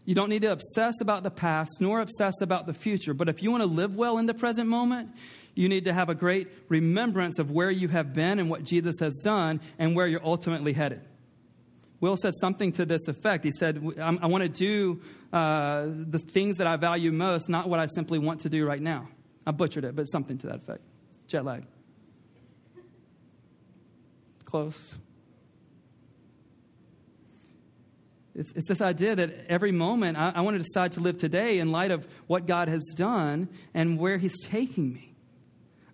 You 0.05 0.15
don't 0.15 0.29
need 0.29 0.43
to 0.43 0.53
obsess 0.53 1.01
about 1.01 1.25
the 1.25 1.33
past 1.33 1.81
nor 1.81 2.01
obsess 2.01 2.41
about 2.41 2.67
the 2.67 2.73
future. 2.73 3.13
But 3.13 3.29
if 3.29 3.43
you 3.43 3.51
want 3.51 3.65
to 3.65 3.69
live 3.69 3.97
well 3.97 4.19
in 4.19 4.27
the 4.27 4.35
present 4.35 4.69
moment, 4.69 5.09
you 5.57 5.69
need 5.69 5.87
to 5.87 5.93
have 5.93 6.09
a 6.09 6.15
great 6.15 6.47
remembrance 6.69 7.41
of 7.41 7.51
where 7.51 7.73
you 7.73 7.89
have 7.89 8.15
been 8.15 8.39
and 8.39 8.51
what 8.51 8.63
Jesus 8.63 9.01
has 9.01 9.21
done 9.25 9.61
and 9.81 9.97
where 9.97 10.07
you're 10.07 10.25
ultimately 10.25 10.75
headed. 10.75 11.01
Will 11.99 12.17
said 12.17 12.35
something 12.41 12.71
to 12.75 12.87
this 12.87 13.09
effect. 13.09 13.43
He 13.43 13.51
said, 13.51 13.85
I 13.99 14.27
want 14.27 14.45
to 14.45 14.49
do 14.49 15.03
uh, 15.33 15.87
the 15.89 16.21
things 16.21 16.59
that 16.59 16.69
I 16.69 16.77
value 16.77 17.11
most, 17.11 17.49
not 17.49 17.69
what 17.69 17.81
I 17.81 17.87
simply 17.87 18.21
want 18.21 18.43
to 18.43 18.49
do 18.49 18.65
right 18.65 18.81
now. 18.81 19.09
I 19.45 19.51
butchered 19.51 19.87
it, 19.87 19.97
but 19.97 20.05
something 20.05 20.39
to 20.39 20.47
that 20.47 20.57
effect. 20.59 20.83
Jet 21.27 21.45
lag. 21.45 21.65
Close. 24.45 25.01
It's, 28.35 28.53
it's, 28.53 28.67
this 28.67 28.81
idea 28.81 29.15
that 29.15 29.47
every 29.49 29.73
moment 29.73 30.17
I, 30.17 30.33
I 30.37 30.41
want 30.41 30.55
to 30.55 30.63
decide 30.63 30.93
to 30.93 31.01
live 31.01 31.19
today 31.19 31.59
in 31.59 31.71
light 31.71 31.91
of 31.91 32.07
what 32.27 32.47
God 32.47 32.69
has 32.69 32.83
done 32.97 33.49
and 33.75 33.99
where 33.99 34.17
He's 34.17 34.41
taking 34.41 34.93
me. 34.93 35.15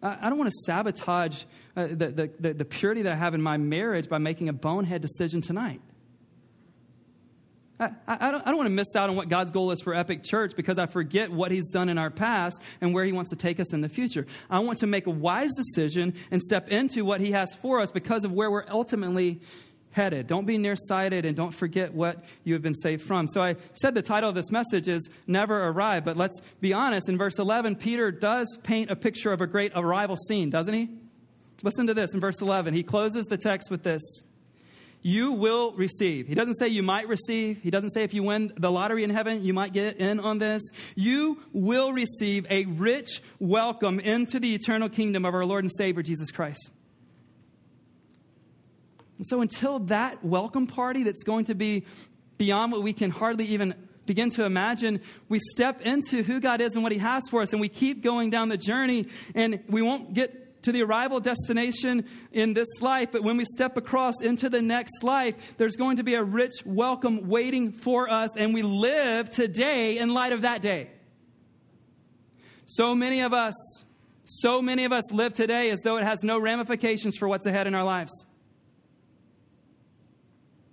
I, 0.03 0.19
I 0.23 0.29
don't 0.29 0.39
want 0.39 0.51
to 0.51 0.57
sabotage 0.65 1.43
uh, 1.77 1.89
the, 1.89 2.31
the, 2.39 2.55
the 2.55 2.65
purity 2.65 3.03
that 3.03 3.13
I 3.13 3.17
have 3.17 3.35
in 3.35 3.43
my 3.43 3.57
marriage 3.57 4.09
by 4.09 4.19
making 4.19 4.49
a 4.49 4.53
bonehead 4.53 5.03
decision 5.03 5.41
tonight. 5.41 5.81
I, 7.81 7.91
I, 8.07 8.31
don't, 8.31 8.41
I 8.43 8.51
don't 8.51 8.57
want 8.57 8.67
to 8.67 8.75
miss 8.75 8.97
out 8.97 9.09
on 9.09 9.17
what 9.17 9.29
God's 9.29 9.53
goal 9.53 9.71
is 9.71 9.81
for 9.81 9.95
Epic 9.95 10.25
Church 10.25 10.55
because 10.57 10.79
I 10.79 10.87
forget 10.87 11.31
what 11.31 11.53
He's 11.53 11.71
done 11.71 11.89
in 11.89 11.99
our 11.99 12.11
past 12.11 12.61
and 12.81 12.93
where 12.93 13.05
He 13.05 13.13
wants 13.13 13.31
to 13.31 13.37
take 13.37 13.61
us 13.61 13.73
in 13.73 13.81
the 13.81 13.89
future. 13.89 14.27
I 14.51 14.59
want 14.61 14.81
to 14.81 14.87
make 14.87 15.07
a 15.07 15.11
wise 15.11 15.55
decision 15.55 16.15
and 16.31 16.43
step 16.43 16.69
into 16.71 17.05
what 17.05 17.21
He 17.21 17.33
has 17.33 17.55
for 17.55 17.81
us 17.81 17.91
because 17.91 18.25
of 18.25 18.33
where 18.33 18.51
we're 18.51 18.65
ultimately 18.69 19.41
headed. 19.99 20.29
Don't 20.29 20.47
be 20.47 20.59
nearsighted 20.59 21.27
and 21.27 21.37
don't 21.37 21.53
forget 21.53 21.93
what 21.93 22.23
you 22.45 22.53
have 22.53 22.63
been 22.63 22.73
saved 22.73 23.03
from. 23.03 23.27
So 23.27 23.43
I 23.43 23.57
said 23.73 23.95
the 23.95 24.03
title 24.03 24.29
of 24.29 24.37
this 24.37 24.53
message 24.53 24.87
is 24.87 25.11
Never 25.27 25.67
Arrive, 25.67 26.05
but 26.05 26.17
let's 26.17 26.41
be 26.61 26.73
honest. 26.73 27.09
In 27.09 27.19
verse 27.19 27.41
11, 27.41 27.75
Peter 27.75 28.13
does 28.13 28.57
paint 28.63 28.93
a 28.93 28.97
picture 28.97 29.33
of 29.33 29.41
a 29.41 29.47
great 29.49 29.73
arrival 29.75 30.17
scene, 30.17 30.51
doesn't 30.51 30.73
he? 30.73 30.89
Listen 31.65 31.89
to 31.89 31.95
this 31.95 32.15
in 32.15 32.21
verse 32.21 32.41
11. 32.41 32.75
He 32.75 32.85
closes 32.85 33.27
the 33.27 33.37
text 33.37 33.73
with 33.73 33.83
this 33.83 34.23
You 35.03 35.33
will 35.33 35.73
receive. 35.73 36.29
He 36.29 36.37
doesn't 36.37 36.55
say 36.55 36.69
you 36.69 36.85
might 36.85 37.09
receive. 37.09 37.61
He 37.61 37.71
doesn't 37.71 37.91
say 37.91 38.05
if 38.05 38.15
you 38.15 38.23
win 38.23 38.53
the 38.57 38.71
lottery 38.71 39.03
in 39.03 39.11
heaven, 39.11 39.43
you 39.43 39.53
might 39.53 39.73
get 39.73 39.97
in 39.97 40.21
on 40.21 40.39
this. 40.39 40.63
You 40.95 41.43
will 41.53 41.93
receive 41.93 42.47
a 42.49 42.67
rich 42.67 43.21
welcome 43.41 43.99
into 43.99 44.39
the 44.39 44.55
eternal 44.55 44.89
kingdom 44.89 45.25
of 45.25 45.35
our 45.35 45.45
Lord 45.45 45.65
and 45.65 45.73
Savior, 45.73 46.05
Jesus 46.05 46.31
Christ. 46.31 46.71
And 49.19 49.27
so, 49.27 49.41
until 49.41 49.81
that 49.81 50.25
welcome 50.25 50.67
party 50.67 51.03
that's 51.03 51.25
going 51.25 51.47
to 51.47 51.55
be 51.55 51.85
beyond 52.39 52.73
what 52.73 52.83
we 52.83 52.93
can 52.93 53.11
hardly 53.11 53.47
even 53.47 53.75
begin 54.07 54.31
to 54.31 54.45
imagine, 54.45 55.01
we 55.29 55.39
step 55.39 55.83
into 55.83 56.23
who 56.23 56.41
God 56.41 56.61
is 56.61 56.75
and 56.75 56.83
what 56.83 56.93
He 56.93 56.99
has 56.99 57.29
for 57.29 57.43
us, 57.43 57.53
and 57.53 57.61
we 57.61 57.69
keep 57.69 58.03
going 58.03 58.31
down 58.31 58.49
the 58.49 58.57
journey, 58.57 59.09
and 59.35 59.63
we 59.69 59.83
won't 59.83 60.15
get 60.15 60.63
to 60.63 60.73
the 60.73 60.83
arrival 60.83 61.21
destination 61.21 62.05
in 62.33 62.53
this 62.53 62.81
life, 62.81 63.11
but 63.13 63.23
when 63.23 63.37
we 63.37 63.45
step 63.45 63.77
across 63.77 64.15
into 64.23 64.49
the 64.49 64.63
next 64.63 65.03
life, 65.03 65.35
there's 65.57 65.77
going 65.77 65.97
to 65.97 66.03
be 66.03 66.15
a 66.15 66.23
rich 66.23 66.55
welcome 66.65 67.29
waiting 67.29 67.71
for 67.73 68.11
us, 68.11 68.31
and 68.37 68.55
we 68.55 68.63
live 68.63 69.31
today 69.31 69.99
in 69.99 70.09
light 70.09 70.33
of 70.33 70.43
that 70.43 70.63
day. 70.63 70.91
So 72.67 72.95
many 72.95 73.21
of 73.21 73.33
us, 73.33 73.55
so 74.25 74.61
many 74.61 74.85
of 74.85 74.93
us 74.93 75.11
live 75.13 75.33
today 75.33 75.71
as 75.71 75.81
though 75.81 75.97
it 75.97 76.05
has 76.05 76.23
no 76.23 76.39
ramifications 76.39 77.17
for 77.17 77.29
what's 77.29 77.47
ahead 77.47 77.67
in 77.67 77.75
our 77.75 77.85
lives. 77.85 78.27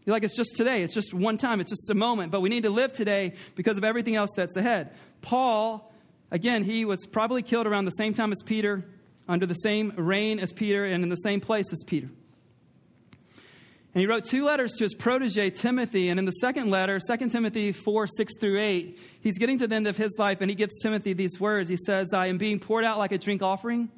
You're 0.06 0.16
like, 0.16 0.24
it's 0.24 0.36
just 0.36 0.56
today. 0.56 0.84
It's 0.84 0.94
just 0.94 1.14
one 1.14 1.38
time. 1.38 1.60
It's 1.60 1.72
just 1.72 1.90
a 1.90 1.96
moment. 1.96 2.32
But 2.32 2.42
we 2.42 2.50
need 2.50 2.64
to 2.64 2.70
live 2.70 2.94
today 2.94 3.34
because 3.56 3.78
of 3.78 3.84
everything 3.84 4.16
else 4.16 4.30
that's 4.36 4.56
ahead. 4.56 4.92
Paul, 5.22 5.92
again, 6.30 6.64
he 6.64 6.86
was 6.86 7.06
probably 7.08 7.42
killed 7.42 7.66
around 7.66 7.86
the 7.86 7.92
same 7.92 8.14
time 8.14 8.32
as 8.32 8.44
Peter, 8.44 8.86
under 9.28 9.48
the 9.48 9.56
same 9.56 9.94
reign 9.98 10.40
as 10.40 10.52
Peter, 10.54 10.86
and 10.86 11.04
in 11.04 11.10
the 11.10 11.16
same 11.16 11.42
place 11.42 11.72
as 11.72 11.84
Peter. 11.88 12.08
And 13.96 14.02
he 14.02 14.08
wrote 14.08 14.26
two 14.26 14.44
letters 14.44 14.74
to 14.74 14.84
his 14.84 14.94
protege, 14.94 15.50
Timothy. 15.52 16.10
And 16.10 16.20
in 16.20 16.26
the 16.26 16.34
second 16.34 16.70
letter, 16.70 17.00
2 17.00 17.30
Timothy 17.30 17.72
4 17.72 18.08
6 18.08 18.34
through 18.40 18.60
8, 18.60 19.00
he's 19.22 19.38
getting 19.38 19.58
to 19.60 19.68
the 19.68 19.76
end 19.76 19.88
of 19.88 19.96
his 19.96 20.18
life 20.20 20.42
and 20.42 20.52
he 20.52 20.56
gives 20.56 20.78
Timothy 20.80 21.14
these 21.14 21.40
words. 21.40 21.70
He 21.70 21.78
says, 21.78 22.14
I 22.14 22.28
am 22.28 22.38
being 22.38 22.60
poured 22.60 22.84
out 22.84 23.00
like 23.00 23.14
a 23.14 23.18
drink 23.18 23.42
offering, 23.42 23.90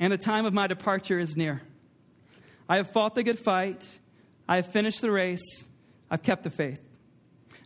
and 0.00 0.12
the 0.12 0.18
time 0.18 0.46
of 0.46 0.54
my 0.54 0.66
departure 0.66 1.18
is 1.18 1.36
near. 1.36 1.62
I 2.68 2.76
have 2.76 2.90
fought 2.90 3.14
the 3.14 3.22
good 3.22 3.38
fight. 3.38 3.86
I 4.48 4.56
have 4.56 4.66
finished 4.66 5.00
the 5.00 5.10
race. 5.10 5.68
I've 6.10 6.22
kept 6.22 6.42
the 6.42 6.50
faith. 6.50 6.80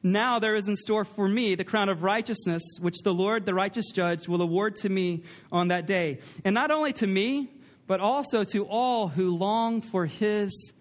Now 0.03 0.39
there 0.39 0.55
is 0.55 0.69
in 0.69 0.77
store 0.77 1.05
for 1.05 1.29
me 1.29 1.55
the 1.55 1.65
crown 1.65 1.89
of 1.89 2.03
righteousness, 2.03 2.63
which 2.81 2.97
the 3.03 3.13
Lord, 3.13 3.45
the 3.45 3.55
righteous 3.55 3.91
judge, 3.91 4.29
will 4.29 4.43
award 4.43 4.77
to 4.77 4.89
me 4.89 5.25
on 5.51 5.69
that 5.69 5.87
day. 5.87 6.21
And 6.45 6.55
not 6.55 6.71
only 6.71 6.93
to 6.95 7.07
me, 7.07 7.51
but 7.87 8.01
also 8.01 8.45
to 8.45 8.67
all 8.67 9.09
who 9.09 9.37
long 9.37 9.81
for 9.81 10.07
his 10.07 10.73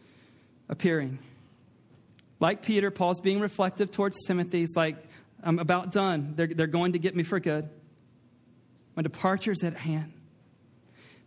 appearing. 0.70 1.20
Like 2.40 2.62
Peter, 2.62 2.92
Paul's 2.92 3.22
being 3.22 3.40
reflective 3.40 3.92
towards 3.92 4.18
Timothy. 4.26 4.60
He's 4.60 4.76
like, 4.76 4.98
I'm 5.44 5.60
about 5.60 5.92
done. 5.92 6.34
They're, 6.36 6.48
they're 6.48 6.68
going 6.68 6.94
to 6.94 7.00
get 7.00 7.16
me 7.16 7.24
for 7.24 7.40
good. 7.40 7.70
My 8.96 9.04
departure's 9.04 9.64
at 9.64 9.76
hand. 9.76 10.14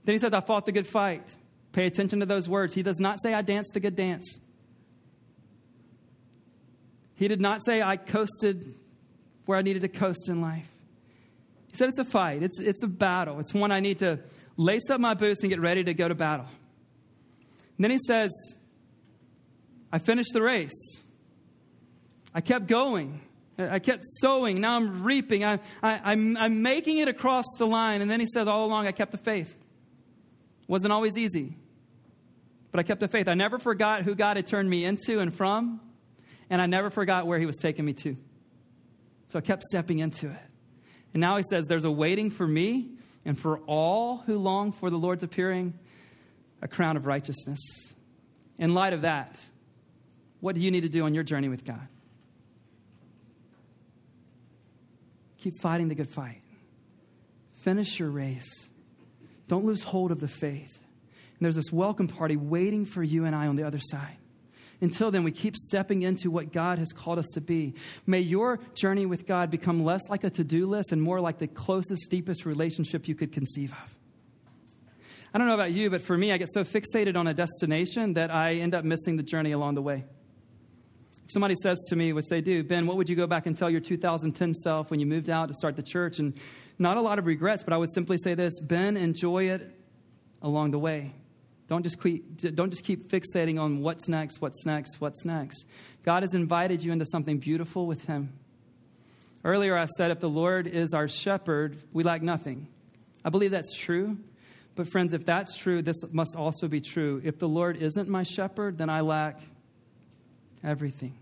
Then 0.05 0.15
he 0.15 0.19
says, 0.19 0.33
I 0.33 0.41
fought 0.41 0.67
the 0.67 0.73
good 0.73 0.87
fight. 0.87 1.37
Pay 1.73 1.87
attention 1.87 2.21
to 2.21 2.27
those 2.27 2.49
words. 2.49 2.75
He 2.75 2.83
does 2.83 2.99
not 2.99 3.21
say, 3.21 3.35
I 3.35 3.43
danced 3.43 3.75
the 3.75 3.81
good 3.81 3.95
dance. 3.95 4.39
He 7.19 7.27
did 7.27 7.41
not 7.41 7.65
say, 7.65 7.83
I 7.83 7.97
coasted 7.97 8.75
where 9.45 9.59
I 9.59 9.63
needed 9.63 9.83
to 9.83 9.89
coast 9.89 10.29
in 10.29 10.41
life. 10.41 10.71
He 11.69 11.77
said, 11.77 11.89
It's 11.89 11.99
a 11.99 12.05
fight, 12.05 12.45
it's, 12.45 12.61
it's 12.61 12.83
a 12.85 12.87
battle. 12.87 13.41
It's 13.41 13.53
one 13.53 13.73
I 13.73 13.81
need 13.81 13.99
to 13.99 14.21
lace 14.57 14.89
up 14.89 15.01
my 15.01 15.15
boots 15.15 15.43
and 15.43 15.51
get 15.51 15.61
ready 15.61 15.83
to 15.83 15.95
go 15.95 16.07
to 16.07 16.15
battle. 16.15 16.47
And 17.77 17.85
then 17.85 17.91
he 17.91 17.99
says, 17.99 18.31
I 19.93 19.99
finished 19.99 20.31
the 20.33 20.43
race. 20.43 21.03
I 22.33 22.41
kept 22.41 22.69
going. 22.69 23.21
I 23.59 23.81
kept 23.81 24.05
sowing. 24.21 24.61
Now 24.61 24.77
I'm 24.77 25.03
reaping. 25.03 25.45
I, 25.45 25.59
I, 25.83 26.13
I'm, 26.13 26.37
I'm 26.37 26.63
making 26.63 26.99
it 26.99 27.09
across 27.09 27.47
the 27.59 27.67
line. 27.67 28.01
And 28.01 28.09
then 28.09 28.21
he 28.21 28.27
says, 28.27 28.47
All 28.47 28.65
along, 28.65 28.87
I 28.87 28.93
kept 28.93 29.11
the 29.11 29.19
faith. 29.19 29.51
It 29.51 30.69
wasn't 30.69 30.93
always 30.93 31.19
easy, 31.19 31.57
but 32.71 32.79
I 32.79 32.85
kept 32.85 33.01
the 33.01 33.09
faith. 33.09 33.27
I 33.27 33.35
never 33.35 33.59
forgot 33.59 34.03
who 34.03 34.15
God 34.15 34.37
had 34.37 34.47
turned 34.47 34.71
me 34.71 34.85
into 34.85 35.19
and 35.19 35.35
from 35.35 35.81
and 36.51 36.61
I 36.61 36.67
never 36.67 36.91
forgot 36.91 37.27
where 37.27 37.39
he 37.39 37.47
was 37.47 37.59
taking 37.59 37.85
me 37.85 37.93
to. 37.95 38.17
So 39.29 39.39
I 39.39 39.43
kept 39.43 39.63
stepping 39.65 39.99
into 39.99 40.31
it. 40.31 40.41
And 41.13 41.21
now 41.21 41.37
he 41.37 41.43
says, 41.49 41.67
There's 41.67 41.85
a 41.85 41.91
waiting 41.91 42.31
for 42.31 42.47
me 42.47 42.91
and 43.25 43.39
for 43.39 43.59
all 43.61 44.19
who 44.19 44.39
long 44.39 44.73
for 44.73 44.91
the 44.91 44.97
Lord's 44.97 45.23
appearing, 45.23 45.79
a 46.63 46.69
crown 46.69 46.97
of 46.97 47.07
righteousness. 47.07 47.95
In 48.59 48.75
light 48.75 48.93
of 48.93 49.03
that, 49.03 49.45
what 50.41 50.55
do 50.55 50.61
you 50.61 50.71
need 50.71 50.83
to 50.83 50.89
do 50.89 51.05
on 51.05 51.15
your 51.15 51.25
journey 51.25 51.49
with 51.49 51.65
God? 51.65 51.87
Keep 55.39 55.61
fighting 55.61 55.89
the 55.89 55.95
good 55.95 56.11
fight. 56.11 56.43
Finish 57.57 57.99
your 57.99 58.11
race. 58.11 58.69
Don't 59.47 59.65
lose 59.65 59.83
hold 59.83 60.11
of 60.11 60.21
the 60.21 60.29
faith. 60.29 60.79
And 61.39 61.45
there's 61.45 61.55
this 61.55 61.73
welcome 61.73 62.09
party 62.09 62.37
waiting 62.37 62.85
for 62.85 63.03
you 63.03 63.25
and 63.25 63.35
I 63.35 63.47
on 63.47 63.57
the 63.57 63.63
other 63.63 63.79
side. 63.81 64.18
Until 64.81 65.11
then, 65.11 65.25
we 65.25 65.33
keep 65.33 65.57
stepping 65.57 66.03
into 66.03 66.31
what 66.31 66.53
God 66.53 66.79
has 66.79 66.93
called 66.93 67.19
us 67.19 67.27
to 67.35 67.41
be. 67.41 67.75
May 68.07 68.21
your 68.21 68.61
journey 68.75 69.07
with 69.07 69.27
God 69.27 69.51
become 69.51 69.85
less 69.85 70.09
like 70.09 70.23
a 70.23 70.31
to 70.31 70.45
do 70.45 70.67
list 70.67 70.93
and 70.93 71.03
more 71.03 71.21
like 71.21 71.39
the 71.39 71.49
closest, 71.49 72.11
deepest 72.11 72.47
relationship 72.47 73.09
you 73.09 73.17
could 73.17 73.33
conceive 73.33 73.73
of. 73.73 73.99
I 75.35 75.39
don't 75.39 75.49
know 75.49 75.55
about 75.55 75.73
you, 75.73 75.91
but 75.91 76.01
for 76.01 76.17
me, 76.17 76.33
I 76.33 76.39
get 76.39 76.49
so 76.53 76.65
fixated 76.65 77.17
on 77.17 77.27
a 77.27 77.35
destination 77.35 78.15
that 78.15 78.31
I 78.31 78.55
end 78.55 78.75
up 78.75 78.85
missing 78.85 79.17
the 79.17 79.23
journey 79.23 79.53
along 79.53 79.75
the 79.75 79.83
way. 79.83 80.05
If 81.25 81.33
somebody 81.33 81.55
says 81.63 81.79
to 81.91 81.97
me, 81.97 82.13
which 82.15 82.29
they 82.31 82.41
do, 82.41 82.63
Ben, 82.63 82.87
what 82.87 82.97
would 82.97 83.11
you 83.11 83.17
go 83.17 83.27
back 83.27 83.47
and 83.47 83.55
tell 83.55 83.69
your 83.69 83.81
2010 83.81 84.55
self 84.55 84.91
when 84.91 85.01
you 85.01 85.07
moved 85.07 85.29
out 85.29 85.49
to 85.49 85.55
start 85.55 85.77
the 85.77 85.83
church? 85.83 86.19
And 86.19 86.33
not 86.79 86.97
a 86.97 87.03
lot 87.03 87.19
of 87.19 87.27
regrets, 87.27 87.63
but 87.63 87.75
I 87.75 87.77
would 87.77 87.93
simply 87.93 88.17
say 88.17 88.35
this 88.35 88.59
Ben, 88.61 88.97
enjoy 88.97 89.51
it 89.51 89.71
along 90.41 90.71
the 90.71 90.79
way. 90.79 91.13
Don't 91.69 91.83
just, 91.83 92.03
keep, 92.03 92.55
don't 92.55 92.71
just 92.71 92.85
keep 92.85 93.11
fixating 93.11 93.61
on 93.61 93.81
what's 93.81 94.09
next, 94.09 94.41
what's 94.41 94.65
next, 94.65 95.01
what's 95.01 95.25
next. 95.25 95.67
God 96.03 96.23
has 96.23 96.33
invited 96.33 96.83
you 96.83 96.93
into 96.93 97.05
something 97.05 97.39
beautiful 97.39 97.87
with 97.87 98.05
Him. 98.05 98.33
Earlier, 99.45 99.77
I 99.77 99.85
said 99.85 100.11
if 100.11 100.21
the 100.21 100.29
Lord 100.29 100.67
is 100.67 100.95
our 100.95 101.09
shepherd, 101.09 101.79
we 101.93 102.03
lack 102.03 102.23
nothing. 102.23 102.69
I 103.25 103.29
believe 103.29 103.51
that's 103.51 103.77
true. 103.77 104.17
But, 104.75 104.89
friends, 104.89 105.13
if 105.13 105.27
that's 105.27 105.57
true, 105.57 105.83
this 105.83 105.97
must 106.11 106.37
also 106.37 106.69
be 106.69 106.81
true. 106.81 107.21
If 107.25 107.39
the 107.39 107.49
Lord 107.49 107.77
isn't 107.77 108.09
my 108.09 108.23
shepherd, 108.23 108.79
then 108.79 108.89
I 108.89 109.01
lack 109.01 109.41
everything. 110.65 111.19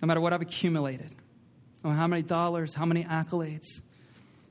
No 0.00 0.06
matter 0.06 0.20
what 0.20 0.32
I've 0.32 0.42
accumulated, 0.42 1.10
how 1.82 2.06
many 2.06 2.22
dollars, 2.22 2.74
how 2.74 2.84
many 2.84 3.04
accolades, 3.04 3.80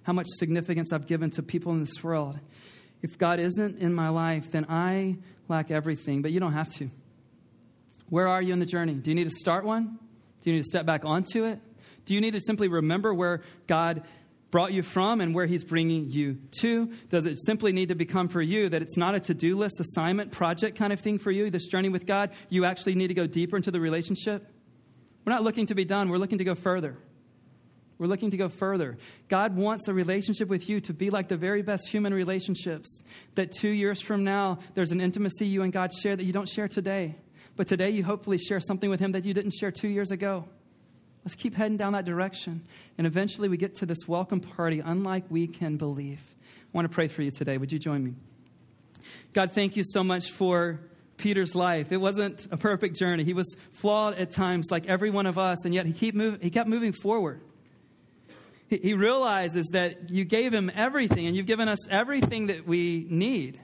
how 0.03 0.13
much 0.13 0.27
significance 0.29 0.91
I've 0.91 1.05
given 1.05 1.29
to 1.31 1.43
people 1.43 1.71
in 1.73 1.79
this 1.79 2.03
world. 2.03 2.39
If 3.01 3.17
God 3.17 3.39
isn't 3.39 3.79
in 3.79 3.93
my 3.93 4.09
life, 4.09 4.51
then 4.51 4.65
I 4.69 5.17
lack 5.47 5.71
everything. 5.71 6.21
But 6.21 6.31
you 6.31 6.39
don't 6.39 6.53
have 6.53 6.69
to. 6.75 6.89
Where 8.09 8.27
are 8.27 8.41
you 8.41 8.53
in 8.53 8.59
the 8.59 8.65
journey? 8.65 8.93
Do 8.93 9.11
you 9.11 9.15
need 9.15 9.29
to 9.29 9.35
start 9.35 9.65
one? 9.65 9.99
Do 10.41 10.49
you 10.49 10.55
need 10.55 10.61
to 10.61 10.67
step 10.67 10.85
back 10.85 11.03
onto 11.03 11.45
it? 11.45 11.59
Do 12.05 12.13
you 12.13 12.21
need 12.21 12.33
to 12.33 12.39
simply 12.39 12.69
remember 12.69 13.13
where 13.13 13.41
God 13.67 14.03
brought 14.49 14.71
you 14.71 14.81
from 14.81 15.19
and 15.19 15.35
where 15.35 15.45
He's 15.45 15.63
bringing 15.63 16.09
you 16.09 16.37
to? 16.61 16.89
Does 17.09 17.25
it 17.25 17.37
simply 17.45 17.73
need 17.73 17.89
to 17.89 17.95
become 17.95 18.29
for 18.29 18.41
you 18.41 18.69
that 18.69 18.81
it's 18.81 18.95
not 18.95 19.13
a 19.13 19.19
to 19.21 19.33
do 19.33 19.57
list, 19.57 19.79
assignment, 19.79 20.31
project 20.31 20.77
kind 20.77 20.93
of 20.93 21.01
thing 21.01 21.17
for 21.17 21.31
you, 21.31 21.49
this 21.49 21.67
journey 21.67 21.89
with 21.89 22.05
God? 22.05 22.31
You 22.49 22.63
actually 22.65 22.95
need 22.95 23.07
to 23.07 23.13
go 23.13 23.27
deeper 23.27 23.57
into 23.57 23.71
the 23.71 23.81
relationship? 23.81 24.47
We're 25.25 25.33
not 25.33 25.43
looking 25.43 25.65
to 25.65 25.75
be 25.75 25.83
done, 25.83 26.09
we're 26.09 26.17
looking 26.17 26.37
to 26.37 26.45
go 26.45 26.55
further. 26.55 26.97
We're 27.99 28.07
looking 28.07 28.29
to 28.31 28.37
go 28.37 28.47
further. 28.47 28.97
God 29.27 29.55
wants 29.55 29.87
a 29.87 29.93
relationship 29.93 30.49
with 30.49 30.69
you 30.69 30.79
to 30.81 30.93
be 30.93 31.09
like 31.09 31.29
the 31.29 31.37
very 31.37 31.63
best 31.63 31.87
human 31.89 32.13
relationships. 32.13 33.01
That 33.35 33.51
two 33.51 33.69
years 33.69 34.01
from 34.01 34.23
now, 34.23 34.59
there's 34.75 34.91
an 34.91 35.01
intimacy 35.01 35.47
you 35.47 35.63
and 35.63 35.73
God 35.73 35.91
share 35.91 36.15
that 36.15 36.23
you 36.23 36.33
don't 36.33 36.47
share 36.47 36.67
today. 36.67 37.15
But 37.55 37.65
today, 37.65 37.89
you 37.89 38.03
hopefully 38.03 38.37
share 38.37 38.59
something 38.59 38.89
with 38.89 38.99
Him 38.99 39.13
that 39.13 39.25
you 39.25 39.33
didn't 39.33 39.51
share 39.51 39.71
two 39.71 39.87
years 39.87 40.11
ago. 40.11 40.45
Let's 41.25 41.33
keep 41.33 41.55
heading 41.55 41.75
down 41.75 41.93
that 41.93 42.05
direction. 42.05 42.63
And 42.99 43.07
eventually, 43.07 43.49
we 43.49 43.57
get 43.57 43.75
to 43.77 43.87
this 43.87 44.07
welcome 44.07 44.41
party, 44.41 44.79
unlike 44.79 45.25
we 45.29 45.47
can 45.47 45.75
believe. 45.75 46.21
I 46.51 46.77
want 46.77 46.87
to 46.89 46.93
pray 46.93 47.07
for 47.07 47.23
you 47.23 47.31
today. 47.31 47.57
Would 47.57 47.71
you 47.71 47.79
join 47.79 48.03
me? 48.03 48.13
God, 49.33 49.53
thank 49.53 49.75
you 49.75 49.83
so 49.83 50.03
much 50.03 50.31
for 50.31 50.81
Peter's 51.17 51.55
life. 51.55 51.91
It 51.91 51.97
wasn't 51.97 52.47
a 52.51 52.57
perfect 52.57 52.95
journey. 52.95 53.23
He 53.23 53.33
was 53.33 53.55
flawed 53.71 54.19
at 54.19 54.29
times, 54.29 54.67
like 54.69 54.85
every 54.85 55.09
one 55.09 55.25
of 55.25 55.39
us, 55.39 55.65
and 55.65 55.73
yet 55.73 55.87
he, 55.87 55.93
keep 55.93 56.13
move, 56.13 56.39
he 56.43 56.51
kept 56.51 56.69
moving 56.69 56.91
forward 56.91 57.41
he 58.69 58.93
realizes 58.93 59.67
that 59.67 60.09
you 60.09 60.25
gave 60.25 60.53
him 60.53 60.69
everything 60.73 61.25
and 61.25 61.35
you've 61.35 61.45
given 61.45 61.69
us 61.69 61.87
everything 61.89 62.47
that 62.47 62.67
we 62.67 63.07
need. 63.09 63.59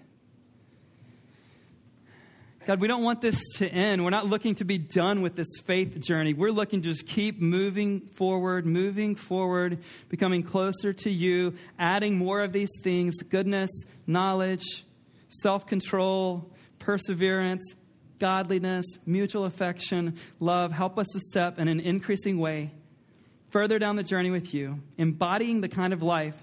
God, 2.66 2.80
we 2.80 2.88
don't 2.88 3.04
want 3.04 3.20
this 3.20 3.42
to 3.58 3.68
end. 3.68 4.06
We're 4.06 4.10
not 4.10 4.28
looking 4.28 4.56
to 4.56 4.64
be 4.64 4.78
done 4.78 5.22
with 5.22 5.36
this 5.36 5.60
faith 5.66 6.00
journey. 6.00 6.34
We're 6.34 6.52
looking 6.52 6.82
to 6.82 6.90
just 6.90 7.06
keep 7.06 7.42
moving 7.42 8.00
forward, 8.00 8.66
moving 8.66 9.16
forward, 9.16 9.80
becoming 10.08 10.44
closer 10.44 10.94
to 10.94 11.12
you, 11.12 11.56
adding 11.78 12.18
more 12.18 12.40
of 12.40 12.54
these 12.54 12.72
things 12.82 13.22
goodness, 13.24 13.70
knowledge, 14.08 14.86
self 15.28 15.68
control, 15.68 16.54
perseverance, 16.80 17.76
godliness, 18.20 18.86
mutual 19.06 19.44
affection, 19.44 20.18
love. 20.40 20.72
Help 20.72 20.98
us 20.98 21.08
to 21.12 21.20
step 21.20 21.60
in 21.60 21.68
an 21.68 21.82
increasing 21.82 22.40
way 22.40 22.72
further 23.54 23.78
down 23.78 23.96
the 23.96 24.04
journey 24.04 24.32
with 24.32 24.52
you, 24.52 24.80
embodying 24.98 25.62
the 25.62 25.70
kind 25.70 25.94
of 25.94 26.02
life 26.02 26.36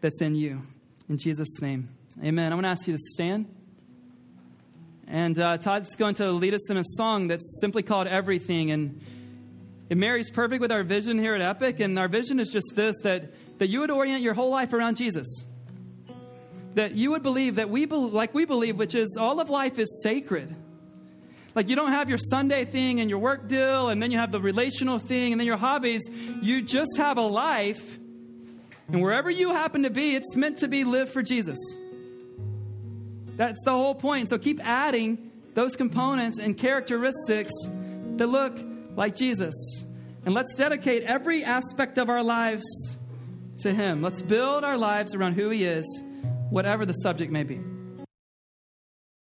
that's 0.00 0.20
in 0.20 0.34
you. 0.34 0.60
In 1.08 1.16
Jesus' 1.16 1.62
name, 1.62 1.88
amen. 2.22 2.50
I 2.50 2.56
want 2.56 2.64
to 2.64 2.70
ask 2.70 2.88
you 2.88 2.92
to 2.92 3.00
stand. 3.14 3.46
And 5.06 5.38
uh, 5.38 5.58
Todd's 5.58 5.94
going 5.94 6.16
to 6.16 6.32
lead 6.32 6.52
us 6.52 6.68
in 6.68 6.76
a 6.76 6.84
song 6.84 7.28
that's 7.28 7.60
simply 7.60 7.84
called 7.84 8.08
Everything. 8.08 8.72
And 8.72 9.00
it 9.88 9.96
marries 9.96 10.28
perfect 10.30 10.60
with 10.60 10.72
our 10.72 10.82
vision 10.82 11.20
here 11.20 11.36
at 11.36 11.40
Epic. 11.40 11.78
And 11.78 11.96
our 11.96 12.08
vision 12.08 12.40
is 12.40 12.48
just 12.48 12.72
this 12.74 12.96
that, 13.02 13.32
that 13.58 13.68
you 13.68 13.80
would 13.80 13.90
orient 13.90 14.20
your 14.20 14.34
whole 14.34 14.50
life 14.50 14.72
around 14.72 14.96
Jesus. 14.96 15.44
That 16.74 16.96
you 16.96 17.12
would 17.12 17.22
believe 17.22 17.56
that 17.56 17.70
we, 17.70 17.84
be, 17.84 17.94
like 17.94 18.34
we 18.34 18.44
believe, 18.44 18.76
which 18.76 18.96
is 18.96 19.16
all 19.18 19.38
of 19.38 19.50
life 19.50 19.78
is 19.78 20.02
sacred 20.02 20.54
like 21.60 21.68
you 21.68 21.76
don't 21.76 21.92
have 21.92 22.08
your 22.08 22.16
Sunday 22.16 22.64
thing 22.64 23.00
and 23.00 23.10
your 23.10 23.18
work 23.18 23.46
deal, 23.46 23.90
and 23.90 24.02
then 24.02 24.10
you 24.10 24.16
have 24.16 24.32
the 24.32 24.40
relational 24.40 24.98
thing, 24.98 25.32
and 25.32 25.38
then 25.38 25.46
your 25.46 25.58
hobbies. 25.58 26.00
You 26.40 26.62
just 26.62 26.96
have 26.96 27.18
a 27.18 27.20
life, 27.20 27.98
and 28.88 29.02
wherever 29.02 29.30
you 29.30 29.50
happen 29.50 29.82
to 29.82 29.90
be, 29.90 30.14
it's 30.14 30.34
meant 30.36 30.56
to 30.60 30.68
be 30.68 30.84
lived 30.84 31.12
for 31.12 31.20
Jesus. 31.22 31.58
That's 33.36 33.60
the 33.66 33.72
whole 33.72 33.94
point. 33.94 34.30
So 34.30 34.38
keep 34.38 34.58
adding 34.66 35.32
those 35.52 35.76
components 35.76 36.38
and 36.38 36.56
characteristics 36.56 37.52
that 38.16 38.26
look 38.26 38.58
like 38.96 39.14
Jesus. 39.14 39.84
And 40.24 40.32
let's 40.32 40.54
dedicate 40.54 41.02
every 41.02 41.44
aspect 41.44 41.98
of 41.98 42.08
our 42.08 42.22
lives 42.22 42.64
to 43.58 43.74
Him. 43.74 44.00
Let's 44.00 44.22
build 44.22 44.64
our 44.64 44.78
lives 44.78 45.14
around 45.14 45.34
who 45.34 45.50
He 45.50 45.64
is, 45.64 45.84
whatever 46.48 46.86
the 46.86 46.94
subject 46.94 47.30
may 47.30 47.42
be. 47.42 47.60